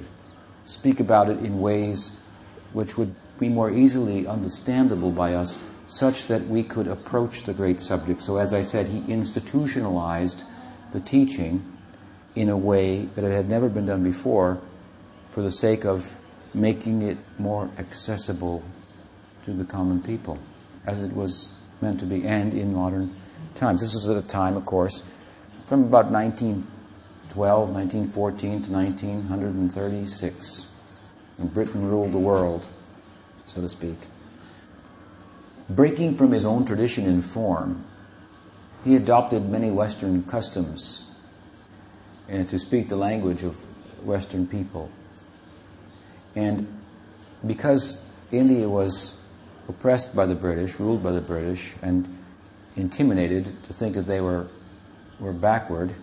speak 0.64 1.02
about 1.02 1.30
it 1.30 1.40
in 1.40 1.60
ways 1.60 2.12
which 2.72 2.98
would 2.98 3.14
be 3.38 3.50
more 3.50 3.70
easily 3.70 4.26
understandable 4.26 5.12
by 5.12 5.34
us, 5.34 5.60
such 5.88 6.28
that 6.28 6.48
we 6.48 6.64
could 6.64 6.88
approach 6.88 7.44
the 7.44 7.54
great 7.54 7.82
subject. 7.82 8.22
So, 8.22 8.38
as 8.38 8.54
I 8.54 8.62
said, 8.62 8.88
he 8.88 9.04
institutionalized 9.12 10.46
the 10.94 11.02
teaching 11.02 11.66
in 12.36 12.50
a 12.50 12.58
way 12.58 13.06
that 13.06 13.24
it 13.24 13.32
had 13.32 13.50
never 13.50 13.68
been 13.70 13.86
done 13.86 14.04
before 14.04 14.60
for 15.32 15.42
the 15.42 15.52
sake 15.52 15.86
of 15.86 16.16
making 16.54 17.02
it 17.02 17.18
more 17.38 17.70
accessible 17.78 18.64
to 19.46 19.54
the 19.54 19.64
common 19.64 20.02
people, 20.02 20.38
as 20.86 21.02
it 21.02 21.14
was 21.14 21.50
meant 21.82 22.00
to 22.00 22.06
be, 22.06 22.26
and 22.26 22.54
in 22.54 22.74
modern 22.74 23.14
times. 23.56 23.82
This 23.82 23.94
was 23.94 24.10
at 24.10 24.18
a 24.18 24.22
time, 24.22 24.56
of 24.56 24.66
course, 24.66 25.04
from 25.68 25.84
about 25.84 26.12
1912, 26.12 27.70
1914 27.70 28.64
to 28.64 28.72
1936, 28.72 30.68
when 31.38 31.48
Britain 31.50 31.90
ruled 31.90 32.12
the 32.12 32.20
world, 32.20 32.68
so 33.46 33.62
to 33.62 33.70
speak. 33.70 33.98
Breaking 35.70 36.16
from 36.16 36.32
his 36.32 36.44
own 36.44 36.66
tradition 36.66 37.06
in 37.06 37.22
form, 37.22 37.86
he 38.84 38.96
adopted 38.96 39.50
many 39.50 39.72
Western 39.72 40.24
customs 40.24 41.04
and 42.32 42.48
to 42.48 42.58
speak 42.58 42.88
the 42.88 42.96
language 42.96 43.44
of 43.44 43.56
Western 44.06 44.48
people. 44.48 44.90
And 46.36 46.80
because 47.46 48.02
India 48.32 48.70
was 48.70 49.14
oppressed 49.68 50.16
by 50.16 50.26
the 50.26 50.34
British, 50.34 50.80
ruled 50.80 51.04
by 51.04 51.12
the 51.12 51.22
British, 51.22 51.74
and 51.82 52.18
intimidated 52.78 53.46
to 53.66 53.74
think 53.74 53.96
that 53.96 54.08
they 54.08 54.22
were, 54.22 54.48
were 55.20 55.34
backward, 55.34 55.94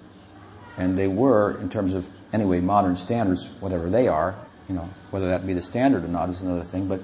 and 0.76 0.98
they 0.98 1.08
were, 1.08 1.58
in 1.58 1.70
terms 1.70 1.94
of, 1.94 2.06
anyway, 2.32 2.60
modern 2.60 2.94
standards, 2.94 3.48
whatever 3.60 3.88
they 3.88 4.06
are, 4.06 4.36
you 4.68 4.74
know, 4.74 4.88
whether 5.10 5.28
that 5.28 5.46
be 5.46 5.54
the 5.54 5.62
standard 5.62 6.04
or 6.04 6.08
not 6.08 6.28
is 6.28 6.42
another 6.42 6.62
thing, 6.62 6.86
but 6.86 7.00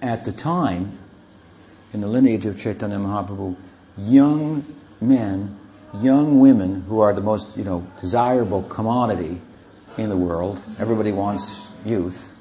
at 0.00 0.24
the 0.24 0.32
time, 0.32 0.98
in 1.92 2.00
the 2.00 2.08
lineage 2.08 2.46
of 2.46 2.58
Chaitanya 2.58 2.96
Mahaprabhu, 2.96 3.56
young 3.98 4.64
men, 5.00 5.58
young 5.94 6.40
women 6.40 6.82
who 6.82 7.00
are 7.00 7.12
the 7.12 7.20
most, 7.20 7.56
you 7.56 7.64
know, 7.64 7.86
desirable 8.00 8.62
commodity 8.64 9.40
in 9.96 10.08
the 10.08 10.16
world, 10.16 10.62
everybody 10.78 11.12
wants 11.12 11.66
youth, 11.84 12.34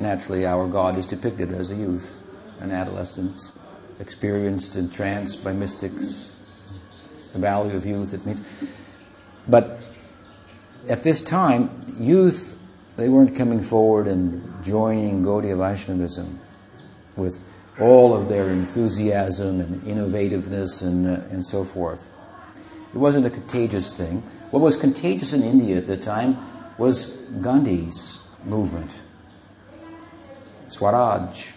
Naturally, 0.00 0.46
our 0.46 0.68
God 0.68 0.96
is 0.96 1.06
depicted 1.06 1.52
as 1.52 1.70
a 1.70 1.74
youth, 1.74 2.22
an 2.60 2.70
adolescent, 2.70 3.50
experienced 3.98 4.76
and 4.76 4.92
tranced 4.92 5.42
by 5.42 5.52
mystics. 5.52 6.30
The 7.32 7.40
value 7.40 7.74
of 7.74 7.84
youth, 7.84 8.14
it 8.14 8.24
means. 8.24 8.40
But 9.48 9.80
at 10.88 11.02
this 11.02 11.20
time, 11.20 11.96
youth, 11.98 12.56
they 12.96 13.08
weren't 13.08 13.36
coming 13.36 13.60
forward 13.60 14.06
and 14.06 14.64
joining 14.64 15.24
Gaudiya 15.24 15.58
Vaishnavism 15.58 16.38
with 17.16 17.44
all 17.80 18.14
of 18.14 18.28
their 18.28 18.50
enthusiasm 18.50 19.60
and 19.60 19.82
innovativeness 19.82 20.82
and, 20.82 21.06
uh, 21.06 21.20
and 21.30 21.46
so 21.46 21.64
forth. 21.64 22.10
It 22.92 22.98
wasn't 22.98 23.26
a 23.26 23.30
contagious 23.30 23.92
thing. 23.92 24.22
What 24.50 24.60
was 24.60 24.76
contagious 24.76 25.32
in 25.32 25.42
India 25.42 25.76
at 25.76 25.86
the 25.86 25.96
time 25.96 26.38
was 26.78 27.18
Gandhi's 27.40 28.18
movement. 28.44 29.00
Swaraj, 30.68 31.50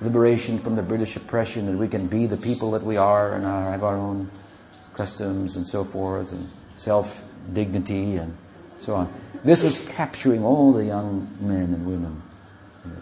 liberation 0.00 0.58
from 0.58 0.76
the 0.76 0.82
British 0.82 1.16
oppression, 1.16 1.66
that 1.66 1.76
we 1.76 1.88
can 1.88 2.06
be 2.06 2.26
the 2.26 2.36
people 2.36 2.70
that 2.72 2.82
we 2.82 2.96
are 2.96 3.34
and 3.34 3.44
have 3.44 3.84
our 3.84 3.96
own 3.96 4.30
customs 4.94 5.56
and 5.56 5.66
so 5.66 5.84
forth, 5.84 6.32
and 6.32 6.48
self 6.76 7.22
dignity 7.52 8.16
and 8.16 8.36
so 8.76 8.94
on. 8.94 9.12
This 9.44 9.62
was 9.62 9.80
capturing 9.80 10.44
all 10.44 10.72
the 10.72 10.84
young 10.84 11.34
men 11.40 11.74
and 11.74 11.86
women, 11.86 12.22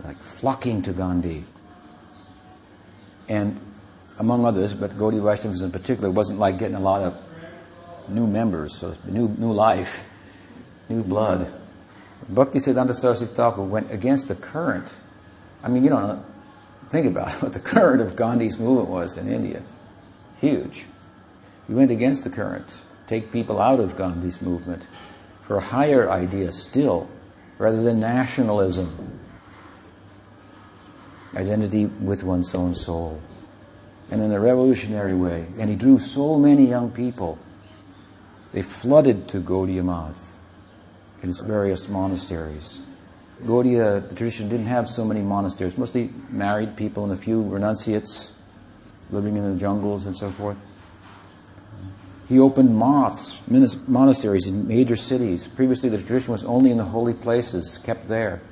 like 0.05 0.19
flocking 0.19 0.83
to 0.83 0.93
Gandhi. 0.93 1.45
And 3.29 3.61
among 4.19 4.45
others, 4.45 4.75
but 4.75 4.97
Gaudiya 4.97 5.21
Vaishnavas 5.21 5.63
in 5.63 5.71
particular, 5.71 6.11
wasn't 6.11 6.39
like 6.39 6.59
getting 6.59 6.77
a 6.77 6.81
lot 6.81 7.03
of 7.03 7.17
new 8.09 8.27
members, 8.27 8.75
so 8.75 8.95
new, 9.07 9.29
new 9.29 9.53
life, 9.53 10.03
new 10.89 11.03
blood. 11.03 11.53
Bhakti 12.29 12.59
Siddhanta 12.59 12.95
Saraswati 12.95 13.33
Thakur 13.33 13.63
went 13.63 13.91
against 13.93 14.29
the 14.29 14.35
current 14.35 14.97
I 15.63 15.69
mean, 15.69 15.83
you 15.83 15.91
don't 15.91 16.25
think 16.89 17.07
about 17.07 17.31
what 17.43 17.53
the 17.53 17.61
current 17.61 18.01
of 18.01 18.17
Gandhi's 18.17 18.59
movement 18.59 18.89
was 18.89 19.17
in 19.17 19.31
India. 19.31 19.63
Huge. 20.41 20.87
He 21.67 21.75
went 21.75 21.91
against 21.91 22.25
the 22.25 22.31
current, 22.31 22.81
take 23.07 23.33
people 23.33 23.61
out 23.61 23.81
of 23.81 23.97
Gandhi's 23.97 24.41
movement 24.41 24.87
for 25.43 25.57
a 25.57 25.61
higher 25.61 26.11
idea 26.11 26.53
still, 26.53 27.09
rather 27.59 27.83
than 27.83 28.01
nationalism. 28.01 29.18
Identity 31.39 31.87
with 31.87 32.25
one's 32.25 32.53
own 32.55 32.75
soul. 32.75 33.23
And 34.11 34.21
in 34.21 34.33
a 34.33 34.41
revolutionary 34.41 35.15
way. 35.15 35.47
And 35.59 35.71
he 35.71 35.77
drew 35.77 35.99
so 35.99 36.37
many 36.37 36.67
young 36.67 36.91
people. 36.91 37.39
They 38.53 38.63
flooded 38.63 39.29
to 39.29 39.41
Gaudiya 39.41 39.85
Math 39.85 40.33
in 41.23 41.31
its 41.31 41.41
various 41.41 41.89
monasteries. 41.89 42.81
Gaudiya, 43.45 44.09
the 44.09 44.15
tradition 44.17 44.49
didn't 44.49 44.67
have 44.67 44.89
so 44.89 45.05
many 45.05 45.23
monasteries, 45.23 45.79
mostly 45.79 46.11
married 46.29 46.77
people 46.77 47.05
and 47.05 47.13
a 47.13 47.17
few 47.17 47.41
renunciates 47.43 48.33
living 49.11 49.37
in 49.37 49.53
the 49.53 49.61
jungles 49.61 50.07
and 50.07 50.17
so 50.17 50.31
forth. 50.31 50.57
He 52.29 52.41
opened 52.41 52.77
maths, 52.77 53.39
monasteries 53.87 54.49
in 54.49 54.67
major 54.67 54.97
cities. 54.97 55.47
Previously, 55.47 55.89
the 55.89 55.99
tradition 55.99 56.33
was 56.33 56.45
only 56.45 56.71
in 56.73 56.79
the 56.79 56.85
holy 56.85 57.15
places, 57.15 57.79
kept 57.79 58.09
there. 58.09 58.43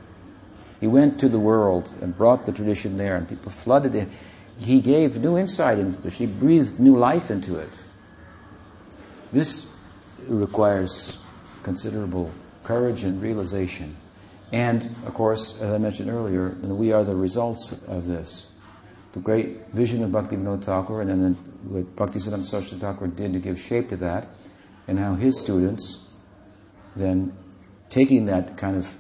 He 0.86 0.92
went 0.92 1.18
to 1.18 1.28
the 1.28 1.40
world 1.40 1.92
and 2.00 2.16
brought 2.16 2.46
the 2.46 2.52
tradition 2.52 2.96
there, 2.96 3.16
and 3.16 3.28
people 3.28 3.50
flooded 3.50 3.96
it. 3.96 4.06
He 4.56 4.80
gave 4.80 5.16
new 5.16 5.36
insight 5.36 5.80
into 5.80 6.06
it. 6.06 6.12
He 6.12 6.26
breathed 6.26 6.78
new 6.78 6.96
life 6.96 7.28
into 7.28 7.56
it. 7.56 7.70
This 9.32 9.66
requires 10.28 11.18
considerable 11.64 12.30
courage 12.62 13.02
and 13.02 13.20
realization. 13.20 13.96
And, 14.52 14.84
of 15.04 15.14
course, 15.14 15.60
as 15.60 15.72
I 15.72 15.78
mentioned 15.78 16.08
earlier, 16.08 16.50
we 16.50 16.92
are 16.92 17.02
the 17.02 17.16
results 17.16 17.72
of 17.88 18.06
this. 18.06 18.46
The 19.12 19.18
great 19.18 19.66
vision 19.70 20.04
of 20.04 20.12
Bhakti 20.12 20.36
Vinod 20.36 20.62
Thakur 20.62 21.00
and 21.00 21.10
then 21.10 21.34
what 21.64 21.96
Bhakti 21.96 22.20
Siddhanta 22.20 22.44
Saraswati 22.44 22.80
Thakur 22.80 23.08
did 23.08 23.32
to 23.32 23.40
give 23.40 23.58
shape 23.60 23.88
to 23.88 23.96
that, 23.96 24.28
and 24.86 25.00
how 25.00 25.16
his 25.16 25.40
students 25.40 25.98
then 26.94 27.36
taking 27.90 28.26
that 28.26 28.56
kind 28.56 28.76
of 28.76 28.96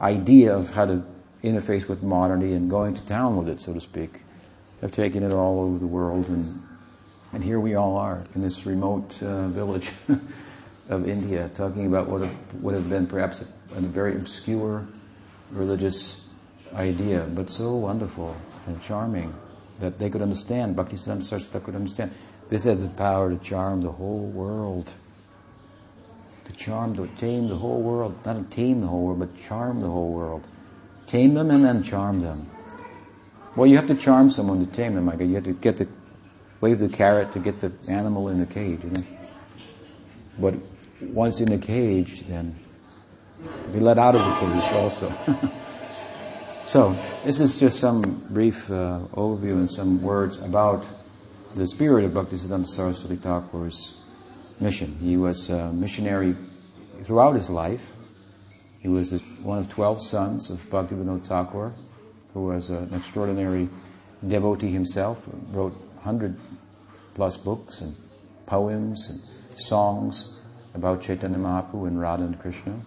idea 0.00 0.54
of 0.54 0.72
how 0.72 0.86
to 0.86 1.04
interface 1.42 1.88
with 1.88 2.02
modernity 2.02 2.54
and 2.54 2.70
going 2.70 2.94
to 2.94 3.04
town 3.04 3.36
with 3.36 3.48
it, 3.48 3.60
so 3.60 3.74
to 3.74 3.80
speak, 3.80 4.22
have 4.80 4.92
taken 4.92 5.22
it 5.22 5.32
all 5.32 5.60
over 5.60 5.78
the 5.78 5.86
world, 5.86 6.28
and 6.28 6.62
and 7.34 7.42
here 7.42 7.58
we 7.58 7.74
all 7.74 7.96
are 7.96 8.22
in 8.36 8.42
this 8.42 8.64
remote 8.64 9.20
uh, 9.20 9.48
village 9.48 9.90
of 10.88 11.08
India, 11.08 11.50
talking 11.56 11.86
about 11.86 12.08
what 12.08 12.28
would 12.60 12.74
have 12.74 12.88
been 12.88 13.08
perhaps 13.08 13.42
a, 13.42 13.76
a 13.76 13.80
very 13.80 14.14
obscure 14.14 14.86
religious 15.50 16.20
idea, 16.74 17.28
but 17.34 17.50
so 17.50 17.74
wonderful 17.74 18.36
and 18.68 18.80
charming 18.82 19.34
that 19.80 19.98
they 19.98 20.08
could 20.08 20.22
understand. 20.22 20.76
Bhakti 20.76 20.96
Siddhanta 20.96 21.24
Saraswati 21.24 21.64
could 21.64 21.74
understand. 21.74 22.12
This 22.48 22.62
had 22.62 22.80
the 22.80 22.88
power 22.88 23.30
to 23.30 23.38
charm 23.38 23.80
the 23.80 23.90
whole 23.90 24.26
world. 24.26 24.92
To 26.44 26.52
charm, 26.52 26.94
to 26.96 27.06
tame 27.16 27.48
the 27.48 27.56
whole 27.56 27.80
world. 27.80 28.14
Not 28.24 28.50
tame 28.50 28.80
the 28.80 28.86
whole 28.86 29.06
world, 29.06 29.18
but 29.20 29.40
charm 29.40 29.80
the 29.80 29.90
whole 29.90 30.12
world. 30.12 30.44
Tame 31.06 31.34
them 31.34 31.50
and 31.50 31.64
then 31.64 31.82
charm 31.82 32.20
them. 32.20 32.50
Well, 33.56 33.66
you 33.66 33.76
have 33.76 33.86
to 33.86 33.94
charm 33.94 34.30
someone 34.30 34.66
to 34.66 34.72
tame 34.72 34.94
them, 34.94 35.04
Micah. 35.04 35.24
You 35.24 35.36
have 35.36 35.44
to 35.44 35.52
get 35.52 35.76
the, 35.76 35.88
wave 36.60 36.80
the 36.80 36.88
carrot 36.88 37.32
to 37.32 37.38
get 37.38 37.60
the 37.60 37.72
animal 37.88 38.28
in 38.28 38.40
the 38.40 38.46
cage, 38.46 38.82
you 38.82 38.90
know? 38.90 39.04
But 40.38 40.54
once 41.00 41.40
in 41.40 41.50
the 41.50 41.58
cage, 41.58 42.22
then 42.22 42.56
be 43.72 43.80
let 43.80 43.98
out 43.98 44.16
of 44.16 44.24
the 44.24 44.34
cage 44.34 44.72
also. 44.72 45.12
so, 46.64 46.92
this 47.24 47.40
is 47.40 47.60
just 47.60 47.78
some 47.78 48.02
brief 48.30 48.70
uh, 48.70 49.00
overview 49.12 49.52
and 49.52 49.70
some 49.70 50.02
words 50.02 50.38
about 50.38 50.84
the 51.54 51.66
spirit 51.66 52.04
of 52.04 52.12
Bhaktisiddhanta 52.12 52.66
Saraswati 52.66 53.16
Thakur's 53.16 53.94
mission. 54.60 54.96
He 55.00 55.16
was 55.16 55.50
a 55.50 55.72
missionary 55.72 56.36
throughout 57.02 57.34
his 57.34 57.50
life. 57.50 57.92
He 58.80 58.88
was 58.88 59.12
one 59.42 59.58
of 59.58 59.68
12 59.68 60.02
sons 60.02 60.50
of 60.50 60.58
Bhaktivinoda 60.70 61.24
Thakur, 61.24 61.72
who 62.32 62.46
was 62.46 62.70
an 62.70 62.92
extraordinary 62.94 63.68
devotee 64.26 64.70
himself, 64.70 65.26
wrote 65.50 65.72
100 65.72 66.36
plus 67.14 67.36
books 67.36 67.80
and 67.80 67.96
poems 68.46 69.08
and 69.08 69.22
songs 69.58 70.38
about 70.74 71.02
Chaitanya 71.02 71.38
Mahaprabhu 71.38 71.86
and 71.86 72.00
Radha 72.00 72.24
and 72.24 72.38
Krishna. 72.38 72.80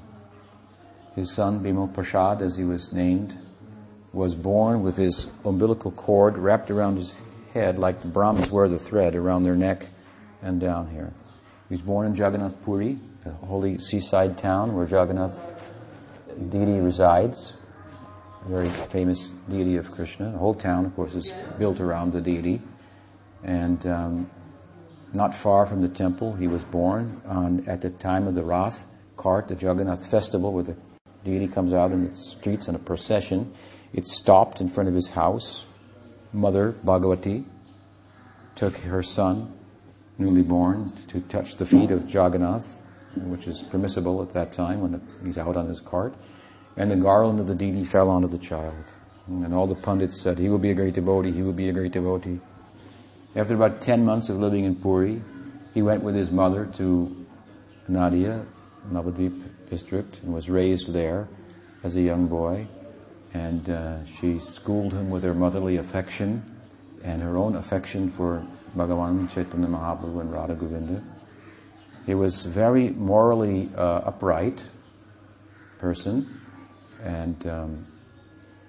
His 1.16 1.34
son, 1.34 1.64
Bimal 1.64 1.92
Prasad, 1.94 2.42
as 2.42 2.58
he 2.58 2.64
was 2.64 2.94
named, 2.94 3.34
was 4.14 4.36
born 4.36 4.84
with 4.84 4.98
his 4.98 5.28
umbilical 5.46 5.92
cord 5.92 6.38
wrapped 6.38 6.70
around 6.70 6.98
his 6.98 7.14
head 7.54 7.78
like 7.78 8.02
the 8.02 8.08
Brahmins 8.08 8.52
wear 8.52 8.68
the 8.68 8.80
thread 8.80 9.16
around 9.16 9.44
their 9.44 9.56
neck 9.56 9.90
and 10.42 10.60
down 10.60 10.90
here. 10.90 11.14
He 11.70 11.76
was 11.76 11.82
born 11.82 12.08
in 12.08 12.16
Jagannath 12.16 12.62
Puri, 12.64 12.98
a 13.26 13.32
holy 13.46 13.78
seaside 13.78 14.38
town 14.38 14.74
where 14.74 14.86
Jagannath 14.86 15.42
deity 16.50 16.80
resides. 16.80 17.54
a 18.46 18.50
very 18.50 18.70
famous 18.70 19.32
deity 19.50 19.76
of 19.76 19.92
Krishna. 19.92 20.32
The 20.32 20.38
whole 20.38 20.54
town, 20.54 20.86
of 20.86 20.96
course, 20.96 21.14
is 21.14 21.34
built 21.60 21.82
around 21.82 22.14
the 22.14 22.22
deity. 22.22 22.62
And 23.44 23.86
um, 23.86 24.30
not 25.14 25.36
far 25.36 25.66
from 25.66 25.82
the 25.82 25.90
temple, 25.90 26.34
he 26.36 26.48
was 26.48 26.64
born 26.64 27.22
on, 27.26 27.68
at 27.68 27.82
the 27.82 27.90
time 27.90 28.28
of 28.28 28.36
the 28.36 28.44
Rath 28.44 28.88
cart, 29.18 29.50
the 29.50 29.56
Jagannath 29.56 30.08
festival, 30.08 30.54
where 30.54 30.64
the 30.64 30.78
deity 31.26 31.48
comes 31.48 31.74
out 31.74 31.92
in 31.92 32.10
the 32.10 32.16
streets 32.16 32.70
in 32.70 32.76
a 32.76 32.80
procession. 32.80 33.52
It 33.94 34.08
stopped 34.08 34.62
in 34.62 34.70
front 34.70 34.88
of 34.88 34.96
his 34.96 35.10
house. 35.10 35.66
Mother 36.32 36.74
Bhagavati 36.86 37.44
took 38.56 38.78
her 38.78 39.04
son, 39.04 39.57
newly 40.18 40.42
born, 40.42 40.92
to 41.08 41.22
touch 41.22 41.58
the 41.58 41.66
feet 41.66 41.92
of 41.92 42.10
Jagannath, 42.10 42.82
which 43.16 43.48
is 43.48 43.64
permissible 43.64 44.22
at 44.22 44.34
that 44.34 44.52
time 44.52 44.82
when 44.82 45.02
he's 45.24 45.38
out 45.38 45.56
on 45.58 45.68
his 45.68 45.80
cart. 45.80 46.14
And 46.76 46.92
the 46.92 46.96
garland 46.96 47.40
of 47.40 47.48
the 47.48 47.56
deity 47.56 47.86
fell 47.86 48.10
onto 48.10 48.28
the 48.28 48.38
child. 48.38 48.86
And 49.28 49.54
all 49.54 49.68
the 49.68 49.76
pundits 49.76 50.22
said, 50.22 50.40
he 50.40 50.50
will 50.50 50.60
be 50.60 50.72
a 50.72 50.76
great 50.76 50.94
devotee, 50.94 51.32
he 51.32 51.42
will 51.42 51.54
be 51.54 51.70
a 51.70 51.74
great 51.74 51.92
devotee. 51.92 52.40
After 53.36 53.54
about 53.54 53.82
10 53.82 54.06
months 54.06 54.30
of 54.30 54.38
living 54.38 54.64
in 54.64 54.76
Puri, 54.76 55.22
he 55.74 55.82
went 55.82 56.02
with 56.02 56.16
his 56.16 56.32
mother 56.32 56.66
to 56.76 57.26
Nadia, 57.88 58.46
Navadvip 58.92 59.70
district, 59.70 60.22
and 60.24 60.34
was 60.34 60.50
raised 60.50 60.94
there 60.94 61.28
as 61.84 61.96
a 61.96 62.02
young 62.02 62.28
boy. 62.28 62.68
And 63.34 63.70
uh, 63.70 64.06
she 64.06 64.40
schooled 64.40 64.94
him 64.94 65.10
with 65.10 65.24
her 65.24 65.34
motherly 65.34 65.78
affection 65.78 66.44
and 67.04 67.22
her 67.22 67.38
own 67.38 67.56
affection 67.56 68.10
for 68.10 68.46
Bhagavan 68.76 69.32
Chaitanya 69.32 69.68
Mahaprabhu 69.68 70.22
and 70.22 70.32
Radha 70.32 70.56
Govinda. 70.56 71.04
He 72.06 72.16
was 72.16 72.46
very 72.46 72.90
morally 72.90 73.70
uh, 73.76 74.02
upright 74.06 74.64
person, 75.78 76.42
and 77.04 77.46
um, 77.48 77.86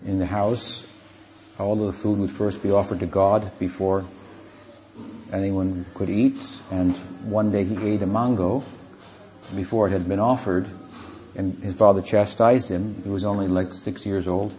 in 0.04 0.18
the 0.18 0.26
house, 0.26 0.86
all 1.58 1.72
of 1.72 1.86
the 1.86 1.92
food 1.92 2.18
would 2.18 2.30
first 2.30 2.62
be 2.62 2.70
offered 2.70 3.00
to 3.00 3.06
God 3.06 3.50
before 3.58 4.04
anyone 5.32 5.86
could 5.94 6.10
eat. 6.10 6.38
And 6.70 6.96
one 7.24 7.50
day 7.50 7.64
he 7.64 7.76
ate 7.94 8.02
a 8.02 8.06
mango 8.06 8.64
before 9.54 9.88
it 9.88 9.92
had 9.92 10.08
been 10.08 10.20
offered, 10.20 10.68
and 11.34 11.54
his 11.62 11.74
father 11.74 12.02
chastised 12.02 12.68
him. 12.68 13.02
He 13.02 13.08
was 13.08 13.24
only 13.24 13.48
like 13.48 13.72
six 13.72 14.04
years 14.04 14.28
old. 14.28 14.54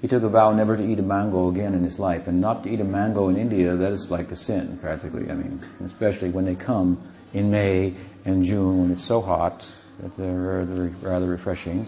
He 0.00 0.06
took 0.06 0.22
a 0.22 0.28
vow 0.28 0.52
never 0.52 0.76
to 0.76 0.84
eat 0.84 0.98
a 0.98 1.02
mango 1.02 1.48
again 1.48 1.74
in 1.74 1.82
his 1.82 1.98
life, 1.98 2.28
and 2.28 2.40
not 2.40 2.62
to 2.62 2.70
eat 2.70 2.80
a 2.80 2.84
mango 2.84 3.28
in 3.28 3.36
India. 3.36 3.74
That 3.74 3.92
is 3.92 4.10
like 4.10 4.30
a 4.30 4.36
sin, 4.36 4.78
practically. 4.78 5.30
I 5.30 5.34
mean, 5.34 5.60
especially 5.84 6.30
when 6.30 6.44
they 6.44 6.54
come 6.54 7.02
in 7.34 7.50
May 7.50 7.94
and 8.24 8.44
June 8.44 8.82
when 8.82 8.92
it's 8.92 9.04
so 9.04 9.20
hot 9.20 9.66
that 10.00 10.16
they're 10.16 10.64
rather, 11.02 11.26
refreshing. 11.26 11.86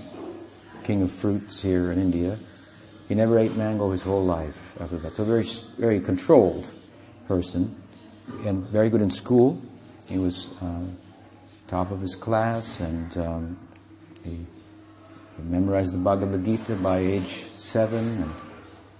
King 0.85 1.03
of 1.03 1.13
fruits 1.13 1.63
here 1.63 1.93
in 1.93 1.99
India. 1.99 2.37
He 3.09 3.15
never 3.15 3.39
ate 3.39 3.57
mango 3.57 3.91
his 3.91 4.03
whole 4.03 4.25
life 4.25 4.77
after 4.81 4.97
that. 4.99 5.13
So 5.13 5.25
very, 5.25 5.45
very 5.79 6.01
controlled 6.01 6.73
person 7.29 7.77
and 8.45 8.65
very 8.69 8.91
good 8.91 9.03
in 9.03 9.11
school. 9.11 9.61
He 10.07 10.19
was 10.19 10.49
um, 10.61 10.97
top 11.69 11.91
of 11.91 12.01
his 12.01 12.15
class 12.15 12.81
and 12.81 13.17
um, 13.19 13.59
he, 14.25 14.47
he, 15.43 15.49
memorized 15.49 15.95
the 15.95 15.99
Bhagavad 15.99 16.45
Gita 16.45 16.77
by 16.77 16.99
age 16.99 17.45
seven 17.57 18.23
and 18.23 18.31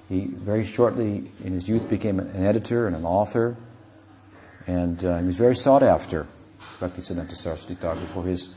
he 0.09 0.27
very 0.27 0.65
shortly 0.65 1.31
in 1.45 1.53
his 1.53 1.69
youth 1.69 1.89
became 1.89 2.19
an 2.19 2.45
editor 2.45 2.87
and 2.87 2.97
an 2.97 3.05
author 3.05 3.57
and 4.67 5.05
uh, 5.05 5.19
he 5.19 5.27
was 5.27 5.37
very 5.37 5.57
sought 5.57 5.83
after, 5.83 6.27
Bhaktisiddhanta 6.79 7.37
Saraswati 7.37 7.75
Thakur, 7.75 8.07
for 8.07 8.25
his, 8.25 8.51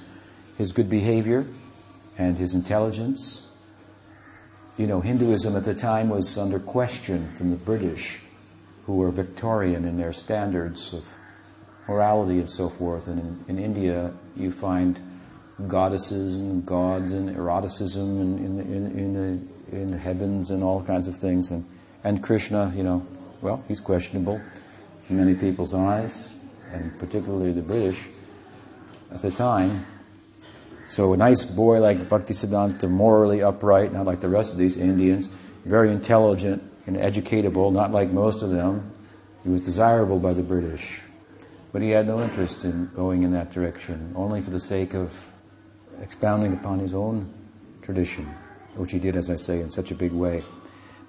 his 0.57 0.71
good 0.71 0.89
behavior 0.89 1.45
and 2.17 2.37
his 2.37 2.53
intelligence. 2.53 3.47
You 4.77 4.87
know, 4.87 5.01
Hinduism 5.01 5.55
at 5.55 5.63
the 5.63 5.73
time 5.73 6.09
was 6.09 6.37
under 6.37 6.59
question 6.59 7.29
from 7.35 7.51
the 7.51 7.55
British, 7.55 8.19
who 8.85 8.97
were 8.97 9.11
Victorian 9.11 9.85
in 9.85 9.97
their 9.97 10.13
standards 10.13 10.93
of 10.93 11.05
morality 11.87 12.39
and 12.39 12.49
so 12.49 12.69
forth. 12.69 13.07
And 13.07 13.19
in, 13.47 13.57
in 13.57 13.63
India, 13.63 14.13
you 14.35 14.51
find 14.51 14.99
goddesses 15.67 16.39
and 16.39 16.65
gods 16.65 17.11
and 17.11 17.29
eroticism 17.29 18.21
in, 18.21 18.37
in, 18.39 18.59
in, 18.59 18.99
in, 18.99 19.13
the, 19.13 19.75
in 19.77 19.91
the 19.91 19.97
heavens 19.97 20.49
and 20.49 20.63
all 20.63 20.81
kinds 20.83 21.07
of 21.07 21.15
things. 21.15 21.51
And, 21.51 21.65
and 22.03 22.23
Krishna, 22.23 22.73
you 22.75 22.83
know, 22.83 23.05
well, 23.41 23.63
he's 23.67 23.79
questionable 23.79 24.41
in 25.09 25.17
many 25.17 25.35
people's 25.35 25.73
eyes, 25.73 26.29
and 26.71 26.97
particularly 26.99 27.51
the 27.51 27.61
British 27.61 28.03
at 29.11 29.21
the 29.21 29.31
time. 29.31 29.85
So 30.87 31.13
a 31.13 31.17
nice 31.17 31.45
boy 31.45 31.79
like 31.79 32.09
Bhaktisiddhanta, 32.09 32.89
morally 32.89 33.41
upright, 33.41 33.93
not 33.93 34.05
like 34.05 34.21
the 34.21 34.29
rest 34.29 34.51
of 34.51 34.57
these 34.57 34.77
Indians, 34.77 35.29
very 35.65 35.91
intelligent 35.91 36.63
and 36.85 36.97
educatable, 36.97 37.71
not 37.71 37.91
like 37.91 38.09
most 38.09 38.41
of 38.43 38.49
them. 38.49 38.91
He 39.43 39.49
was 39.49 39.61
desirable 39.61 40.19
by 40.19 40.33
the 40.33 40.43
British. 40.43 41.01
But 41.71 41.81
he 41.81 41.89
had 41.89 42.07
no 42.07 42.21
interest 42.21 42.63
in 42.63 42.91
going 42.95 43.23
in 43.23 43.31
that 43.31 43.51
direction, 43.51 44.13
only 44.15 44.41
for 44.41 44.51
the 44.51 44.59
sake 44.59 44.93
of 44.93 45.32
expounding 46.03 46.53
upon 46.53 46.79
his 46.79 46.93
own 46.93 47.33
tradition, 47.81 48.25
which 48.75 48.91
he 48.91 48.99
did, 48.99 49.15
as 49.15 49.29
I 49.29 49.37
say, 49.37 49.61
in 49.61 49.71
such 49.71 49.89
a 49.89 49.95
big 49.95 50.11
way. 50.11 50.43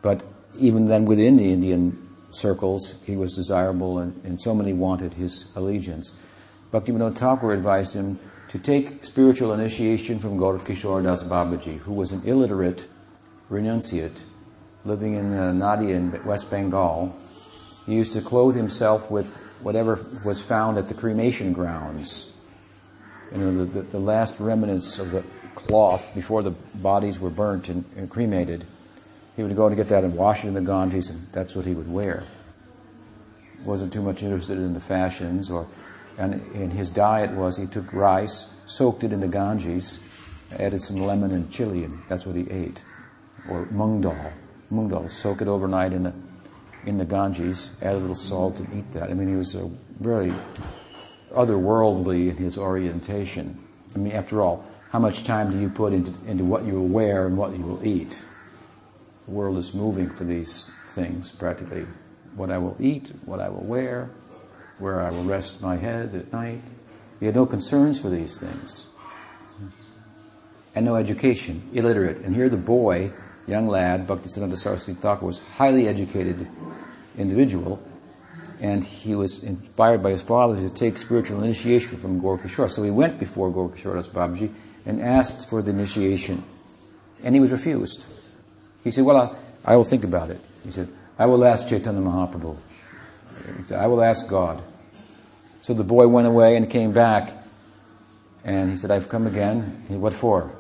But 0.01 0.23
even 0.59 0.87
then 0.87 1.05
within 1.05 1.37
the 1.37 1.53
Indian 1.53 2.09
circles, 2.31 2.95
he 3.05 3.17
was 3.17 3.35
desirable 3.35 3.99
and, 3.99 4.25
and 4.25 4.41
so 4.41 4.55
many 4.55 4.73
wanted 4.73 5.15
his 5.15 5.47
allegiance. 5.57 6.15
Bhaktivinoda 6.73 7.17
Thakur 7.17 7.53
advised 7.53 7.95
him 7.95 8.19
to 8.49 8.59
take 8.59 9.05
spiritual 9.05 9.53
initiation 9.53 10.21
from 10.21 10.39
Gaurkishore 10.39 11.03
Das 11.03 11.25
Babaji, 11.25 11.79
who 11.79 11.93
was 11.93 12.13
an 12.13 12.23
illiterate 12.25 12.87
renunciate 13.51 14.21
living 14.85 15.15
in 15.15 15.35
uh, 15.35 15.53
Nadia 15.53 15.97
in 15.97 16.25
West 16.25 16.51
Bengal. 16.51 17.17
He 17.87 17.95
used 17.95 18.13
to 18.13 18.21
clothe 18.21 18.55
himself 18.55 19.11
with 19.11 19.37
whatever 19.63 20.05
was 20.25 20.41
found 20.41 20.79
at 20.79 20.89
the 20.89 20.95
cremation 20.95 21.53
grounds. 21.53 22.31
You 23.35 23.41
know, 23.41 23.65
the, 23.65 23.83
the, 23.83 23.99
last 23.99 24.39
remnants 24.39 24.99
of 24.99 25.11
the 25.11 25.25
cloth 25.57 26.15
before 26.15 26.43
the 26.43 26.53
bodies 26.53 27.19
were 27.19 27.31
burnt 27.31 27.69
and, 27.69 27.85
and 27.97 28.09
cremated 28.09 28.65
he 29.37 29.43
would 29.43 29.57
go 29.57 29.69
to 29.69 29.75
get 29.75 29.89
that 29.89 30.05
and 30.05 30.15
wash 30.15 30.45
it 30.45 30.49
in 30.49 30.55
the 30.55 30.61
Ganges, 30.61 31.11
and 31.11 31.27
that's 31.33 31.57
what 31.57 31.67
he 31.67 31.75
would 31.75 31.91
wear. 31.91 32.23
Wasn't 33.65 33.93
too 33.93 34.03
much 34.03 34.23
interested 34.23 34.59
in 34.59 34.75
the 34.75 34.81
fashions, 34.81 35.51
or 35.51 35.67
and 36.17 36.35
in 36.55 36.71
his 36.71 36.91
diet 36.91 37.33
was 37.33 37.57
he 37.57 37.67
took 37.67 37.93
rice, 37.93 38.47
soaked 38.67 39.03
it 39.03 39.13
in 39.13 39.21
the 39.21 39.29
Ganges, 39.29 39.99
added 40.59 40.81
some 40.81 40.97
lemon 40.97 41.33
and 41.33 41.51
chili, 41.51 41.83
and 41.83 42.01
that's 42.09 42.25
what 42.25 42.37
he 42.37 42.49
ate. 42.51 42.85
Or 43.49 43.67
mung 43.73 44.01
dal, 44.01 44.33
mung 44.71 44.89
dal, 44.89 45.09
soak 45.09 45.43
it 45.43 45.49
overnight 45.49 45.93
in 45.93 46.05
the 46.05 46.13
in 46.87 46.99
the 46.99 47.05
Ganges, 47.05 47.71
add 47.83 47.95
a 47.95 47.99
little 47.99 48.15
salt, 48.15 48.59
and 48.61 48.73
eat 48.79 48.93
that. 48.93 49.11
I 49.11 49.15
mean, 49.15 49.29
he 49.29 49.35
was 49.35 49.55
a 49.55 49.69
very 49.99 50.33
otherworldly 51.35 52.31
in 52.31 52.37
his 52.37 52.57
orientation. 52.57 53.59
I 53.95 53.99
mean, 53.99 54.13
after 54.13 54.41
all, 54.41 54.65
how 54.91 54.99
much 54.99 55.25
time 55.25 55.51
do 55.51 55.59
you 55.59 55.69
put 55.69 55.93
into, 55.93 56.13
into 56.27 56.45
what 56.45 56.65
you 56.65 56.75
will 56.75 56.89
wear 56.89 57.27
and 57.27 57.37
what 57.37 57.57
you 57.57 57.65
will 57.65 57.85
eat? 57.87 58.25
The 59.27 59.33
world 59.33 59.59
is 59.59 59.75
moving 59.75 60.09
for 60.09 60.25
these 60.25 60.71
things 60.91 61.31
practically. 61.31 61.87
What 62.37 62.51
I 62.51 62.59
will 62.59 62.77
eat, 62.79 63.13
what 63.25 63.41
I 63.41 63.49
will 63.49 63.65
wear, 63.65 64.11
where 64.79 65.01
I 65.01 65.11
will 65.11 65.25
rest 65.25 65.61
my 65.61 65.77
head 65.77 66.15
at 66.15 66.33
night. 66.33 66.63
He 67.21 67.27
had 67.27 67.35
no 67.35 67.47
concerns 67.47 68.01
for 68.01 68.11
these 68.11 68.39
things. 68.39 68.87
And 70.75 70.85
no 70.85 70.97
education, 70.97 71.63
illiterate. 71.73 72.19
And 72.19 72.35
here 72.35 72.49
the 72.49 72.57
boy, 72.57 73.13
young 73.47 73.69
lad, 73.69 74.07
Bhaktisiddhanta 74.07 74.59
Saraswati 74.59 75.01
Thakur, 75.01 75.27
was 75.27 75.39
highly 75.57 75.89
educated 75.89 76.49
individual, 77.17 77.81
and 78.61 78.85
he 78.85 79.15
was 79.15 79.43
inspired 79.43 80.03
by 80.03 80.11
his 80.11 80.23
father 80.23 80.57
to 80.57 80.75
take 80.75 80.99
spiritual 80.99 81.43
initiation 81.43 81.99
from 81.99 82.21
Gaurkishore. 82.21 82.71
So 82.71 82.83
he 82.83 82.91
went 82.91 83.19
before 83.19 83.51
Gaurkishore 83.51 83.95
Das 83.95 84.09
Babaji 84.09 84.53
and 84.87 85.01
asked 85.01 85.49
for 85.49 85.63
the 85.63 85.71
initiation, 85.71 86.43
and 87.23 87.35
he 87.35 87.41
was 87.41 87.51
refused. 87.51 88.05
He 88.83 88.91
said, 88.91 89.05
Well, 89.05 89.17
I, 89.17 89.73
I 89.73 89.77
will 89.77 89.85
think 89.85 90.05
about 90.05 90.31
it. 90.31 90.41
He 90.65 90.71
said, 90.71 90.89
I 91.19 91.27
will 91.27 91.45
ask 91.45 91.69
Chaitanya 91.69 92.01
Mahaprabhu. 92.01 92.57
Said, 93.67 93.79
I 93.79 93.87
will 93.87 94.03
ask 94.03 94.27
God. 94.27 94.63
So 95.63 95.75
the 95.75 95.85
boy 95.85 96.07
went 96.09 96.27
away 96.27 96.57
and 96.57 96.69
came 96.69 96.93
back, 96.93 97.33
and 98.45 98.71
he 98.71 98.77
said, 98.77 98.91
I've 98.91 99.09
come 99.09 99.27
again. 99.27 99.85
He 99.89 99.95
said, 99.95 100.01
what 100.01 100.13
for? 100.13 100.51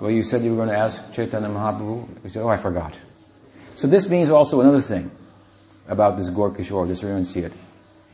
Well, 0.00 0.10
you 0.10 0.24
said 0.24 0.42
you 0.42 0.50
were 0.50 0.56
going 0.56 0.68
to 0.68 0.76
ask 0.76 1.12
Chaitanya 1.12 1.48
Mahaprabhu. 1.48 2.22
He 2.24 2.28
said, 2.28 2.42
Oh, 2.42 2.48
I 2.48 2.56
forgot. 2.56 2.98
So 3.76 3.86
this 3.86 4.08
means 4.08 4.30
also 4.30 4.60
another 4.60 4.80
thing 4.80 5.10
about 5.88 6.16
this 6.16 6.30
Gaurkishore, 6.30 6.86
this 6.86 7.02
renunciate. 7.02 7.52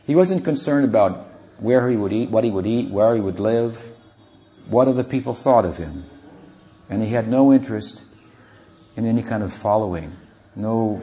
He 0.05 0.15
wasn't 0.15 0.43
concerned 0.43 0.85
about 0.85 1.27
where 1.59 1.89
he 1.89 1.95
would 1.95 2.13
eat, 2.13 2.29
what 2.29 2.43
he 2.43 2.51
would 2.51 2.65
eat, 2.65 2.89
where 2.89 3.15
he 3.15 3.21
would 3.21 3.39
live, 3.39 3.91
what 4.69 4.87
other 4.87 5.03
people 5.03 5.33
thought 5.33 5.65
of 5.65 5.77
him. 5.77 6.05
And 6.89 7.03
he 7.03 7.09
had 7.09 7.27
no 7.27 7.53
interest 7.53 8.03
in 8.95 9.05
any 9.05 9.21
kind 9.21 9.43
of 9.43 9.53
following, 9.53 10.11
no 10.55 11.01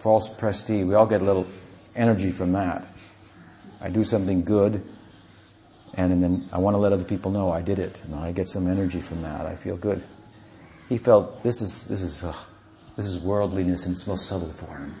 false 0.00 0.28
prestige. 0.28 0.84
We 0.84 0.94
all 0.94 1.06
get 1.06 1.22
a 1.22 1.24
little 1.24 1.46
energy 1.96 2.30
from 2.30 2.52
that. 2.52 2.86
I 3.80 3.88
do 3.88 4.04
something 4.04 4.44
good, 4.44 4.82
and 5.94 6.22
then 6.22 6.48
I 6.52 6.58
want 6.58 6.74
to 6.74 6.78
let 6.78 6.92
other 6.92 7.04
people 7.04 7.30
know 7.30 7.50
I 7.50 7.62
did 7.62 7.78
it, 7.78 8.02
and 8.04 8.14
I 8.14 8.32
get 8.32 8.48
some 8.48 8.68
energy 8.68 9.00
from 9.00 9.22
that. 9.22 9.46
I 9.46 9.54
feel 9.54 9.76
good. 9.76 10.02
He 10.88 10.98
felt 10.98 11.42
this 11.42 11.60
is 11.60 11.86
this 11.86 12.00
is 12.00 12.22
ugh, 12.22 12.36
This 12.96 13.06
is 13.06 13.18
worldliness 13.18 13.86
in 13.86 13.92
its 13.92 14.06
most 14.06 14.26
subtle 14.26 14.50
form. 14.50 14.94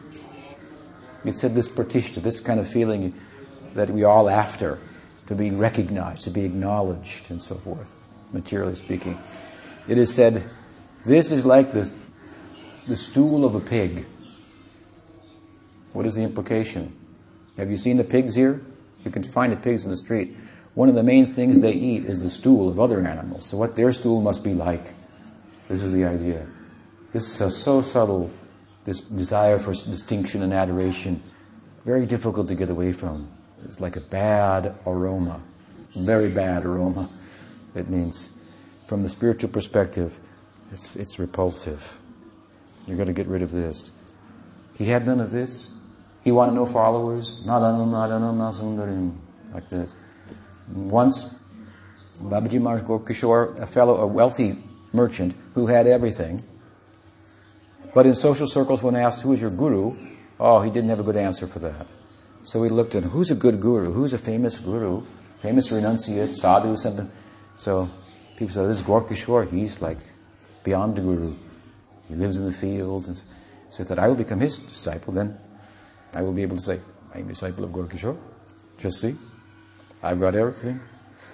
It 1.24 1.36
said 1.36 1.54
this 1.54 1.68
pratishta, 1.68 2.22
this 2.22 2.40
kind 2.40 2.60
of 2.60 2.68
feeling 2.68 3.14
that 3.74 3.90
we 3.90 4.04
all 4.04 4.28
after, 4.28 4.78
to 5.26 5.34
be 5.34 5.50
recognized, 5.50 6.22
to 6.24 6.30
be 6.30 6.44
acknowledged, 6.44 7.30
and 7.30 7.40
so 7.40 7.56
forth, 7.56 7.94
materially 8.32 8.74
speaking. 8.74 9.18
It 9.88 9.98
is 9.98 10.14
said, 10.14 10.42
this 11.04 11.32
is 11.32 11.44
like 11.44 11.72
the, 11.72 11.90
the 12.86 12.96
stool 12.96 13.44
of 13.44 13.54
a 13.54 13.60
pig. 13.60 14.06
What 15.92 16.06
is 16.06 16.14
the 16.14 16.22
implication? 16.22 16.94
Have 17.56 17.70
you 17.70 17.76
seen 17.76 17.96
the 17.96 18.04
pigs 18.04 18.34
here? 18.34 18.62
You 19.04 19.10
can 19.10 19.22
find 19.22 19.52
the 19.52 19.56
pigs 19.56 19.84
in 19.84 19.90
the 19.90 19.96
street. 19.96 20.36
One 20.74 20.88
of 20.88 20.94
the 20.94 21.02
main 21.02 21.34
things 21.34 21.60
they 21.60 21.72
eat 21.72 22.04
is 22.04 22.20
the 22.20 22.30
stool 22.30 22.68
of 22.68 22.78
other 22.78 23.04
animals. 23.06 23.46
So 23.46 23.56
what 23.56 23.74
their 23.74 23.92
stool 23.92 24.20
must 24.20 24.44
be 24.44 24.54
like. 24.54 24.94
This 25.68 25.82
is 25.82 25.92
the 25.92 26.04
idea. 26.04 26.46
This 27.12 27.40
is 27.40 27.56
so 27.56 27.80
subtle, 27.80 28.30
this 28.88 29.00
desire 29.00 29.58
for 29.58 29.74
distinction 29.74 30.42
and 30.42 30.54
adoration, 30.54 31.22
very 31.84 32.06
difficult 32.06 32.48
to 32.48 32.54
get 32.54 32.70
away 32.70 32.90
from. 32.90 33.28
It's 33.66 33.82
like 33.82 33.96
a 33.96 34.00
bad 34.00 34.74
aroma, 34.86 35.42
very 35.94 36.30
bad 36.30 36.64
aroma. 36.64 37.10
It 37.74 37.90
means, 37.90 38.30
from 38.86 39.02
the 39.02 39.10
spiritual 39.10 39.50
perspective, 39.50 40.18
it's, 40.72 40.96
it's 40.96 41.18
repulsive. 41.18 41.98
You're 42.86 42.96
going 42.96 43.08
to 43.08 43.12
get 43.12 43.26
rid 43.26 43.42
of 43.42 43.52
this. 43.52 43.90
He 44.78 44.86
had 44.86 45.04
none 45.04 45.20
of 45.20 45.32
this. 45.32 45.70
He 46.24 46.32
wanted 46.32 46.54
no 46.54 46.64
followers. 46.64 47.42
Like 49.52 49.68
this. 49.68 49.96
Once, 50.74 51.26
Babaji 52.22 52.58
Maharaj 52.58 52.84
Gorkishore, 52.84 53.58
a 53.58 53.66
fellow, 53.66 53.98
a 53.98 54.06
wealthy 54.06 54.56
merchant 54.94 55.34
who 55.52 55.66
had 55.66 55.86
everything, 55.86 56.42
but 57.94 58.06
in 58.06 58.14
social 58.14 58.46
circles, 58.46 58.82
when 58.82 58.96
asked, 58.96 59.22
who 59.22 59.32
is 59.32 59.40
your 59.40 59.50
guru? 59.50 59.96
Oh, 60.38 60.60
he 60.60 60.70
didn't 60.70 60.90
have 60.90 61.00
a 61.00 61.02
good 61.02 61.16
answer 61.16 61.46
for 61.46 61.58
that. 61.60 61.86
So 62.44 62.60
we 62.60 62.68
looked 62.68 62.94
at 62.94 63.02
who's 63.02 63.30
a 63.30 63.34
good 63.34 63.60
guru? 63.60 63.92
Who's 63.92 64.12
a 64.12 64.18
famous 64.18 64.58
guru? 64.58 65.02
Famous 65.40 65.68
renunciate, 65.68 66.34
sadhus, 66.34 66.84
and 66.84 67.10
so 67.56 67.88
people 68.36 68.54
said, 68.54 68.68
this 68.68 68.78
is 68.78 68.82
Gorkishore. 68.82 69.50
He's 69.50 69.82
like 69.82 69.98
beyond 70.64 70.96
the 70.96 71.02
guru. 71.02 71.34
He 72.08 72.14
lives 72.14 72.36
in 72.36 72.44
the 72.44 72.52
fields. 72.52 73.08
And 73.08 73.20
so 73.70 73.84
thought, 73.84 73.98
I 73.98 74.08
will 74.08 74.14
become 74.14 74.40
his 74.40 74.58
disciple, 74.58 75.12
then 75.12 75.38
I 76.12 76.22
will 76.22 76.32
be 76.32 76.42
able 76.42 76.56
to 76.56 76.62
say, 76.62 76.80
I'm 77.14 77.26
a 77.26 77.28
disciple 77.28 77.64
of 77.64 77.70
Gorkishore. 77.70 78.16
Just 78.78 79.00
see. 79.00 79.16
I've 80.02 80.20
got 80.20 80.36
everything. 80.36 80.80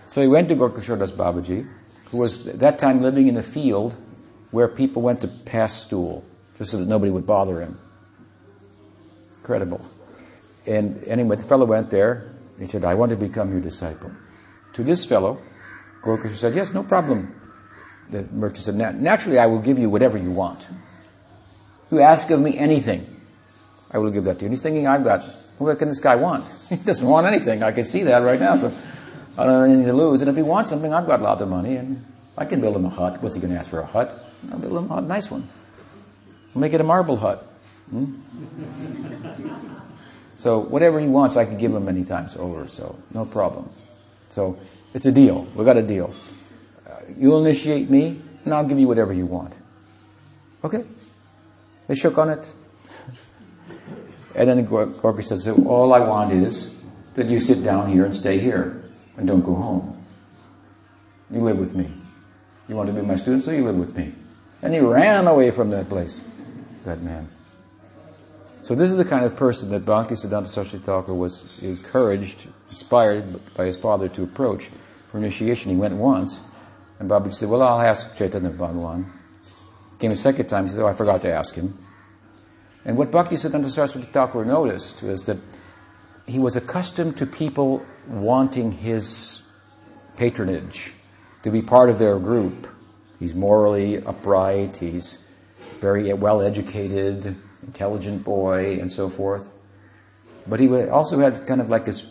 So 0.07 0.21
he 0.21 0.29
went 0.29 0.49
to 0.49 0.57
Gorkishore 0.57 0.99
Das 0.99 1.13
Babaji, 1.13 1.69
who 2.07 2.19
was 2.19 2.47
at 2.47 2.59
that 2.61 2.79
time 2.79 3.03
living 3.03 3.29
in 3.29 3.37
a 3.37 3.43
field 3.43 3.97
where 4.51 4.69
people 4.69 5.03
went 5.03 5.21
to 5.21 5.29
pass 5.29 5.83
stool 5.83 6.25
just 6.59 6.71
so 6.71 6.79
that 6.79 6.89
nobody 6.89 7.11
would 7.11 7.27
bother 7.27 7.61
him. 7.61 7.79
Incredible. 9.37 9.85
And 10.67 11.03
anyway, 11.05 11.37
the 11.37 11.43
fellow 11.43 11.67
went 11.67 11.91
there. 11.91 12.33
He 12.59 12.67
said, 12.67 12.85
I 12.85 12.95
want 12.95 13.11
to 13.11 13.17
become 13.17 13.51
your 13.51 13.61
disciple. 13.61 14.11
To 14.75 14.83
this 14.83 15.05
fellow, 15.05 15.41
Gorkishore 16.03 16.35
said, 16.35 16.55
yes, 16.55 16.73
no 16.73 16.83
problem. 16.83 17.41
The 18.11 18.23
merchant 18.25 18.65
said, 18.65 18.77
naturally 19.01 19.39
I 19.39 19.47
will 19.47 19.61
give 19.61 19.79
you 19.79 19.91
whatever 19.91 20.19
you 20.19 20.31
want. 20.31 20.67
You 21.91 22.01
ask 22.01 22.31
of 22.31 22.41
me 22.41 22.57
anything, 22.57 23.21
I 23.91 23.99
will 23.99 24.11
give 24.11 24.25
that 24.25 24.35
to 24.37 24.41
you. 24.41 24.47
And 24.47 24.53
he's 24.53 24.63
thinking, 24.63 24.87
I've 24.87 25.05
got, 25.05 25.25
what 25.59 25.79
can 25.79 25.89
this 25.89 26.01
guy 26.01 26.17
want? 26.17 26.45
He 26.69 26.77
doesn't 26.77 27.07
want 27.07 27.27
anything. 27.27 27.63
I 27.63 27.73
can 27.73 27.85
see 27.85 28.03
that 28.05 28.19
right 28.23 28.41
now. 28.41 28.57
So 28.57 28.73
I 29.37 29.45
don't 29.45 29.55
have 29.55 29.65
anything 29.65 29.87
to 29.87 29.93
lose. 29.93 30.21
And 30.21 30.31
if 30.31 30.37
he 30.37 30.43
wants 30.43 30.71
something, 30.71 30.93
I've 30.93 31.07
got 31.07 31.23
lots 31.23 31.43
of 31.43 31.49
money 31.49 31.77
and 31.77 32.05
I 32.37 32.47
can 32.47 32.61
build 32.61 32.77
him 32.77 32.85
a 32.85 32.91
hut. 32.91 33.23
What's 33.23 33.37
he 33.37 33.41
going 33.41 33.53
to 33.53 33.59
ask 33.59 33.71
for 33.71 33.81
a 33.81 33.87
hut? 33.87 34.13
I'll 34.51 34.59
build 34.59 34.77
him 34.77 34.91
a 34.91 35.01
nice 35.01 35.31
one. 35.31 35.49
I'll 36.55 36.61
make 36.61 36.73
it 36.73 36.81
a 36.81 36.85
marble 36.85 37.17
hut. 37.17 37.45
Hmm? 37.91 38.15
so 40.39 40.61
whatever 40.61 41.01
he 41.01 41.09
wants, 41.09 41.37
I 41.37 41.45
can 41.45 41.59
give 41.59 41.75
him 41.75 41.85
many 41.85 42.05
times 42.05 42.37
over. 42.37 42.69
So 42.69 42.99
no 43.13 43.25
problem. 43.25 43.69
So 44.31 44.59
it's 44.95 45.07
a 45.07 45.13
deal. 45.13 45.43
We 45.55 45.65
got 45.65 45.77
a 45.77 45.83
deal. 45.83 46.15
Uh, 46.89 47.01
you'll 47.19 47.45
initiate 47.45 47.91
me, 47.91 48.21
and 48.45 48.55
I'll 48.55 48.67
give 48.67 48.79
you 48.79 48.87
whatever 48.87 49.13
you 49.13 49.27
want. 49.27 49.53
Okay. 50.63 50.85
They 51.89 51.95
shook 51.95 52.19
on 52.19 52.31
it. 52.31 52.53
And 54.35 54.49
then 54.49 54.65
Gorky 54.65 55.23
says, 55.23 55.47
all 55.49 55.93
I 55.93 56.01
want 56.01 56.33
is 56.33 56.75
that 57.15 57.27
you 57.27 57.39
sit 57.39 57.63
down 57.63 57.91
here 57.91 58.05
and 58.05 58.15
stay 58.15 58.41
here 58.41 58.83
and 59.17 59.27
don't 59.27 59.45
go 59.45 59.55
home. 59.55 60.05
You 61.31 61.41
live 61.41 61.59
with 61.59 61.75
me. 61.75 61.89
You 62.69 62.77
want 62.77 62.89
to 62.89 62.95
be 62.95 63.03
my 63.03 63.17
student, 63.17 63.45
so 63.45 63.51
you 63.51 63.65
live 63.65 63.77
with 63.77 63.97
me. 63.97 64.13
And 64.63 64.73
he 64.73 64.81
ran 64.81 65.27
away 65.27 65.51
from 65.51 65.71
that 65.71 65.89
place 65.89 66.21
that 66.85 67.01
man. 67.03 67.29
So 68.63 68.75
this 68.75 68.91
is 68.91 68.97
the 68.97 69.05
kind 69.05 69.27
of 69.27 69.37
person 69.37 69.71
that 69.71 69.85
Bhakti 69.85 70.15
Siddhanta 70.15 70.47
Saraswati 70.47 70.83
Thakur 70.83 71.13
was 71.13 71.63
encouraged, 71.63 72.49
inspired 72.71 73.55
by 73.55 73.67
his 73.67 73.77
father 73.77 74.09
to 74.09 74.23
approach 74.23 74.71
for 75.11 75.19
initiation. 75.19 75.71
He 75.71 75.77
went 75.77 75.95
once, 75.95 76.41
and 76.99 77.11
Babaji 77.11 77.35
said, 77.35 77.49
well, 77.51 77.63
I'll 77.63 77.81
ask 77.81 78.17
Chaitanya 78.17 78.51
Bhagavan. 78.51 79.05
Came 79.99 80.13
a 80.13 80.17
second 80.17 80.47
time, 80.47 80.65
he 80.67 80.73
said, 80.73 80.81
oh, 80.81 80.87
I 80.87 80.93
forgot 80.95 81.21
to 81.23 81.33
ask 81.33 81.55
him. 81.55 81.75
And 82.85 82.97
what 82.97 83.11
Bhakti 83.11 83.37
Siddhanta 83.37 83.71
Saraswati 83.71 84.07
Thakur 84.07 84.45
noticed 84.45 85.03
was 85.03 85.27
that 85.27 85.39
he 86.27 86.39
was 86.39 86.57
accustomed 86.57 87.19
to 87.19 87.27
people 87.27 87.85
wanting 88.09 88.73
his 88.73 89.43
patronage, 90.17 90.93
to 91.43 91.51
be 91.51 91.61
part 91.61 91.91
of 91.91 91.99
their 91.99 92.19
group. 92.19 92.67
He's 93.19 93.35
morally 93.35 94.03
upright, 94.05 94.77
he's 94.77 95.24
very 95.85 96.11
well 96.15 96.41
educated, 96.41 97.37
intelligent 97.63 98.25
boy, 98.25 98.81
and 98.81 98.91
so 98.91 99.11
forth. 99.11 99.51
But 100.47 100.59
he 100.59 100.67
also 100.89 101.19
had 101.19 101.47
kind 101.47 101.61
of 101.61 101.69
like 101.69 101.85
this 101.85 102.07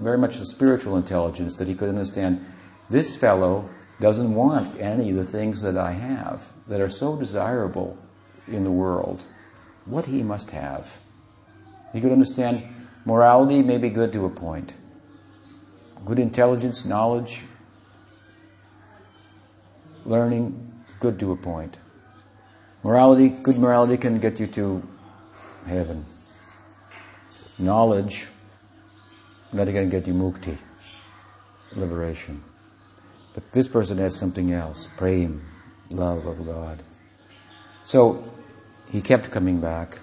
very 0.00 0.16
much 0.16 0.36
a 0.36 0.46
spiritual 0.46 0.96
intelligence 0.96 1.56
that 1.56 1.66
he 1.66 1.74
could 1.74 1.88
understand 1.88 2.46
this 2.88 3.16
fellow 3.16 3.68
doesn't 4.00 4.32
want 4.32 4.80
any 4.80 5.10
of 5.10 5.16
the 5.16 5.24
things 5.24 5.60
that 5.62 5.76
I 5.76 5.90
have 5.90 6.52
that 6.68 6.80
are 6.80 6.88
so 6.88 7.16
desirable 7.16 7.98
in 8.46 8.62
the 8.62 8.70
world. 8.70 9.24
What 9.86 10.06
he 10.06 10.22
must 10.22 10.52
have. 10.52 10.98
He 11.92 12.00
could 12.00 12.12
understand 12.12 12.62
morality 13.04 13.60
may 13.60 13.78
be 13.78 13.90
good 13.90 14.12
to 14.12 14.24
a 14.24 14.30
point. 14.30 14.74
Good 16.04 16.20
intelligence, 16.20 16.84
knowledge, 16.84 17.44
learning, 20.04 20.72
good 21.00 21.18
to 21.18 21.32
a 21.32 21.36
point. 21.36 21.76
Morality, 22.86 23.30
good 23.30 23.58
morality 23.58 23.96
can 23.96 24.20
get 24.20 24.38
you 24.38 24.46
to 24.46 24.80
heaven. 25.66 26.06
Knowledge, 27.58 28.28
that 29.52 29.66
can 29.66 29.90
get 29.90 30.06
you 30.06 30.14
mukti, 30.14 30.56
liberation. 31.74 32.44
But 33.34 33.50
this 33.50 33.66
person 33.66 33.98
has 33.98 34.14
something 34.14 34.52
else, 34.52 34.86
prem, 34.96 35.42
love 35.90 36.26
of 36.26 36.46
God. 36.46 36.80
So 37.84 38.22
he 38.92 39.00
kept 39.00 39.32
coming 39.32 39.60
back 39.60 39.98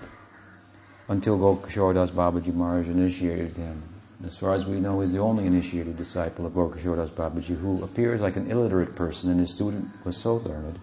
until 1.07 1.37
Gorkishore 1.37 1.93
Das 1.93 2.11
Babaji 2.11 2.53
Maharaj 2.53 2.89
initiated 2.89 3.55
him. 3.55 3.81
As 4.25 4.37
far 4.37 4.55
as 4.55 4.65
we 4.65 4.81
know, 4.81 4.99
he's 4.99 5.13
the 5.13 5.19
only 5.19 5.45
initiated 5.45 5.95
disciple 5.95 6.45
of 6.45 6.51
Gorkishore 6.51 6.97
Das 6.97 7.11
Babaji 7.11 7.57
who 7.57 7.81
appears 7.81 8.19
like 8.19 8.35
an 8.35 8.51
illiterate 8.51 8.93
person 8.93 9.29
and 9.29 9.39
his 9.39 9.51
student 9.51 9.87
was 10.03 10.17
so 10.17 10.35
learned. 10.35 10.79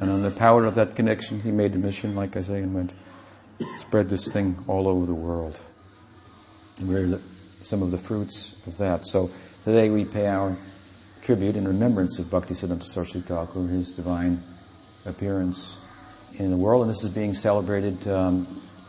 And 0.00 0.10
on 0.10 0.22
the 0.22 0.30
power 0.30 0.64
of 0.64 0.74
that 0.76 0.96
connection, 0.96 1.40
he 1.40 1.50
made 1.50 1.74
the 1.74 1.78
mission, 1.78 2.14
like 2.14 2.34
I 2.34 2.40
say, 2.40 2.62
and 2.62 2.74
went 2.74 2.94
spread 3.76 4.08
this 4.08 4.32
thing 4.32 4.56
all 4.66 4.88
over 4.88 5.04
the 5.04 5.14
world. 5.14 5.60
And 6.78 6.88
we're 6.88 7.20
some 7.62 7.82
of 7.82 7.90
the 7.90 7.98
fruits 7.98 8.54
of 8.66 8.78
that. 8.78 9.06
So 9.06 9.30
today 9.64 9.90
we 9.90 10.06
pay 10.06 10.26
our 10.26 10.56
tribute 11.22 11.54
in 11.54 11.68
remembrance 11.68 12.18
of 12.18 12.30
Bhakti 12.30 12.54
Siddhanta 12.54 12.84
Saraswati 12.84 13.20
Thakur, 13.20 13.66
his 13.66 13.90
divine 13.90 14.42
appearance 15.04 15.76
in 16.38 16.50
the 16.50 16.56
world, 16.56 16.82
and 16.82 16.90
this 16.90 17.04
is 17.04 17.10
being 17.10 17.34
celebrated 17.34 18.08
um, 18.08 18.46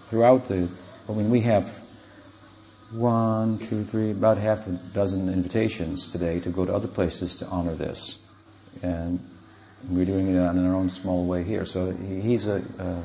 throughout 0.07 0.47
the. 0.47 0.69
I 1.09 1.11
mean, 1.11 1.29
we 1.29 1.41
have 1.41 1.67
one, 2.91 3.57
two, 3.57 3.83
three, 3.83 4.11
about 4.11 4.37
half 4.37 4.65
a 4.67 4.71
dozen 4.93 5.27
invitations 5.27 6.09
today 6.11 6.39
to 6.39 6.49
go 6.49 6.63
to 6.65 6.73
other 6.73 6.87
places 6.87 7.35
to 7.37 7.47
honor 7.47 7.75
this, 7.75 8.17
and 8.81 9.19
we're 9.89 10.05
doing 10.05 10.27
it 10.27 10.35
in 10.35 10.65
our 10.65 10.75
own 10.75 10.89
small 10.89 11.25
way 11.25 11.43
here. 11.43 11.65
So 11.65 11.91
he's 11.91 12.45
a, 12.45 12.63
a 12.79 13.03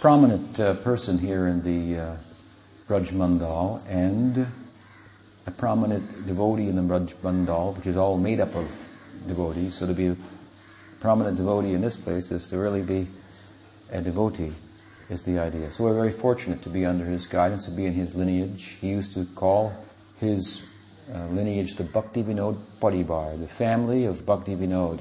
prominent 0.00 0.58
uh, 0.58 0.74
person 0.74 1.18
here 1.18 1.46
in 1.46 1.62
the 1.62 2.00
uh, 2.00 2.16
Mandal 2.88 3.82
and 3.88 4.46
a 5.46 5.50
prominent 5.50 6.26
devotee 6.26 6.68
in 6.68 6.76
the 6.76 6.82
Braj 6.82 7.14
Mandal, 7.22 7.76
which 7.76 7.86
is 7.86 7.96
all 7.96 8.16
made 8.16 8.40
up 8.40 8.54
of 8.54 8.70
devotees. 9.26 9.74
So 9.74 9.86
to 9.86 9.94
be 9.94 10.08
a 10.08 10.16
prominent 11.00 11.36
devotee 11.36 11.74
in 11.74 11.80
this 11.80 11.96
place 11.96 12.30
is 12.30 12.48
to 12.50 12.58
really 12.58 12.82
be 12.82 13.08
a 13.90 14.00
devotee, 14.00 14.52
is 15.10 15.22
the 15.22 15.38
idea. 15.38 15.70
So 15.72 15.84
we're 15.84 15.94
very 15.94 16.12
fortunate 16.12 16.62
to 16.62 16.68
be 16.68 16.86
under 16.86 17.04
his 17.04 17.26
guidance, 17.26 17.66
to 17.66 17.70
be 17.70 17.86
in 17.86 17.94
his 17.94 18.14
lineage. 18.14 18.78
He 18.80 18.88
used 18.88 19.12
to 19.14 19.26
call 19.34 19.72
his 20.18 20.62
uh, 21.12 21.26
lineage 21.26 21.74
the 21.76 21.84
Bhakti 21.84 22.22
Vinod 22.22 22.58
Paribar, 22.80 23.38
the 23.38 23.48
family 23.48 24.04
of 24.04 24.26
Bhakti 24.26 24.54
Vinod 24.56 25.00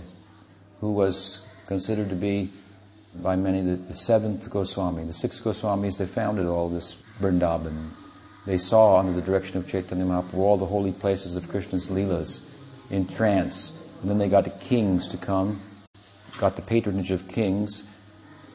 who 0.82 0.92
was 0.92 1.40
considered 1.66 2.10
to 2.10 2.16
be 2.16 2.50
by 3.16 3.36
many, 3.36 3.62
the, 3.62 3.76
the 3.76 3.96
seventh 3.96 4.50
Goswami. 4.50 5.04
The 5.06 5.14
six 5.14 5.40
Goswamis, 5.40 5.98
they 5.98 6.06
founded 6.06 6.46
all 6.46 6.70
this 6.70 6.98
Vrindavan. 7.20 7.90
They 8.46 8.58
saw 8.58 9.00
under 9.00 9.12
the 9.12 9.22
direction 9.22 9.58
of 9.58 9.68
Chaitanya 9.68 10.06
Mahaprabhu 10.06 10.38
all 10.38 10.58
the 10.58 10.66
holy 10.66 10.92
places 10.92 11.36
of 11.36 11.50
Krishna's 11.50 11.88
Leelas 11.88 12.42
in 12.90 13.08
trance. 13.08 13.72
And 14.02 14.10
then 14.10 14.20
they 14.20 14.30
got 14.30 14.44
the 14.44 14.52
kings 14.52 15.08
to 15.10 15.18
come, 15.18 15.62
got 16.38 16.56
the 16.56 16.62
patronage 16.62 17.12
of 17.12 17.28
kings. 17.28 17.84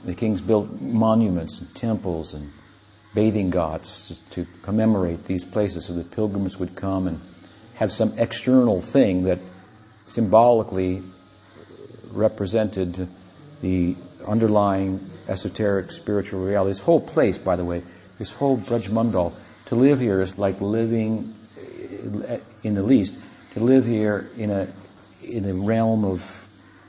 The 0.04 0.14
kings 0.14 0.40
built 0.40 0.80
monuments 0.80 1.60
and 1.60 1.74
temples 1.74 2.34
and 2.34 2.52
bathing 3.14 3.50
ghats 3.50 4.08
to, 4.08 4.30
to 4.30 4.46
commemorate 4.62 5.26
these 5.26 5.44
places 5.44 5.86
so 5.86 5.92
that 5.94 6.10
pilgrims 6.10 6.58
would 6.58 6.74
come 6.74 7.06
and 7.06 7.20
have 7.74 7.92
some 7.92 8.18
external 8.18 8.80
thing 8.80 9.24
that 9.24 9.38
symbolically 10.06 11.02
represented 12.12 13.08
the 13.60 13.96
underlying 14.26 15.00
esoteric 15.28 15.90
spiritual 15.90 16.44
reality. 16.44 16.70
This 16.70 16.80
whole 16.80 17.00
place, 17.00 17.38
by 17.38 17.56
the 17.56 17.64
way, 17.64 17.82
this 18.18 18.32
whole 18.32 18.58
Braj 18.58 18.88
Mandal, 18.88 19.32
to 19.66 19.74
live 19.74 20.00
here 20.00 20.20
is 20.20 20.38
like 20.38 20.60
living, 20.60 21.34
uh, 22.28 22.38
in 22.62 22.74
the 22.74 22.82
least, 22.82 23.18
to 23.54 23.60
live 23.60 23.84
here 23.84 24.28
in 24.36 24.50
a 24.50 24.68
in 25.22 25.44
a 25.44 25.54
realm 25.54 26.04
of 26.04 26.48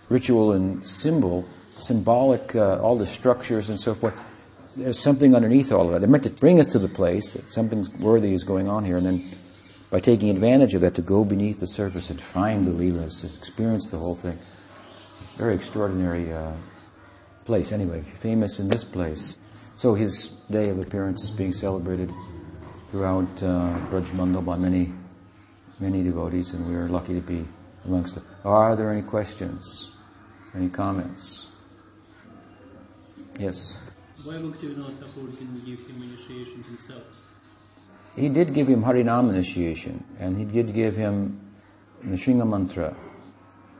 ritual 0.10 0.54
and 0.54 0.86
symbol, 0.86 1.46
symbolic, 1.80 2.56
uh, 2.56 2.80
all 2.80 2.98
the 2.98 3.06
structures 3.06 3.70
and 3.70 3.80
so 3.80 3.94
forth. 3.94 4.14
There's 4.76 4.98
something 4.98 5.36
underneath 5.36 5.72
all 5.72 5.86
of 5.86 5.92
that. 5.92 6.00
They're 6.00 6.10
meant 6.10 6.24
to 6.24 6.32
bring 6.32 6.60
us 6.60 6.68
to 6.68 6.80
the 6.80 6.88
place 6.88 7.38
something 7.48 7.86
worthy 8.00 8.34
is 8.34 8.44
going 8.44 8.68
on 8.68 8.86
here, 8.86 8.98
and 8.98 9.06
then 9.06 9.24
by 9.92 10.00
taking 10.00 10.32
advantage 10.32 10.74
of 10.74 10.82
that, 10.82 10.96
to 10.96 11.04
go 11.04 11.24
beneath 11.24 11.60
the 11.60 11.68
surface 11.68 12.10
and 12.10 12.20
find 12.20 12.66
the 12.66 12.72
Leelas, 12.72 13.24
experience 13.38 13.92
the 13.92 13.98
whole 13.98 14.16
thing. 14.16 14.40
Very 15.38 15.56
extraordinary 15.56 16.32
uh, 16.32 16.54
place. 17.46 17.72
Anyway, 17.72 18.04
famous 18.20 18.60
in 18.60 18.68
this 18.68 18.84
place. 18.84 19.38
So 19.78 19.96
his 19.96 20.30
day 20.50 20.70
of 20.70 20.80
appearance 20.80 21.24
is 21.24 21.32
being 21.32 21.54
celebrated 21.54 22.12
throughout 22.92 23.28
uh, 23.42 23.76
Braj 23.90 24.06
Mandal 24.12 24.46
by 24.46 24.58
many, 24.58 24.94
many 25.80 26.04
devotees, 26.04 26.54
and 26.54 26.68
we 26.70 26.76
are 26.76 26.88
lucky 26.88 27.16
to 27.16 27.22
be 27.22 27.46
amongst 27.86 28.16
them. 28.16 28.26
Are 28.46 28.76
there 28.76 28.92
any 28.92 29.02
questions? 29.02 29.90
Any 30.56 30.70
comments? 30.70 31.48
Yes. 33.40 33.78
Why 34.24 34.36
Bhaktivinoda 34.36 34.94
Thakur 35.00 35.28
didn't 35.32 35.66
give 35.66 35.80
him 35.88 36.04
initiation 36.04 36.64
himself? 36.64 37.04
he 38.16 38.30
did 38.30 38.54
give 38.54 38.68
him 38.68 38.84
Harinam 38.84 39.30
initiation, 39.30 40.04
and 40.20 40.38
he 40.38 40.46
did 40.46 40.74
give 40.74 40.96
him 40.96 41.40
the 42.04 42.16
Shringa 42.16 42.48
mantra. 42.48 42.96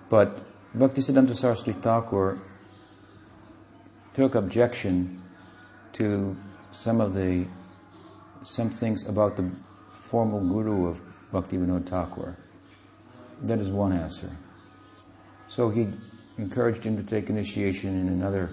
But 0.10 0.40
Bhaktisiddhanta 0.76 1.36
Saraswati 1.36 1.74
Thakur 1.74 2.40
took 4.16 4.34
objection 4.34 5.22
to 5.94 6.36
some 6.72 7.00
of 7.00 7.14
the 7.14 7.46
some 8.44 8.72
things 8.72 9.08
about 9.08 9.38
the 9.38 9.50
formal 9.94 10.40
guru 10.40 10.88
of 10.88 11.00
Bhaktivinoda 11.32 11.86
Thakur. 11.86 12.36
That 13.44 13.60
is 13.60 13.70
one 13.70 13.94
answer. 13.94 14.32
So 15.48 15.70
he 15.70 15.88
encouraged 16.40 16.84
him 16.84 16.98
to 16.98 17.04
take 17.04 17.30
initiation 17.30 18.00
in 18.00 18.08
another 18.08 18.50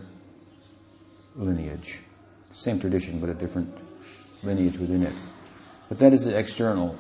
lineage. 1.37 2.01
Same 2.53 2.79
tradition, 2.79 3.19
but 3.19 3.31
a 3.31 3.35
different 3.35 3.75
lineage 4.45 4.77
within 4.77 5.03
it. 5.03 5.15
But 5.89 5.99
that 6.01 6.13
is 6.13 6.27
the 6.27 6.39
external 6.39 6.97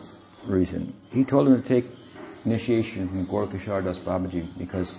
reason. 0.46 0.94
He 1.12 1.24
told 1.24 1.46
him 1.46 1.60
to 1.60 1.68
take 1.68 1.84
initiation 2.46 3.08
from 3.08 3.26
Gaura 3.26 3.84
Das 3.84 3.98
Babaji 3.98 4.46
because 4.56 4.96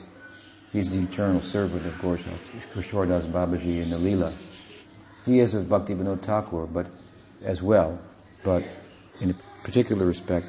he's 0.72 0.92
the 0.92 1.02
eternal 1.02 1.42
servant 1.42 1.86
of 1.86 1.94
Gaura 1.94 2.18
Das 3.08 3.26
Babaji 3.26 3.82
in 3.82 3.90
the 3.90 3.98
Leela. 3.98 4.34
He 5.26 5.40
is 5.40 5.54
of 5.54 5.70
Bhakti 5.70 5.94
Vinod 5.94 6.22
Thakur, 6.22 6.66
but 6.66 6.88
as 7.44 7.62
well, 7.62 8.00
but 8.44 8.64
in 9.20 9.32
a 9.32 9.36
particular 9.64 10.06
respect 10.06 10.48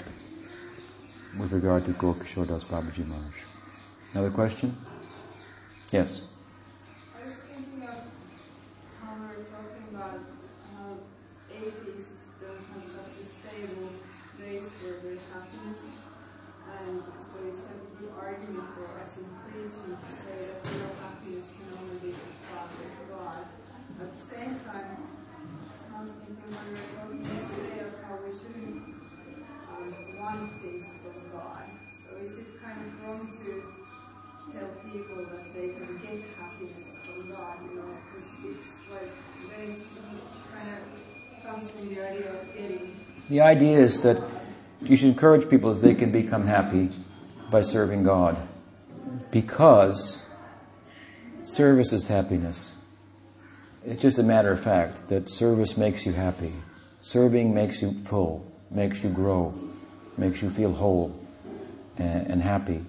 with 1.38 1.52
regard 1.52 1.84
to 1.84 1.92
Gaura 1.92 2.46
Das 2.46 2.64
Babaji 2.64 3.06
Maharaj. 3.06 3.34
Another 4.12 4.30
question? 4.30 4.76
Yes. 5.90 6.22
The 43.32 43.40
idea 43.40 43.78
is 43.78 44.00
that 44.00 44.22
you 44.82 44.94
should 44.94 45.08
encourage 45.08 45.48
people 45.48 45.72
that 45.72 45.80
they 45.80 45.94
can 45.94 46.12
become 46.12 46.46
happy 46.46 46.90
by 47.50 47.62
serving 47.62 48.02
God 48.02 48.36
because 49.30 50.18
service 51.42 51.94
is 51.94 52.08
happiness. 52.08 52.72
It's 53.86 54.02
just 54.02 54.18
a 54.18 54.22
matter 54.22 54.52
of 54.52 54.60
fact 54.60 55.08
that 55.08 55.30
service 55.30 55.78
makes 55.78 56.04
you 56.04 56.12
happy. 56.12 56.52
Serving 57.00 57.54
makes 57.54 57.80
you 57.80 58.04
full, 58.04 58.44
makes 58.70 59.02
you 59.02 59.08
grow, 59.08 59.54
makes 60.18 60.42
you 60.42 60.50
feel 60.50 60.74
whole 60.74 61.18
and, 61.96 62.26
and 62.26 62.42
happy. 62.42 62.84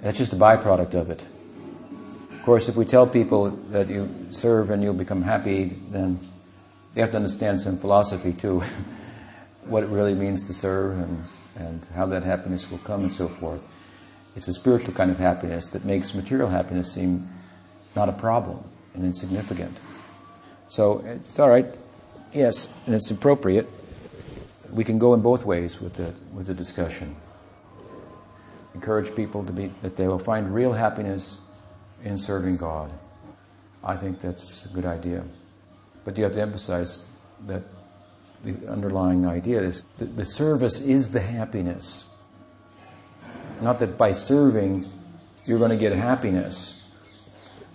That's 0.00 0.16
just 0.16 0.32
a 0.32 0.36
byproduct 0.36 0.94
of 0.94 1.10
it. 1.10 1.26
Of 2.30 2.42
course, 2.44 2.68
if 2.68 2.76
we 2.76 2.84
tell 2.84 3.08
people 3.08 3.50
that 3.72 3.88
you 3.88 4.08
serve 4.30 4.70
and 4.70 4.80
you'll 4.80 4.94
become 4.94 5.22
happy, 5.22 5.76
then 5.90 6.20
they 6.94 7.00
have 7.00 7.10
to 7.10 7.16
understand 7.16 7.60
some 7.60 7.78
philosophy 7.78 8.32
too. 8.32 8.62
what 9.64 9.82
it 9.82 9.88
really 9.88 10.14
means 10.14 10.44
to 10.44 10.52
serve 10.52 10.98
and, 10.98 11.24
and 11.56 11.86
how 11.94 12.06
that 12.06 12.24
happiness 12.24 12.70
will 12.70 12.78
come 12.78 13.02
and 13.02 13.12
so 13.12 13.28
forth. 13.28 13.66
It's 14.34 14.48
a 14.48 14.52
spiritual 14.52 14.94
kind 14.94 15.10
of 15.10 15.18
happiness 15.18 15.66
that 15.68 15.84
makes 15.84 16.14
material 16.14 16.48
happiness 16.48 16.92
seem 16.92 17.28
not 17.94 18.08
a 18.08 18.12
problem 18.12 18.64
and 18.94 19.04
insignificant. 19.04 19.78
So 20.68 21.04
it's 21.06 21.38
all 21.38 21.50
right, 21.50 21.66
yes, 22.32 22.68
and 22.86 22.94
it's 22.94 23.10
appropriate. 23.10 23.68
We 24.70 24.84
can 24.84 24.98
go 24.98 25.12
in 25.12 25.20
both 25.20 25.44
ways 25.44 25.80
with 25.80 25.94
the, 25.94 26.14
with 26.32 26.46
the 26.46 26.54
discussion. 26.54 27.14
Encourage 28.74 29.14
people 29.14 29.44
to 29.44 29.52
be, 29.52 29.70
that 29.82 29.96
they 29.96 30.08
will 30.08 30.18
find 30.18 30.54
real 30.54 30.72
happiness 30.72 31.36
in 32.02 32.16
serving 32.16 32.56
God. 32.56 32.90
I 33.84 33.96
think 33.96 34.20
that's 34.20 34.64
a 34.64 34.68
good 34.68 34.86
idea. 34.86 35.24
But 36.06 36.16
you 36.16 36.24
have 36.24 36.32
to 36.32 36.40
emphasize 36.40 36.98
that 37.46 37.62
the 38.44 38.70
underlying 38.70 39.26
idea 39.26 39.60
is 39.60 39.84
that 39.98 40.16
the 40.16 40.24
service 40.24 40.80
is 40.80 41.10
the 41.10 41.20
happiness. 41.20 42.04
Not 43.60 43.80
that 43.80 43.96
by 43.96 44.12
serving 44.12 44.84
you're 45.44 45.58
going 45.58 45.70
to 45.70 45.76
get 45.76 45.92
happiness. 45.92 46.80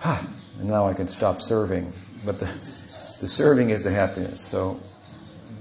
Ah, 0.03 0.25
and 0.59 0.69
now 0.69 0.87
I 0.87 0.93
can 0.93 1.07
stop 1.07 1.41
serving. 1.41 1.91
But 2.25 2.39
the, 2.39 2.45
the 2.45 3.27
serving 3.27 3.69
is 3.69 3.83
the 3.83 3.91
happiness. 3.91 4.41
So 4.41 4.79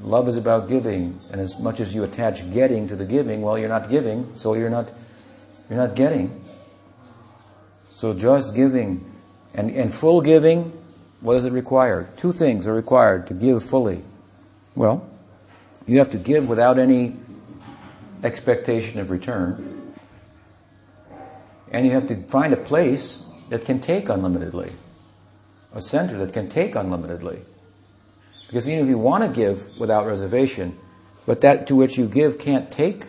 love 0.02 0.28
is 0.28 0.36
about 0.36 0.68
giving, 0.68 1.20
and 1.30 1.40
as 1.40 1.58
much 1.58 1.80
as 1.80 1.94
you 1.94 2.04
attach 2.04 2.48
getting 2.52 2.88
to 2.88 2.96
the 2.96 3.04
giving, 3.04 3.42
well, 3.42 3.58
you're 3.58 3.68
not 3.68 3.88
giving, 3.90 4.36
so 4.36 4.54
you're 4.54 4.70
not 4.70 4.90
you're 5.68 5.78
not 5.78 5.96
getting. 5.96 6.44
So 7.94 8.12
just 8.14 8.54
giving 8.54 9.12
and, 9.54 9.70
and 9.70 9.92
full 9.92 10.20
giving, 10.20 10.72
what 11.20 11.34
does 11.34 11.44
it 11.44 11.52
require? 11.52 12.08
Two 12.16 12.32
things 12.32 12.66
are 12.66 12.74
required 12.74 13.26
to 13.28 13.34
give 13.34 13.64
fully. 13.64 14.02
Well, 14.76 15.08
you 15.86 15.98
have 15.98 16.10
to 16.10 16.18
give 16.18 16.48
without 16.48 16.78
any 16.78 17.16
expectation 18.22 19.00
of 19.00 19.10
return. 19.10 19.94
And 21.72 21.86
you 21.86 21.92
have 21.92 22.06
to 22.08 22.22
find 22.24 22.52
a 22.52 22.58
place 22.58 23.22
that 23.48 23.64
can 23.64 23.80
take 23.80 24.08
unlimitedly, 24.08 24.72
a 25.72 25.80
center 25.80 26.18
that 26.18 26.32
can 26.32 26.48
take 26.48 26.74
unlimitedly. 26.74 27.40
Because 28.46 28.68
even 28.68 28.84
if 28.84 28.90
you 28.90 28.98
want 28.98 29.24
to 29.24 29.30
give 29.30 29.78
without 29.80 30.06
reservation, 30.06 30.78
but 31.24 31.40
that 31.40 31.66
to 31.68 31.74
which 31.74 31.96
you 31.96 32.06
give 32.06 32.38
can't 32.38 32.70
take 32.70 33.04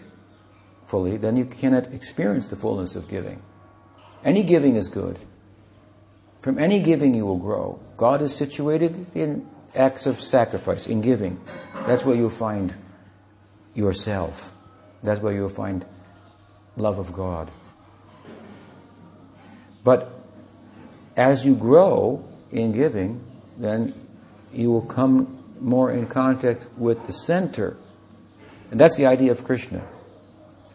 fully, 0.88 1.18
then 1.18 1.36
you 1.36 1.46
cannot 1.46 1.94
experience 1.94 2.48
the 2.48 2.56
fullness 2.56 2.96
of 2.96 3.10
giving. 3.10 3.42
Any 4.24 4.42
giving 4.42 4.76
is 4.76 4.88
good. 4.88 5.20
From 6.42 6.58
any 6.58 6.80
giving 6.80 7.14
you 7.14 7.26
will 7.26 7.38
grow. 7.38 7.80
God 7.98 8.22
is 8.22 8.34
situated 8.34 9.06
in 9.14 9.48
acts 9.78 10.06
of 10.06 10.20
sacrifice, 10.20 10.88
in 10.88 11.02
giving. 11.02 11.40
That's 11.86 12.04
where 12.04 12.16
you'll 12.16 12.30
find 12.30 12.74
yourself. 13.74 14.52
That's 15.04 15.22
where 15.22 15.34
you'll 15.34 15.50
find 15.50 15.86
love 16.76 17.00
of 17.00 17.14
God. 17.14 17.50
But 19.84 20.12
as 21.16 21.46
you 21.46 21.56
grow, 21.56 22.28
in 22.52 22.72
giving, 22.72 23.24
then 23.58 23.94
you 24.54 24.72
will 24.72 24.86
come 24.86 25.44
more 25.60 25.92
in 25.92 26.08
contact 26.08 26.66
with 26.78 27.06
the 27.08 27.14
center. 27.14 27.78
And 28.72 28.80
that's 28.80 28.98
the 28.98 29.06
idea 29.06 29.32
of 29.32 29.44
Krishna. 29.44 29.86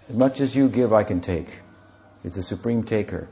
As 0.09 0.16
much 0.16 0.40
as 0.40 0.57
you 0.57 0.68
give, 0.68 0.92
I 0.92 1.05
can 1.05 1.20
take. 1.20 1.61
It's 2.24 2.36
the 2.36 2.42
supreme 2.42 2.82
taker. 2.82 3.28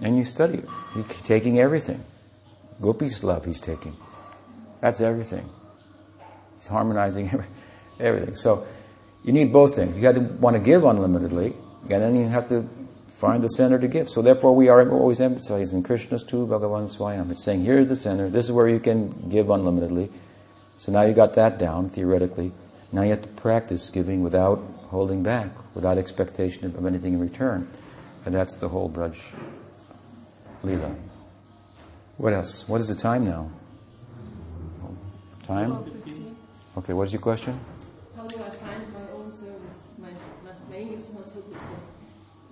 And 0.00 0.16
you 0.16 0.24
study. 0.24 0.62
He's 0.94 1.22
taking 1.22 1.58
everything. 1.58 2.02
Gopi's 2.80 3.24
love 3.24 3.44
he's 3.44 3.60
taking. 3.60 3.96
That's 4.80 5.00
everything. 5.00 5.48
He's 6.58 6.68
harmonizing 6.68 7.30
everything. 8.00 8.36
So 8.36 8.66
you 9.24 9.32
need 9.32 9.52
both 9.52 9.74
things. 9.74 9.96
You 9.96 10.02
got 10.02 10.14
to 10.14 10.20
want 10.20 10.56
to 10.56 10.62
give 10.62 10.82
unlimitedly, 10.82 11.54
and 11.90 12.02
then 12.02 12.14
you 12.14 12.26
have 12.26 12.48
to 12.48 12.68
find 13.18 13.42
the 13.42 13.48
center 13.48 13.78
to 13.78 13.88
give. 13.88 14.08
So 14.08 14.22
therefore 14.22 14.54
we 14.54 14.68
are 14.68 14.88
always 14.90 15.20
emphasizing 15.20 15.82
Krishna's 15.82 16.22
tu 16.22 16.46
Bhagavan 16.46 16.88
Svayam. 16.88 17.30
It's 17.32 17.42
saying 17.42 17.64
here's 17.64 17.88
the 17.88 17.96
center, 17.96 18.30
this 18.30 18.44
is 18.44 18.52
where 18.52 18.68
you 18.68 18.78
can 18.78 19.28
give 19.28 19.46
unlimitedly. 19.50 20.10
So 20.78 20.92
now 20.92 21.02
you 21.02 21.14
got 21.14 21.34
that 21.34 21.58
down, 21.58 21.90
theoretically. 21.90 22.52
Now 22.92 23.02
you 23.02 23.10
have 23.10 23.22
to 23.22 23.28
practice 23.28 23.90
giving 23.90 24.22
without 24.22 24.58
holding 24.86 25.24
back, 25.24 25.50
without 25.74 25.98
expectation 25.98 26.64
of 26.66 26.86
anything 26.86 27.14
in 27.14 27.20
return. 27.20 27.68
And 28.24 28.34
that's 28.34 28.56
the 28.56 28.68
whole 28.68 28.88
Braj 28.88 29.18
Leela. 30.64 30.94
What 32.16 32.32
else? 32.32 32.68
What 32.68 32.80
is 32.80 32.88
the 32.88 32.94
time 32.94 33.24
now? 33.24 33.50
Time? 35.48 35.72
Okay, 36.76 36.92
what 36.92 37.04
is 37.04 37.14
your 37.14 37.22
question? 37.22 37.58
How 38.14 38.26
do 38.26 38.36
I 38.36 38.50
find 38.50 38.92
my 38.92 39.00
own 39.16 39.32
service? 39.32 39.78
My, 39.96 40.10
my, 40.44 40.52
my 40.68 40.76
English 40.76 41.00
is 41.00 41.14
not 41.14 41.26
so 41.26 41.40
good, 41.40 41.58
so 41.58 41.70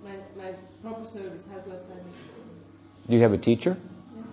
my, 0.03 0.15
my 0.35 0.53
proper 0.81 1.05
service, 1.05 1.43
how 1.47 1.59
do 1.59 1.73
I 1.73 1.77
find 1.87 1.99
it? 1.99 3.07
Do 3.07 3.15
you 3.15 3.21
have 3.21 3.33
a 3.33 3.37
teacher? 3.37 3.77
Yeah. 4.15 4.23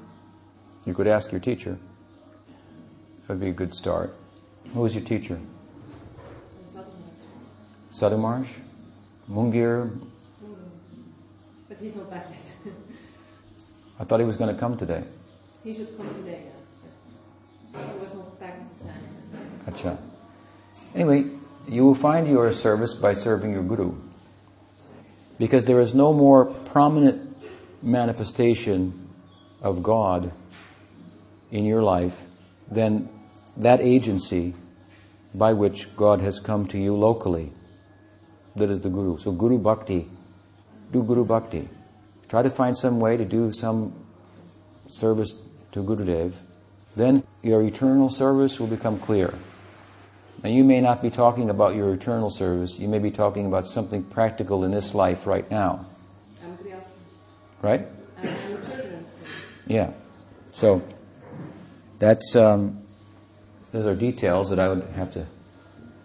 You 0.86 0.94
could 0.94 1.06
ask 1.06 1.30
your 1.30 1.42
teacher. 1.42 1.76
That 3.26 3.34
would 3.34 3.40
be 3.40 3.50
a 3.50 3.52
good 3.52 3.74
start. 3.74 4.16
Who 4.72 4.80
was 4.80 4.94
your 4.94 5.04
teacher? 5.04 5.38
Sadhumarsh? 7.92 8.48
Mungir? 9.30 9.90
Mm. 9.90 10.56
But 11.68 11.76
he's 11.82 11.94
not 11.94 12.10
back 12.10 12.28
yet. 12.30 12.72
I 14.00 14.04
thought 14.04 14.20
he 14.20 14.26
was 14.26 14.36
going 14.36 14.54
to 14.54 14.58
come 14.58 14.78
today. 14.78 15.04
he 15.62 15.74
should 15.74 15.94
come 15.98 16.08
today, 16.14 16.44
yes. 16.46 16.53
Acha. 19.66 19.98
Anyway, 20.94 21.30
you 21.68 21.84
will 21.84 21.94
find 21.94 22.28
your 22.28 22.52
service 22.52 22.94
by 22.94 23.14
serving 23.14 23.52
your 23.52 23.62
guru. 23.62 23.94
Because 25.38 25.64
there 25.64 25.80
is 25.80 25.94
no 25.94 26.12
more 26.12 26.46
prominent 26.46 27.36
manifestation 27.82 29.08
of 29.60 29.82
God 29.82 30.32
in 31.50 31.64
your 31.64 31.82
life 31.82 32.22
than 32.70 33.08
that 33.56 33.80
agency 33.80 34.54
by 35.34 35.52
which 35.52 35.94
God 35.96 36.20
has 36.20 36.38
come 36.38 36.66
to 36.68 36.78
you 36.78 36.96
locally. 36.96 37.52
That 38.56 38.70
is 38.70 38.80
the 38.80 38.88
Guru. 38.88 39.18
So 39.18 39.32
Guru 39.32 39.58
Bhakti. 39.58 40.08
Do 40.92 41.02
Guru 41.02 41.24
Bhakti. 41.24 41.68
Try 42.28 42.42
to 42.42 42.50
find 42.50 42.78
some 42.78 43.00
way 43.00 43.16
to 43.16 43.24
do 43.24 43.52
some 43.52 43.92
service 44.88 45.34
to 45.72 45.82
Gurudev. 45.82 46.34
Then 46.96 47.24
your 47.42 47.62
eternal 47.62 48.08
service 48.08 48.60
will 48.60 48.66
become 48.66 48.98
clear. 48.98 49.34
Now 50.42 50.50
you 50.50 50.64
may 50.64 50.80
not 50.80 51.02
be 51.02 51.10
talking 51.10 51.50
about 51.50 51.74
your 51.74 51.92
eternal 51.92 52.30
service, 52.30 52.78
you 52.78 52.88
may 52.88 52.98
be 52.98 53.10
talking 53.10 53.46
about 53.46 53.66
something 53.66 54.04
practical 54.04 54.64
in 54.64 54.70
this 54.70 54.94
life 54.94 55.26
right 55.26 55.50
now. 55.50 55.86
Right? 57.62 57.86
I'm, 58.18 58.28
I'm 58.28 58.62
children. 58.62 59.06
Yeah. 59.66 59.90
So 60.52 60.82
that's 61.98 62.36
um, 62.36 62.82
those 63.72 63.86
are 63.86 63.94
details 63.94 64.50
that 64.50 64.58
I 64.58 64.68
would 64.68 64.84
have 64.94 65.12
to 65.14 65.26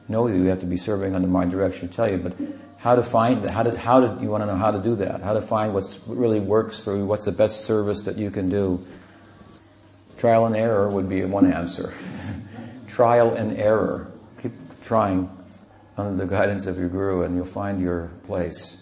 know 0.08 0.28
you 0.28 0.46
have 0.46 0.62
to 0.62 0.66
be 0.66 0.78
serving 0.78 1.14
under 1.14 1.28
my 1.28 1.46
direction 1.46 1.90
to 1.90 1.96
tell 1.96 2.10
you, 2.10 2.18
but 2.18 2.34
how 2.78 2.96
to 2.96 3.04
find 3.04 3.50
how 3.50 3.64
to 3.64 3.78
how 3.78 4.00
did 4.00 4.22
you 4.22 4.30
want 4.30 4.42
to 4.42 4.48
know 4.48 4.56
how 4.56 4.72
to 4.72 4.82
do 4.82 4.96
that? 4.96 5.22
How 5.22 5.34
to 5.34 5.42
find 5.42 5.74
what's 5.74 5.96
what 6.08 6.18
really 6.18 6.40
works 6.40 6.80
for 6.80 6.96
you, 6.96 7.06
what's 7.06 7.26
the 7.26 7.32
best 7.32 7.66
service 7.66 8.04
that 8.04 8.18
you 8.18 8.32
can 8.32 8.50
do? 8.50 8.86
Trial 10.20 10.46
and 10.46 10.56
error 10.56 10.90
would 10.90 11.08
be 11.08 11.24
one 11.24 11.52
answer. 11.52 11.94
Trial 12.88 13.34
and 13.36 13.58
error. 13.58 14.12
Keep 14.42 14.52
trying 14.84 15.30
under 15.98 16.26
the 16.26 16.30
guidance 16.30 16.66
of 16.66 16.78
your 16.78 16.90
guru 16.90 17.24
and 17.24 17.38
you'll 17.38 17.46
find 17.46 17.80
your 17.80 18.12
place. 18.28 18.76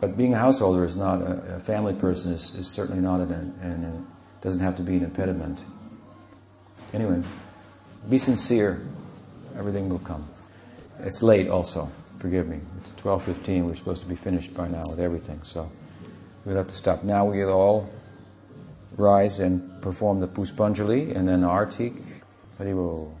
But 0.00 0.16
being 0.16 0.32
a 0.32 0.38
householder 0.38 0.82
is 0.82 0.96
not, 0.96 1.20
a, 1.20 1.56
a 1.56 1.60
family 1.60 1.92
person 1.92 2.32
is, 2.32 2.54
is 2.54 2.68
certainly 2.68 3.02
not 3.02 3.20
an, 3.20 3.32
an, 3.60 3.84
an, 3.84 4.06
doesn't 4.40 4.60
have 4.60 4.78
to 4.78 4.82
be 4.82 4.96
an 4.96 5.04
impediment. 5.04 5.62
Anyway, 6.94 7.22
be 8.08 8.16
sincere. 8.16 8.80
Everything 9.58 9.90
will 9.90 9.98
come. 9.98 10.26
It's 11.00 11.22
late 11.22 11.48
also. 11.48 11.90
Forgive 12.18 12.48
me. 12.48 12.60
It's 12.78 12.92
12.15. 13.02 13.64
We're 13.64 13.74
supposed 13.74 14.00
to 14.02 14.08
be 14.08 14.16
finished 14.16 14.54
by 14.54 14.68
now 14.68 14.84
with 14.88 15.00
everything. 15.00 15.42
So 15.42 15.70
we'll 16.46 16.56
have 16.56 16.68
to 16.68 16.74
stop. 16.74 17.04
Now 17.04 17.26
we'll 17.26 17.50
all 17.50 17.90
rise 19.00 19.40
and 19.40 19.82
perform 19.82 20.20
the 20.20 20.28
Puspanjali 20.28 21.16
and 21.16 21.26
then 21.26 21.40
the 21.40 21.48
Artik. 21.48 22.00
Haribol. 22.58 23.19